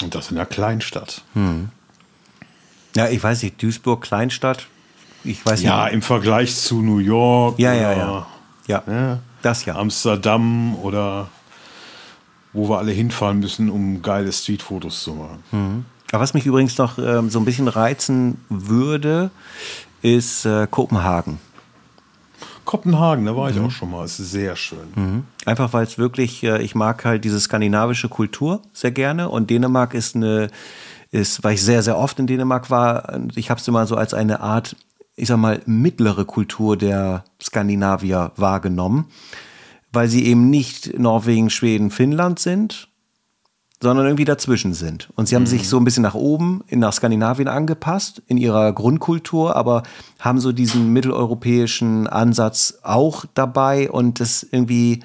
Und 0.02 0.14
das 0.14 0.30
in 0.30 0.38
einer 0.38 0.46
Kleinstadt. 0.46 1.22
Hm. 1.34 1.68
Ja, 2.94 3.08
ich 3.08 3.22
weiß 3.22 3.42
nicht, 3.42 3.62
Duisburg, 3.62 4.02
Kleinstadt. 4.02 4.66
Ich 5.24 5.44
weiß 5.44 5.62
ja, 5.62 5.84
nicht. 5.84 5.94
im 5.94 6.02
Vergleich 6.02 6.54
zu 6.54 6.82
New 6.82 6.98
York. 6.98 7.58
Ja, 7.58 7.72
ja, 7.72 7.92
ja. 7.92 8.26
Ja, 8.66 8.82
ja. 8.86 9.18
das 9.42 9.64
ja. 9.64 9.76
Amsterdam 9.76 10.76
oder 10.76 11.28
wo 12.52 12.68
wir 12.68 12.78
alle 12.78 12.92
hinfahren 12.92 13.38
müssen, 13.38 13.70
um 13.70 14.02
geile 14.02 14.30
Streetfotos 14.30 15.02
zu 15.02 15.14
machen. 15.14 15.42
Mhm. 15.52 15.84
Aber 16.12 16.22
was 16.22 16.34
mich 16.34 16.44
übrigens 16.44 16.76
noch 16.76 16.98
ähm, 16.98 17.30
so 17.30 17.38
ein 17.38 17.44
bisschen 17.46 17.68
reizen 17.68 18.38
würde, 18.50 19.30
ist 20.02 20.44
äh, 20.44 20.66
Kopenhagen. 20.70 21.38
Kopenhagen, 22.64 23.27
da 23.27 23.37
war 23.37 23.51
ich 23.51 23.57
mhm. 23.57 23.66
auch 23.66 23.70
schon 23.70 23.90
mal. 23.90 24.05
Ist 24.05 24.16
sehr 24.16 24.57
schön. 24.57 24.92
Mhm. 24.94 25.25
Einfach 25.44 25.72
weil 25.72 25.85
es 25.85 25.98
wirklich, 25.98 26.42
äh, 26.42 26.62
ich 26.62 26.75
mag 26.75 27.05
halt 27.05 27.25
diese 27.25 27.40
skandinavische 27.40 28.09
Kultur 28.09 28.62
sehr 28.72 28.92
gerne 28.92 29.29
und 29.29 29.51
Dänemark 29.51 29.94
ist 29.94 30.16
eine, 30.16 30.48
ist, 31.11 31.42
weil 31.44 31.55
ich 31.55 31.62
sehr, 31.62 31.83
sehr 31.83 31.98
oft 31.98 32.18
in 32.18 32.27
Dänemark 32.27 32.70
war, 32.70 33.18
ich 33.35 33.51
habe 33.51 33.61
es 33.61 33.68
immer 33.68 33.87
so 33.87 33.96
als 33.96 34.14
eine 34.14 34.40
Art, 34.40 34.77
ich 35.16 35.29
sag 35.29 35.38
mal, 35.38 35.61
mittlere 35.66 36.25
Kultur 36.25 36.77
der 36.77 37.25
Skandinavier 37.42 38.33
wahrgenommen, 38.37 39.07
weil 39.92 40.09
sie 40.09 40.25
eben 40.25 40.48
nicht 40.48 40.98
Norwegen, 40.98 41.51
Schweden, 41.51 41.90
Finnland 41.90 42.38
sind, 42.38 42.88
sondern 43.83 44.07
irgendwie 44.07 44.25
dazwischen 44.25 44.75
sind. 44.75 45.09
Und 45.16 45.27
sie 45.27 45.35
haben 45.35 45.42
mhm. 45.42 45.49
sich 45.49 45.68
so 45.68 45.77
ein 45.77 45.85
bisschen 45.85 46.05
nach 46.05 46.14
oben, 46.14 46.62
in 46.68 46.79
nach 46.79 46.92
Skandinavien 46.92 47.49
angepasst, 47.49 48.23
in 48.29 48.37
ihrer 48.37 48.73
Grundkultur, 48.73 49.57
aber 49.57 49.83
haben 50.21 50.38
so 50.38 50.53
diesen 50.53 50.92
mitteleuropäischen 50.92 52.07
Ansatz 52.07 52.79
auch 52.85 53.25
dabei 53.35 53.90
und 53.90 54.21
das 54.21 54.47
irgendwie 54.49 55.01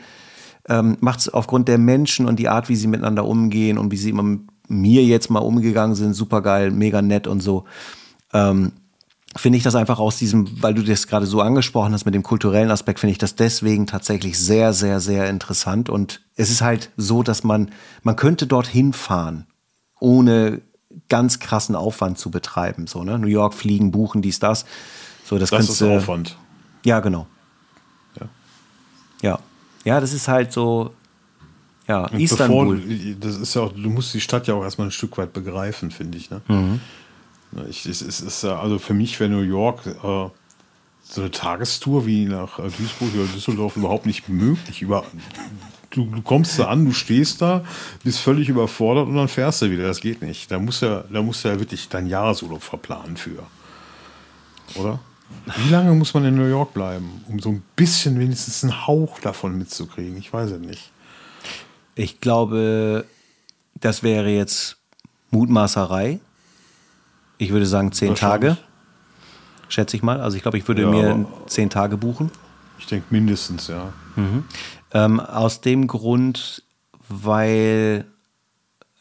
ähm, 0.70 0.98
macht 1.00 1.20
es 1.22 1.30
aufgrund 1.30 1.68
der 1.68 1.80
Menschen 1.80 2.28
und 2.28 2.38
die 2.38 2.50
Art, 2.50 2.70
wie 2.70 2.76
sie 2.76 2.88
miteinander 2.88 3.26
umgehen 3.26 3.80
und 3.80 3.92
wie 3.92 3.98
sie 3.98 4.12
immer 4.12 4.24
mit 4.24 4.42
mir 4.68 5.04
jetzt 5.04 5.30
mal 5.32 5.40
umgegangen 5.40 5.96
sind, 5.96 6.13
super 6.13 6.42
geil, 6.42 6.72
mega 6.72 7.02
nett 7.02 7.26
und 7.26 7.42
so. 7.42 7.63
Ähm, 8.34 8.74
finde 9.38 9.58
ich 9.58 9.63
das 9.63 9.76
einfach 9.76 10.00
aus 10.00 10.17
diesem, 10.17 10.62
weil 10.62 10.73
du 10.73 10.84
das 10.84 11.08
gerade 11.08 11.26
so 11.26 11.41
angesprochen 11.41 11.93
hast 11.93 12.06
mit 12.06 12.13
dem 12.13 12.23
kulturellen 12.23 12.71
Aspekt, 12.71 13.00
finde 13.00 13.12
ich 13.12 13.17
das 13.17 13.36
deswegen 13.36 13.88
tatsächlich 13.88 14.38
sehr, 14.38 14.73
sehr, 14.73 15.00
sehr 15.00 15.30
interessant. 15.30 15.89
Und 15.89 16.21
es 16.36 16.50
ist 16.50 16.62
halt 16.62 16.91
so, 16.97 17.23
dass 17.23 17.43
man, 17.43 17.71
man 18.04 18.15
könnte 18.15 18.47
dorthin 18.47 18.93
fahren, 18.93 19.47
ohne 20.00 20.62
ganz 21.10 21.39
krassen 21.39 21.76
Aufwand 21.76 22.17
zu 22.17 22.32
betreiben. 22.32 22.88
So, 22.88 23.04
ne? 23.04 23.19
New 23.19 23.28
York 23.28 23.54
fliegen, 23.54 23.91
buchen, 23.91 24.21
dies, 24.21 24.39
das. 24.39 24.65
So, 25.26 25.38
das, 25.38 25.50
das 25.50 25.69
ist 25.69 25.82
Aufwand. 25.82 26.38
Ja, 26.84 27.00
genau. 27.00 27.28
Ja. 28.19 28.27
ja. 29.21 29.40
Ja, 29.83 30.02
das 30.02 30.13
ist 30.13 30.27
halt 30.27 30.52
so, 30.52 30.92
ja, 31.88 32.06
Und 32.06 32.19
Istanbul. 32.19 32.77
Bevor, 32.77 33.15
das 33.19 33.38
ist 33.38 33.54
ja 33.54 33.62
auch, 33.62 33.71
du 33.71 33.90
musst 33.90 34.13
die 34.13 34.21
Stadt 34.21 34.48
ja 34.48 34.54
auch 34.54 34.63
erstmal 34.63 34.88
ein 34.88 34.92
Stück 34.92 35.17
weit 35.17 35.33
begreifen, 35.33 35.92
finde 35.92 36.17
ich. 36.17 36.29
Ne? 36.29 36.42
Mhm. 36.48 36.81
Ich, 37.69 37.85
es, 37.85 38.02
es 38.02 38.21
ist 38.21 38.43
also 38.45 38.77
für 38.77 38.93
mich 38.93 39.19
wäre 39.19 39.29
New 39.29 39.41
York 39.41 39.85
äh, 39.85 40.29
so 41.10 41.21
eine 41.21 41.31
Tagestour 41.31 42.06
wie 42.06 42.25
nach 42.25 42.60
äh, 42.60 42.69
Duisburg 42.69 43.13
oder 43.15 43.25
Düsseldorf 43.25 43.77
überhaupt 43.77 44.06
nicht 44.06 44.27
möglich. 44.27 44.81
Über, 44.81 45.06
du, 45.91 46.06
du, 46.06 46.21
kommst 46.21 46.60
da 46.60 46.67
an, 46.67 46.85
du 46.85 46.91
stehst 46.91 47.41
da, 47.41 47.63
bist 48.04 48.19
völlig 48.19 48.50
überfordert 48.50 49.08
und 49.08 49.15
dann 49.15 49.27
fährst 49.27 49.62
du 49.62 49.71
wieder. 49.71 49.87
Das 49.87 50.02
geht 50.02 50.21
nicht. 50.21 50.52
Da 50.52 50.60
musst 50.60 50.81
du 50.81 51.06
da 51.12 51.21
musst 51.21 51.43
du 51.43 51.50
ja 51.50 51.60
wirklich 51.60 51.87
deinen 51.89 52.08
Jahresurlaub 52.08 52.62
verplanen 52.62 53.17
für. 53.17 53.43
Oder? 54.75 55.00
Wie 55.58 55.69
lange 55.69 55.93
muss 55.93 56.13
man 56.13 56.25
in 56.25 56.35
New 56.35 56.48
York 56.48 56.73
bleiben, 56.73 57.21
um 57.27 57.39
so 57.39 57.50
ein 57.50 57.63
bisschen 57.75 58.19
wenigstens 58.19 58.63
einen 58.63 58.87
Hauch 58.87 59.19
davon 59.19 59.58
mitzukriegen? 59.58 60.17
Ich 60.17 60.31
weiß 60.31 60.52
es 60.52 60.60
nicht. 60.60 60.91
Ich 61.95 62.21
glaube, 62.21 63.06
das 63.75 64.04
wäre 64.04 64.29
jetzt 64.29 64.77
Mutmaßerei. 65.31 66.19
Ich 67.38 67.52
würde 67.52 67.65
sagen 67.65 67.92
zehn 67.92 68.15
Tage, 68.15 68.58
schätze 69.69 69.96
ich 69.96 70.04
mal. 70.04 70.21
Also 70.21 70.38
ich 70.38 70.42
glaube, 70.44 70.58
ich 70.58 70.67
würde 70.67 70.83
Ja, 70.83 70.90
mir 70.90 71.25
zehn 71.48 71.69
Tage 71.69 71.98
buchen. 71.98 72.31
Ich 72.79 72.88
denke 72.88 73.08
mindestens, 73.10 73.67
ja. 73.67 73.94
Ähm, 74.94 75.19
aus 75.19 75.62
dem 75.62 75.88
Grund, 75.88 76.63
weil 77.10 78.06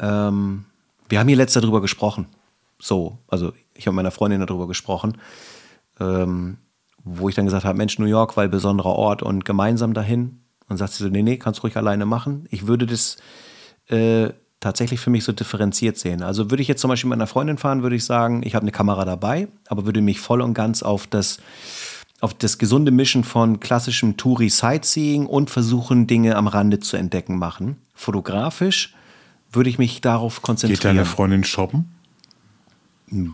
ähm, 0.00 0.64
wir 1.08 1.18
haben 1.18 1.28
hier 1.28 1.36
letztes 1.36 1.62
darüber 1.62 1.80
gesprochen. 1.80 2.26
So, 2.78 3.18
also 3.28 3.52
ich 3.74 3.86
habe 3.86 3.94
mit 3.94 4.02
meiner 4.04 4.10
Freundin 4.10 4.40
darüber 4.40 4.66
gesprochen, 4.66 5.18
ähm, 6.00 6.58
wo 7.04 7.28
ich 7.28 7.34
dann 7.34 7.44
gesagt 7.46 7.64
habe, 7.64 7.78
Mensch, 7.78 7.98
New 7.98 8.06
York, 8.06 8.36
weil 8.36 8.48
besonderer 8.48 8.94
Ort 8.94 9.22
und 9.22 9.44
gemeinsam 9.44 9.94
dahin. 9.94 10.40
Und 10.68 10.78
sagt 10.78 10.92
sie 10.94 11.04
so, 11.04 11.08
nee, 11.08 11.22
nee, 11.22 11.36
kannst 11.36 11.62
ruhig 11.62 11.76
alleine 11.76 12.06
machen. 12.06 12.46
Ich 12.50 12.66
würde 12.66 12.86
das 12.86 13.18
äh, 13.88 14.30
tatsächlich 14.60 15.00
für 15.00 15.10
mich 15.10 15.24
so 15.24 15.32
differenziert 15.32 15.98
sehen. 15.98 16.22
Also 16.22 16.50
würde 16.50 16.62
ich 16.62 16.68
jetzt 16.68 16.80
zum 16.80 16.88
Beispiel 16.88 17.08
mit 17.08 17.16
einer 17.16 17.26
Freundin 17.26 17.58
fahren, 17.58 17.82
würde 17.82 17.96
ich 17.96 18.04
sagen, 18.04 18.42
ich 18.44 18.54
habe 18.54 18.62
eine 18.62 18.72
Kamera 18.72 19.04
dabei, 19.04 19.48
aber 19.68 19.84
würde 19.84 20.00
mich 20.00 20.20
voll 20.20 20.40
und 20.40 20.54
ganz 20.54 20.82
auf 20.82 21.06
das 21.06 21.38
auf 22.20 22.32
das 22.32 22.56
gesunde 22.56 22.90
Mischen 22.90 23.24
von 23.24 23.60
klassischem 23.60 24.16
Touri-Sightseeing 24.16 25.26
und 25.26 25.50
versuchen, 25.50 26.06
Dinge 26.06 26.36
am 26.36 26.48
Rande 26.48 26.80
zu 26.80 26.96
entdecken 26.96 27.38
machen. 27.38 27.76
Fotografisch 27.94 28.94
würde 29.52 29.68
ich 29.68 29.78
mich 29.78 30.00
darauf 30.00 30.36
Geht 30.36 30.42
konzentrieren. 30.42 30.96
deine 30.96 31.04
Freundin 31.04 31.44
shoppen? 31.44 31.92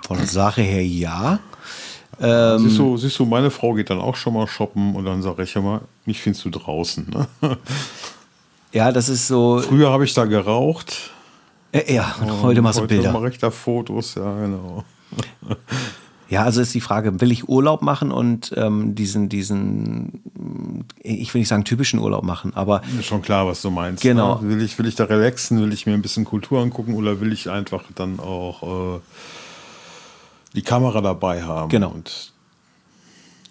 Von 0.02 0.18
der 0.18 0.26
Sache 0.26 0.62
her 0.62 0.84
ja. 0.84 1.38
siehst, 2.18 2.78
du, 2.78 2.96
siehst 2.96 3.18
du, 3.18 3.24
meine 3.24 3.50
Frau 3.50 3.72
geht 3.74 3.88
dann 3.88 4.00
auch 4.00 4.16
schon 4.16 4.34
mal 4.34 4.46
shoppen 4.46 4.94
und 4.94 5.04
dann 5.04 5.22
sage 5.22 5.44
ich 5.44 5.56
immer, 5.56 5.82
mich 6.04 6.20
findest 6.20 6.44
du 6.44 6.50
draußen. 6.50 7.08
Ne? 7.08 7.58
Ja, 8.72 8.90
das 8.90 9.08
ist 9.08 9.28
so. 9.28 9.60
Früher 9.60 9.90
habe 9.90 10.04
ich 10.04 10.14
da 10.14 10.24
geraucht. 10.24 11.10
Äh, 11.72 11.94
ja, 11.94 12.14
und 12.20 12.42
heute 12.42 12.62
machst 12.62 12.78
du 12.78 12.86
Bilder. 12.86 13.12
mache 13.12 13.30
ich 13.30 13.38
da 13.38 13.50
Fotos, 13.50 14.14
ja, 14.14 14.40
genau. 14.40 14.84
Ja, 16.32 16.44
also 16.44 16.62
ist 16.62 16.72
die 16.72 16.80
Frage, 16.80 17.20
will 17.20 17.30
ich 17.30 17.46
Urlaub 17.46 17.82
machen 17.82 18.10
und 18.10 18.54
ähm, 18.56 18.94
diesen, 18.94 19.28
diesen, 19.28 20.22
ich 21.02 21.34
will 21.34 21.40
nicht 21.40 21.48
sagen 21.48 21.64
typischen 21.64 21.98
Urlaub 21.98 22.24
machen, 22.24 22.52
aber 22.54 22.80
Ist 22.98 23.04
schon 23.04 23.20
klar, 23.20 23.46
was 23.46 23.60
du 23.60 23.70
meinst. 23.70 24.02
Genau. 24.02 24.40
Ne? 24.40 24.48
Will, 24.48 24.62
ich, 24.62 24.78
will 24.78 24.86
ich 24.86 24.94
da 24.94 25.04
relaxen? 25.04 25.60
Will 25.60 25.74
ich 25.74 25.84
mir 25.84 25.92
ein 25.92 26.00
bisschen 26.00 26.24
Kultur 26.24 26.62
angucken 26.62 26.94
oder 26.94 27.20
will 27.20 27.34
ich 27.34 27.50
einfach 27.50 27.84
dann 27.94 28.18
auch 28.18 28.96
äh, 28.96 29.00
die 30.54 30.62
Kamera 30.62 31.02
dabei 31.02 31.42
haben? 31.42 31.68
Genau. 31.68 31.90
Und 31.90 32.32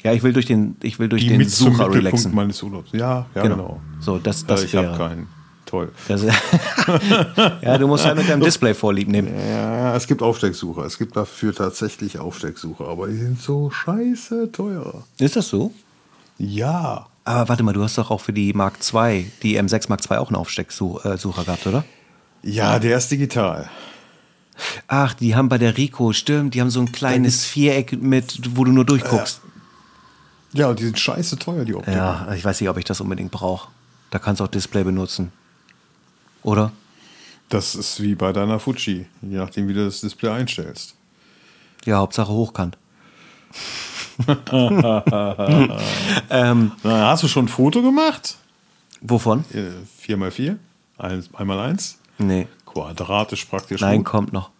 ja, 0.03 0.13
ich 0.13 0.23
will 0.23 0.33
durch 0.33 0.45
den, 0.45 0.75
ich 0.81 0.99
will 0.99 1.09
durch 1.09 1.21
die 1.23 1.29
den 1.29 1.47
zum 1.47 1.67
Sucher 1.73 1.87
Mittelpunkt 1.87 1.95
relaxen. 1.97 2.35
meines 2.35 2.61
Urlaubs. 2.63 2.89
Ja, 2.93 3.25
ja, 3.35 3.41
Genau. 3.43 3.55
genau. 3.55 3.81
So, 3.99 4.17
das, 4.17 4.43
Äh, 4.43 4.47
das 4.47 4.63
ich 4.63 4.75
habe 4.75 4.97
keinen. 4.97 5.27
Toll. 5.65 5.89
Das, 6.09 6.23
ja, 7.61 7.77
du 7.77 7.87
musst 7.87 8.05
halt 8.05 8.17
mit 8.17 8.27
deinem 8.27 8.41
Display 8.41 8.73
vorlieb 8.73 9.07
nehmen. 9.07 9.29
Ja, 9.49 9.95
es 9.95 10.05
gibt 10.05 10.21
Aufstecksucher. 10.21 10.83
Es 10.83 10.97
gibt 10.97 11.15
dafür 11.15 11.55
tatsächlich 11.55 12.19
Aufstecksucher, 12.19 12.87
aber 12.87 13.07
die 13.07 13.15
sind 13.15 13.39
so 13.41 13.69
scheiße 13.69 14.51
teuer. 14.51 15.03
Ist 15.17 15.37
das 15.37 15.47
so? 15.47 15.71
Ja. 16.37 17.05
Aber 17.23 17.47
warte 17.49 17.63
mal, 17.63 17.71
du 17.73 17.83
hast 17.83 17.97
doch 17.97 18.11
auch 18.11 18.19
für 18.19 18.33
die 18.33 18.51
Mark 18.51 18.79
II, 18.93 19.31
die 19.43 19.61
M6 19.61 19.85
Mark 19.87 20.01
II 20.09 20.17
auch 20.17 20.27
einen 20.27 20.35
Aufstecksucher 20.35 21.43
gehabt, 21.45 21.67
oder? 21.67 21.85
Ja, 22.43 22.79
der 22.79 22.97
ist 22.97 23.09
digital. 23.11 23.69
Ach, 24.87 25.13
die 25.13 25.35
haben 25.35 25.47
bei 25.47 25.57
der 25.57 25.77
Rico, 25.77 26.11
stimmt, 26.13 26.53
die 26.53 26.61
haben 26.61 26.69
so 26.69 26.81
ein 26.81 26.91
kleines 26.91 27.45
Viereck 27.45 28.01
mit, 28.01 28.41
wo 28.57 28.63
du 28.63 28.71
nur 28.71 28.85
durchguckst. 28.85 29.41
Ja, 30.53 30.67
und 30.67 30.79
die 30.79 30.85
sind 30.85 30.99
scheiße 30.99 31.39
teuer, 31.39 31.65
die 31.65 31.75
Optik. 31.75 31.93
Ja, 31.93 32.31
ich 32.33 32.43
weiß 32.43 32.59
nicht, 32.59 32.69
ob 32.69 32.77
ich 32.77 32.85
das 32.85 33.01
unbedingt 33.01 33.31
brauche. 33.31 33.69
Da 34.09 34.19
kannst 34.19 34.39
du 34.39 34.43
auch 34.43 34.49
Display 34.49 34.83
benutzen. 34.83 35.31
Oder? 36.43 36.71
Das 37.49 37.75
ist 37.75 38.01
wie 38.01 38.15
bei 38.15 38.33
deiner 38.33 38.59
Fuji, 38.59 39.05
je 39.21 39.37
nachdem, 39.37 39.67
wie 39.67 39.73
du 39.73 39.85
das 39.85 40.01
Display 40.01 40.31
einstellst. 40.31 40.95
Ja, 41.85 41.97
Hauptsache 41.97 42.31
hochkant. 42.31 42.77
Na, 44.27 45.03
hast 46.83 47.23
du 47.23 47.27
schon 47.27 47.45
ein 47.45 47.49
Foto 47.49 47.81
gemacht? 47.81 48.37
Wovon? 49.01 49.43
Äh, 49.53 49.71
4x4? 50.07 50.57
Eins, 50.97 51.29
einmal 51.33 51.59
eins? 51.59 51.97
Nee. 52.17 52.47
Quadratisch 52.65 53.45
praktisch. 53.45 53.81
Nein, 53.81 54.03
gut. 54.03 54.05
kommt 54.05 54.33
noch. 54.33 54.51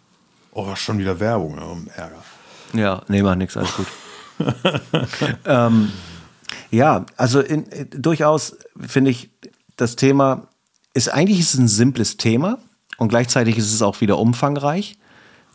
Oh, 0.52 0.74
schon 0.74 0.98
wieder 0.98 1.18
Werbung. 1.20 1.58
Oh, 1.58 1.76
Ärger. 1.96 2.22
Ja, 2.74 3.02
nee, 3.08 3.22
mach 3.22 3.36
nix, 3.36 3.56
alles 3.56 3.74
gut. 3.74 3.86
ähm, 5.46 5.90
ja, 6.70 7.06
also 7.16 7.40
in, 7.40 7.64
durchaus 7.90 8.56
finde 8.80 9.10
ich, 9.10 9.30
das 9.76 9.96
Thema 9.96 10.48
ist 10.94 11.08
eigentlich 11.08 11.40
ist 11.40 11.54
es 11.54 11.60
ein 11.60 11.68
simples 11.68 12.16
Thema 12.16 12.58
und 12.98 13.08
gleichzeitig 13.08 13.56
ist 13.56 13.72
es 13.72 13.82
auch 13.82 14.00
wieder 14.00 14.18
umfangreich. 14.18 14.98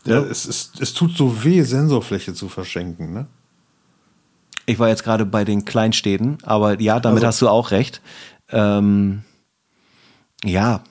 Ja, 0.04 0.20
es, 0.20 0.44
es, 0.46 0.72
es 0.78 0.94
tut 0.94 1.16
so 1.16 1.44
weh, 1.44 1.62
Sensorfläche 1.62 2.34
zu 2.34 2.48
verschenken, 2.48 3.12
ne? 3.12 3.26
Ich 4.66 4.78
war 4.78 4.88
jetzt 4.88 5.02
gerade 5.02 5.24
bei 5.24 5.44
den 5.44 5.64
Kleinstädten, 5.64 6.38
aber 6.42 6.78
ja, 6.80 7.00
damit 7.00 7.18
Also- 7.18 7.26
hast 7.26 7.42
du 7.42 7.48
auch 7.48 7.70
recht. 7.70 8.00
Ähm, 8.50 9.22
ja, 10.44 10.82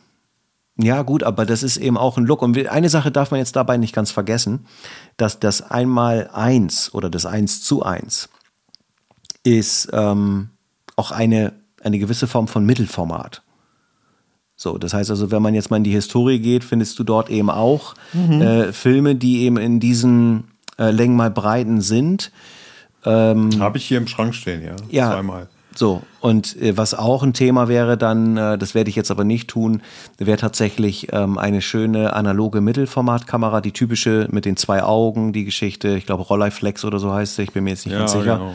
ja 0.78 1.02
gut, 1.02 1.24
aber 1.24 1.46
das 1.46 1.64
ist 1.64 1.78
eben 1.78 1.98
auch 1.98 2.18
ein 2.18 2.26
Look. 2.26 2.42
Und 2.42 2.68
eine 2.68 2.90
Sache 2.90 3.12
darf 3.12 3.32
man 3.32 3.40
jetzt 3.40 3.56
dabei 3.56 3.78
nicht 3.78 3.96
ganz 3.96 4.12
vergessen, 4.12 4.66
dass 5.18 5.40
das 5.40 5.62
einmal 5.62 6.30
eins 6.34 6.94
oder 6.94 7.10
das 7.10 7.26
eins 7.26 7.62
zu 7.62 7.84
eins 7.84 8.30
ist 9.44 9.90
ähm, 9.94 10.50
auch 10.98 11.12
eine, 11.12 11.54
eine 11.82 12.00
gewisse 12.00 12.28
Form 12.28 12.48
von 12.48 12.66
Mittelformat. 12.66 13.44
So, 14.56 14.78
das 14.78 14.94
heißt 14.94 15.10
also, 15.12 15.32
wenn 15.32 15.42
man 15.42 15.54
jetzt 15.54 15.70
mal 15.70 15.78
in 15.78 15.84
die 15.84 15.92
Historie 15.92 16.40
geht, 16.40 16.64
findest 16.64 16.98
du 17.00 17.04
dort 17.04 17.30
eben 17.30 17.50
auch 17.50 17.94
äh, 18.42 18.74
Filme, 18.74 19.16
die 19.16 19.44
eben 19.44 19.58
in 19.58 19.80
diesen 19.80 20.46
äh, 20.80 20.90
Längen 20.92 21.16
mal 21.16 21.30
Breiten 21.30 21.80
sind. 21.80 22.32
Habe 23.60 23.78
ich 23.78 23.86
hier 23.86 24.00
im 24.00 24.08
Schrank 24.08 24.34
stehen, 24.34 24.64
ja. 24.64 24.76
Ja. 24.90 25.12
Zweimal. 25.12 25.48
So, 25.78 26.02
und 26.22 26.60
äh, 26.60 26.76
was 26.76 26.96
auch 26.96 27.22
ein 27.22 27.34
Thema 27.34 27.68
wäre 27.68 27.98
dann, 27.98 28.36
äh, 28.36 28.58
das 28.58 28.74
werde 28.74 28.90
ich 28.90 28.96
jetzt 28.96 29.12
aber 29.12 29.24
nicht 29.24 29.48
tun, 29.48 29.82
wäre 30.18 30.38
tatsächlich 30.40 31.10
ähm, 31.14 31.38
eine 31.38 31.62
schöne 31.62 32.14
analoge 32.14 32.62
Mittelformatkamera, 32.62 33.62
die 33.62 33.74
typische 33.74 34.28
mit 34.32 34.46
den 34.46 34.58
zwei 34.58 34.82
Augen, 34.82 35.34
die 35.34 35.46
Geschichte, 35.46 35.90
ich 35.90 36.08
glaube 36.08 36.24
Rolleiflex 36.24 36.84
oder 36.84 36.98
so 36.98 37.14
heißt 37.14 37.36
sie, 37.36 37.44
ich 37.44 37.52
bin 37.54 37.64
mir 37.64 37.70
jetzt 37.72 37.86
nicht 37.86 37.94
Ja, 37.94 38.00
ganz 38.00 38.14
sicher. 38.14 38.38
genau. 38.38 38.54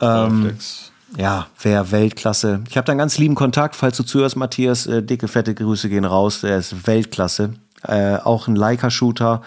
Reflex. 0.00 0.90
Ja, 1.16 1.46
wäre 1.60 1.90
Weltklasse. 1.92 2.62
Ich 2.68 2.76
habe 2.76 2.86
da 2.86 2.92
einen 2.92 2.98
ganz 2.98 3.18
lieben 3.18 3.34
Kontakt, 3.34 3.76
falls 3.76 3.96
du 3.98 4.02
zuhörst, 4.02 4.34
Matthias. 4.36 4.86
Äh, 4.86 5.02
dicke, 5.02 5.28
fette 5.28 5.54
Grüße 5.54 5.88
gehen 5.88 6.04
raus. 6.06 6.40
Der 6.40 6.56
ist 6.58 6.86
Weltklasse. 6.86 7.54
Äh, 7.86 8.16
auch 8.16 8.48
ein 8.48 8.56
Leica-Shooter. 8.56 9.42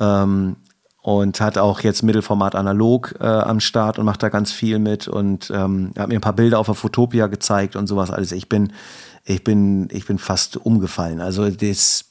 Ähm, 0.00 0.56
und 1.06 1.40
hat 1.40 1.56
auch 1.56 1.82
jetzt 1.82 2.02
Mittelformat 2.02 2.56
analog 2.56 3.14
äh, 3.20 3.24
am 3.26 3.60
Start 3.60 4.00
und 4.00 4.04
macht 4.04 4.24
da 4.24 4.28
ganz 4.28 4.50
viel 4.50 4.80
mit 4.80 5.06
und 5.06 5.52
ähm, 5.54 5.92
hat 5.96 6.08
mir 6.08 6.16
ein 6.16 6.20
paar 6.20 6.32
Bilder 6.32 6.58
auf 6.58 6.66
der 6.66 6.74
Fotopia 6.74 7.28
gezeigt 7.28 7.76
und 7.76 7.86
sowas 7.86 8.10
alles. 8.10 8.32
Ich 8.32 8.48
bin, 8.48 8.72
ich 9.24 9.44
bin, 9.44 9.86
ich 9.92 10.04
bin 10.04 10.18
fast 10.18 10.56
umgefallen. 10.56 11.20
Also 11.20 11.48
das, 11.48 12.06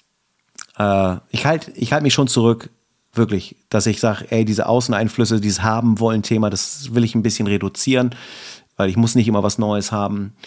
äh, 0.77 1.17
ich 1.29 1.45
halte 1.45 1.71
ich 1.71 1.91
halt 1.91 2.03
mich 2.03 2.13
schon 2.13 2.29
zurück, 2.29 2.69
wirklich, 3.11 3.57
dass 3.67 3.85
ich 3.85 3.99
sage, 3.99 4.27
ey, 4.29 4.45
diese 4.45 4.65
Außeneinflüsse, 4.65 5.41
dieses 5.41 5.61
haben 5.61 5.99
wollen 5.99 6.23
Thema, 6.23 6.49
das 6.49 6.95
will 6.95 7.03
ich 7.03 7.15
ein 7.15 7.23
bisschen 7.23 7.47
reduzieren, 7.47 8.15
weil 8.77 8.89
ich 8.89 8.95
muss 8.95 9.13
nicht 9.13 9.27
immer 9.27 9.43
was 9.43 9.57
Neues 9.57 9.91
haben. 9.91 10.37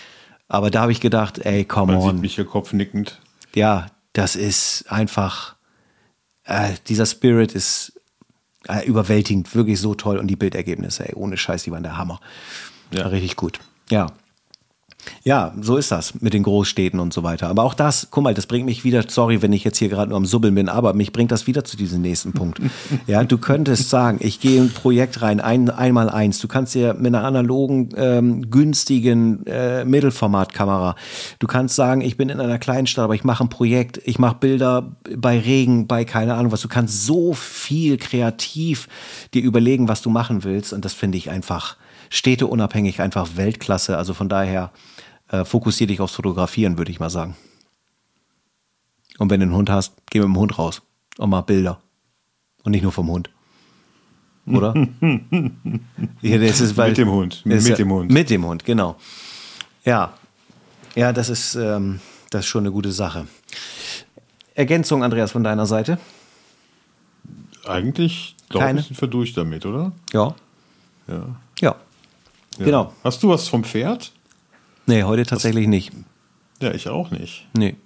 Aber 0.49 0.70
da 0.70 0.80
habe 0.80 0.92
ich 0.92 1.03
gedacht, 1.03 1.40
ey, 1.44 1.66
come 1.66 1.92
Man 1.92 2.01
sieht 2.01 2.11
on. 2.12 2.20
mich 2.22 2.36
hier 2.36 2.46
kopfnickend. 2.46 3.20
Ja, 3.55 3.88
das 4.14 4.36
ist 4.36 4.90
einfach, 4.90 5.57
äh, 6.44 6.70
dieser 6.86 7.05
Spirit 7.05 7.53
ist 7.53 7.92
äh, 8.69 8.87
überwältigend, 8.87 9.55
wirklich 9.55 9.81
so 9.81 9.95
toll 9.95 10.19
und 10.19 10.29
die 10.29 10.37
Bildergebnisse, 10.37 11.09
ey, 11.09 11.14
ohne 11.14 11.37
Scheiß, 11.37 11.64
die 11.64 11.73
waren 11.73 11.83
der 11.83 11.97
Hammer. 11.97 12.21
Ja. 12.93 13.07
Richtig 13.09 13.37
gut. 13.37 13.61
Ja. 13.91 14.07
Ja, 15.24 15.52
so 15.61 15.76
ist 15.76 15.90
das 15.90 16.20
mit 16.20 16.34
den 16.34 16.42
Großstädten 16.42 17.00
und 17.00 17.12
so 17.12 17.22
weiter. 17.22 17.48
Aber 17.48 17.64
auch 17.64 17.74
das, 17.74 18.09
guck 18.11 18.24
mal, 18.24 18.34
das 18.34 18.46
bringt 18.46 18.66
mich 18.66 18.84
wieder, 18.84 19.04
sorry, 19.09 19.42
wenn 19.42 19.52
ich 19.52 19.64
jetzt 19.64 19.78
hier 19.78 19.88
gerade 19.88 20.11
nur 20.11 20.16
am 20.16 20.26
Subbeln 20.26 20.54
bin, 20.54 20.68
aber 20.68 20.94
mich 20.94 21.12
bringt 21.12 21.30
das 21.30 21.46
wieder 21.46 21.64
zu 21.64 21.76
diesem 21.76 22.02
nächsten 22.02 22.32
Punkt. 22.32 22.61
Ja, 23.06 23.24
du 23.24 23.38
könntest 23.38 23.88
sagen, 23.88 24.18
ich 24.20 24.40
gehe 24.40 24.59
in 24.59 24.64
ein 24.64 24.72
Projekt 24.72 25.22
rein, 25.22 25.40
ein, 25.40 25.70
einmal 25.70 26.11
eins. 26.11 26.40
Du 26.40 26.48
kannst 26.48 26.74
dir 26.74 26.94
mit 26.94 27.14
einer 27.14 27.24
analogen, 27.24 27.90
ähm, 27.96 28.50
günstigen 28.50 29.46
äh, 29.46 29.84
Mittelformatkamera, 29.84 30.94
du 31.38 31.46
kannst 31.46 31.76
sagen, 31.76 32.00
ich 32.00 32.16
bin 32.16 32.28
in 32.28 32.40
einer 32.40 32.59
Kleinstadt, 32.59 33.04
aber 33.04 33.14
ich 33.14 33.24
mache 33.24 33.44
ein 33.44 33.48
Projekt, 33.48 34.00
ich 34.04 34.18
mache 34.18 34.36
Bilder 34.40 34.92
bei 35.16 35.38
Regen, 35.38 35.86
bei 35.86 36.04
keine 36.04 36.34
Ahnung 36.34 36.52
was. 36.52 36.61
Du 36.61 36.68
kannst 36.68 37.06
so 37.06 37.32
viel 37.34 37.96
kreativ 37.96 38.88
dir 39.34 39.42
überlegen, 39.42 39.88
was 39.88 40.02
du 40.02 40.11
machen 40.11 40.44
willst. 40.44 40.72
Und 40.72 40.84
das 40.84 40.92
finde 40.92 41.18
ich 41.18 41.30
einfach 41.30 41.76
städteunabhängig, 42.11 43.00
einfach 43.00 43.36
Weltklasse. 43.36 43.96
Also 43.96 44.14
von 44.14 44.28
daher 44.28 44.70
äh, 45.29 45.45
fokussier 45.45 45.87
dich 45.87 46.01
aufs 46.01 46.14
Fotografieren, 46.14 46.79
würde 46.79 46.91
ich 46.91 47.01
mal 47.01 47.11
sagen. 47.11 47.37
Und 49.18 49.31
wenn 49.31 49.41
du 49.41 49.47
einen 49.47 49.55
Hund 49.55 49.70
hast, 49.70 49.95
geh 50.11 50.18
mit 50.18 50.26
dem 50.26 50.37
Hund 50.37 50.59
raus 50.59 50.83
und 51.18 51.31
mach 51.31 51.43
Bilder. 51.43 51.81
Und 52.64 52.72
nicht 52.72 52.83
nur 52.83 52.93
vom 52.93 53.09
Hund. 53.09 53.31
oder? 54.47 54.74
ja, 56.22 56.39
das 56.39 56.61
ist, 56.61 56.76
weil, 56.76 56.91
Mit 56.91 56.99
dem 56.99 57.11
Hund. 57.11 57.43
Mit 57.45 57.62
ja, 57.62 57.74
dem 57.74 57.93
Hund. 57.93 58.11
Mit 58.11 58.31
dem 58.31 58.45
Hund, 58.45 58.64
genau. 58.64 58.97
Ja, 59.85 60.14
ja, 60.95 61.12
das 61.12 61.29
ist, 61.29 61.55
ähm, 61.55 62.01
das 62.31 62.41
ist 62.45 62.47
schon 62.49 62.64
eine 62.64 62.72
gute 62.72 62.93
Sache. 62.93 63.26
Ergänzung, 64.55 65.05
Andreas, 65.05 65.33
von 65.33 65.45
deiner 65.45 65.66
Seite? 65.66 65.99
Eigentlich, 67.64 68.35
glaube 68.49 68.81
ich, 68.81 68.87
sind 68.87 69.01
wir 69.01 69.09
durch 69.09 69.33
damit, 69.33 69.66
oder? 69.66 69.93
Ja. 70.12 70.35
Ja. 71.07 71.14
Ja. 71.61 71.76
ja. 72.59 72.64
Genau. 72.64 72.93
Hast 73.05 73.22
du 73.22 73.29
was 73.29 73.47
vom 73.47 73.62
Pferd? 73.62 74.12
Nee, 74.89 75.03
heute 75.05 75.24
tatsächlich 75.26 75.66
nicht. 75.68 75.93
Ja, 76.61 76.72
ich 76.72 76.89
auch 76.89 77.11
nicht. 77.11 77.47
Nee. 77.53 77.76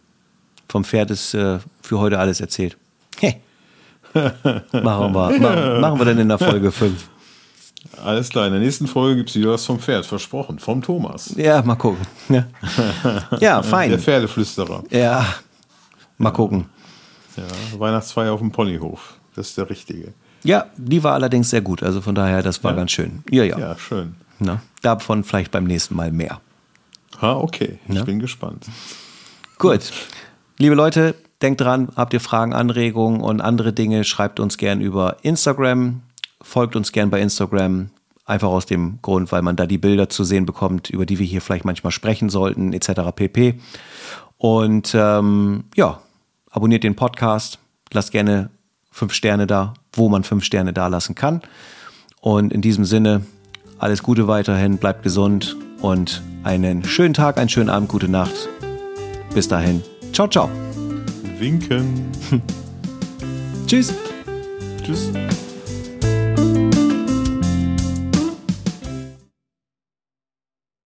Vom 0.68 0.84
Pferd 0.84 1.10
ist 1.10 1.34
äh, 1.34 1.58
für 1.82 1.98
heute 1.98 2.18
alles 2.18 2.40
erzählt. 2.40 2.76
Heh. 3.18 3.34
machen, 4.14 4.62
wir, 4.72 5.10
machen, 5.12 5.80
machen 5.80 5.98
wir 5.98 6.04
dann 6.04 6.18
in 6.18 6.28
der 6.28 6.38
Folge 6.38 6.70
5. 6.70 7.08
Alles 8.04 8.28
klar, 8.28 8.46
in 8.46 8.52
der 8.52 8.60
nächsten 8.62 8.86
Folge 8.86 9.16
gibt 9.16 9.30
es 9.30 9.36
wieder 9.36 9.50
was 9.50 9.66
vom 9.66 9.80
Pferd, 9.80 10.06
versprochen. 10.06 10.60
Vom 10.60 10.80
Thomas. 10.80 11.34
Ja, 11.36 11.60
mal 11.62 11.74
gucken. 11.74 12.06
Ja, 12.28 12.46
ja 13.32 13.38
Der 13.60 13.62
fein. 13.64 13.98
Pferdeflüsterer. 13.98 14.84
Ja, 14.90 15.26
mal 16.18 16.30
gucken. 16.30 16.66
Ja, 17.36 17.80
Weihnachtsfeier 17.80 18.32
auf 18.32 18.40
dem 18.40 18.52
Ponyhof. 18.52 19.14
Das 19.34 19.48
ist 19.48 19.58
der 19.58 19.68
richtige. 19.68 20.14
Ja, 20.44 20.66
die 20.76 21.02
war 21.02 21.14
allerdings 21.14 21.50
sehr 21.50 21.62
gut. 21.62 21.82
Also 21.82 22.00
von 22.00 22.14
daher, 22.14 22.42
das 22.42 22.62
war 22.62 22.70
Ja. 22.72 22.76
ganz 22.76 22.92
schön. 22.92 23.24
Ja, 23.30 23.42
ja. 23.42 23.58
Ja, 23.58 23.76
schön. 23.76 24.14
Na, 24.38 24.62
davon 24.82 25.24
vielleicht 25.24 25.50
beim 25.50 25.64
nächsten 25.64 25.96
Mal 25.96 26.12
mehr. 26.12 26.40
Ha, 27.22 27.36
okay. 27.36 27.78
Ich 27.88 27.94
Ja. 27.94 28.04
bin 28.04 28.18
gespannt. 28.18 28.66
Gut. 29.58 29.92
Liebe 30.58 30.74
Leute, 30.74 31.14
denkt 31.40 31.60
dran, 31.60 31.88
habt 31.96 32.12
ihr 32.12 32.20
Fragen, 32.20 32.52
Anregungen 32.52 33.20
und 33.20 33.40
andere 33.40 33.72
Dinge, 33.72 34.04
schreibt 34.04 34.40
uns 34.40 34.58
gern 34.58 34.80
über 34.80 35.16
Instagram, 35.22 36.02
folgt 36.40 36.76
uns 36.76 36.92
gern 36.92 37.10
bei 37.10 37.20
Instagram. 37.20 37.90
Einfach 38.24 38.48
aus 38.48 38.66
dem 38.66 39.00
Grund, 39.02 39.32
weil 39.32 39.42
man 39.42 39.56
da 39.56 39.66
die 39.66 39.78
Bilder 39.78 40.08
zu 40.08 40.22
sehen 40.22 40.46
bekommt, 40.46 40.90
über 40.90 41.06
die 41.06 41.18
wir 41.18 41.26
hier 41.26 41.40
vielleicht 41.40 41.64
manchmal 41.64 41.90
sprechen 41.90 42.28
sollten, 42.28 42.72
etc. 42.72 43.10
pp. 43.14 43.60
Und 44.38 44.92
ähm, 44.94 45.64
ja, 45.74 46.00
abonniert 46.50 46.84
den 46.84 46.94
Podcast, 46.94 47.58
lasst 47.92 48.12
gerne 48.12 48.50
fünf 48.92 49.12
Sterne 49.12 49.46
da, 49.48 49.74
wo 49.92 50.08
man 50.08 50.22
fünf 50.22 50.44
Sterne 50.44 50.72
da 50.72 50.86
lassen 50.86 51.14
kann. 51.16 51.42
Und 52.20 52.52
in 52.52 52.62
diesem 52.62 52.84
Sinne, 52.84 53.26
alles 53.78 54.04
Gute 54.04 54.28
weiterhin, 54.28 54.78
bleibt 54.78 55.02
gesund 55.02 55.56
und 55.82 56.22
einen 56.44 56.84
schönen 56.84 57.14
Tag, 57.14 57.38
einen 57.38 57.48
schönen 57.48 57.68
Abend, 57.68 57.88
gute 57.88 58.08
Nacht. 58.08 58.48
Bis 59.34 59.48
dahin. 59.48 59.82
Ciao, 60.12 60.28
ciao. 60.28 60.48
Winken. 61.38 62.06
Tschüss. 63.66 63.92
Tschüss. 64.82 65.10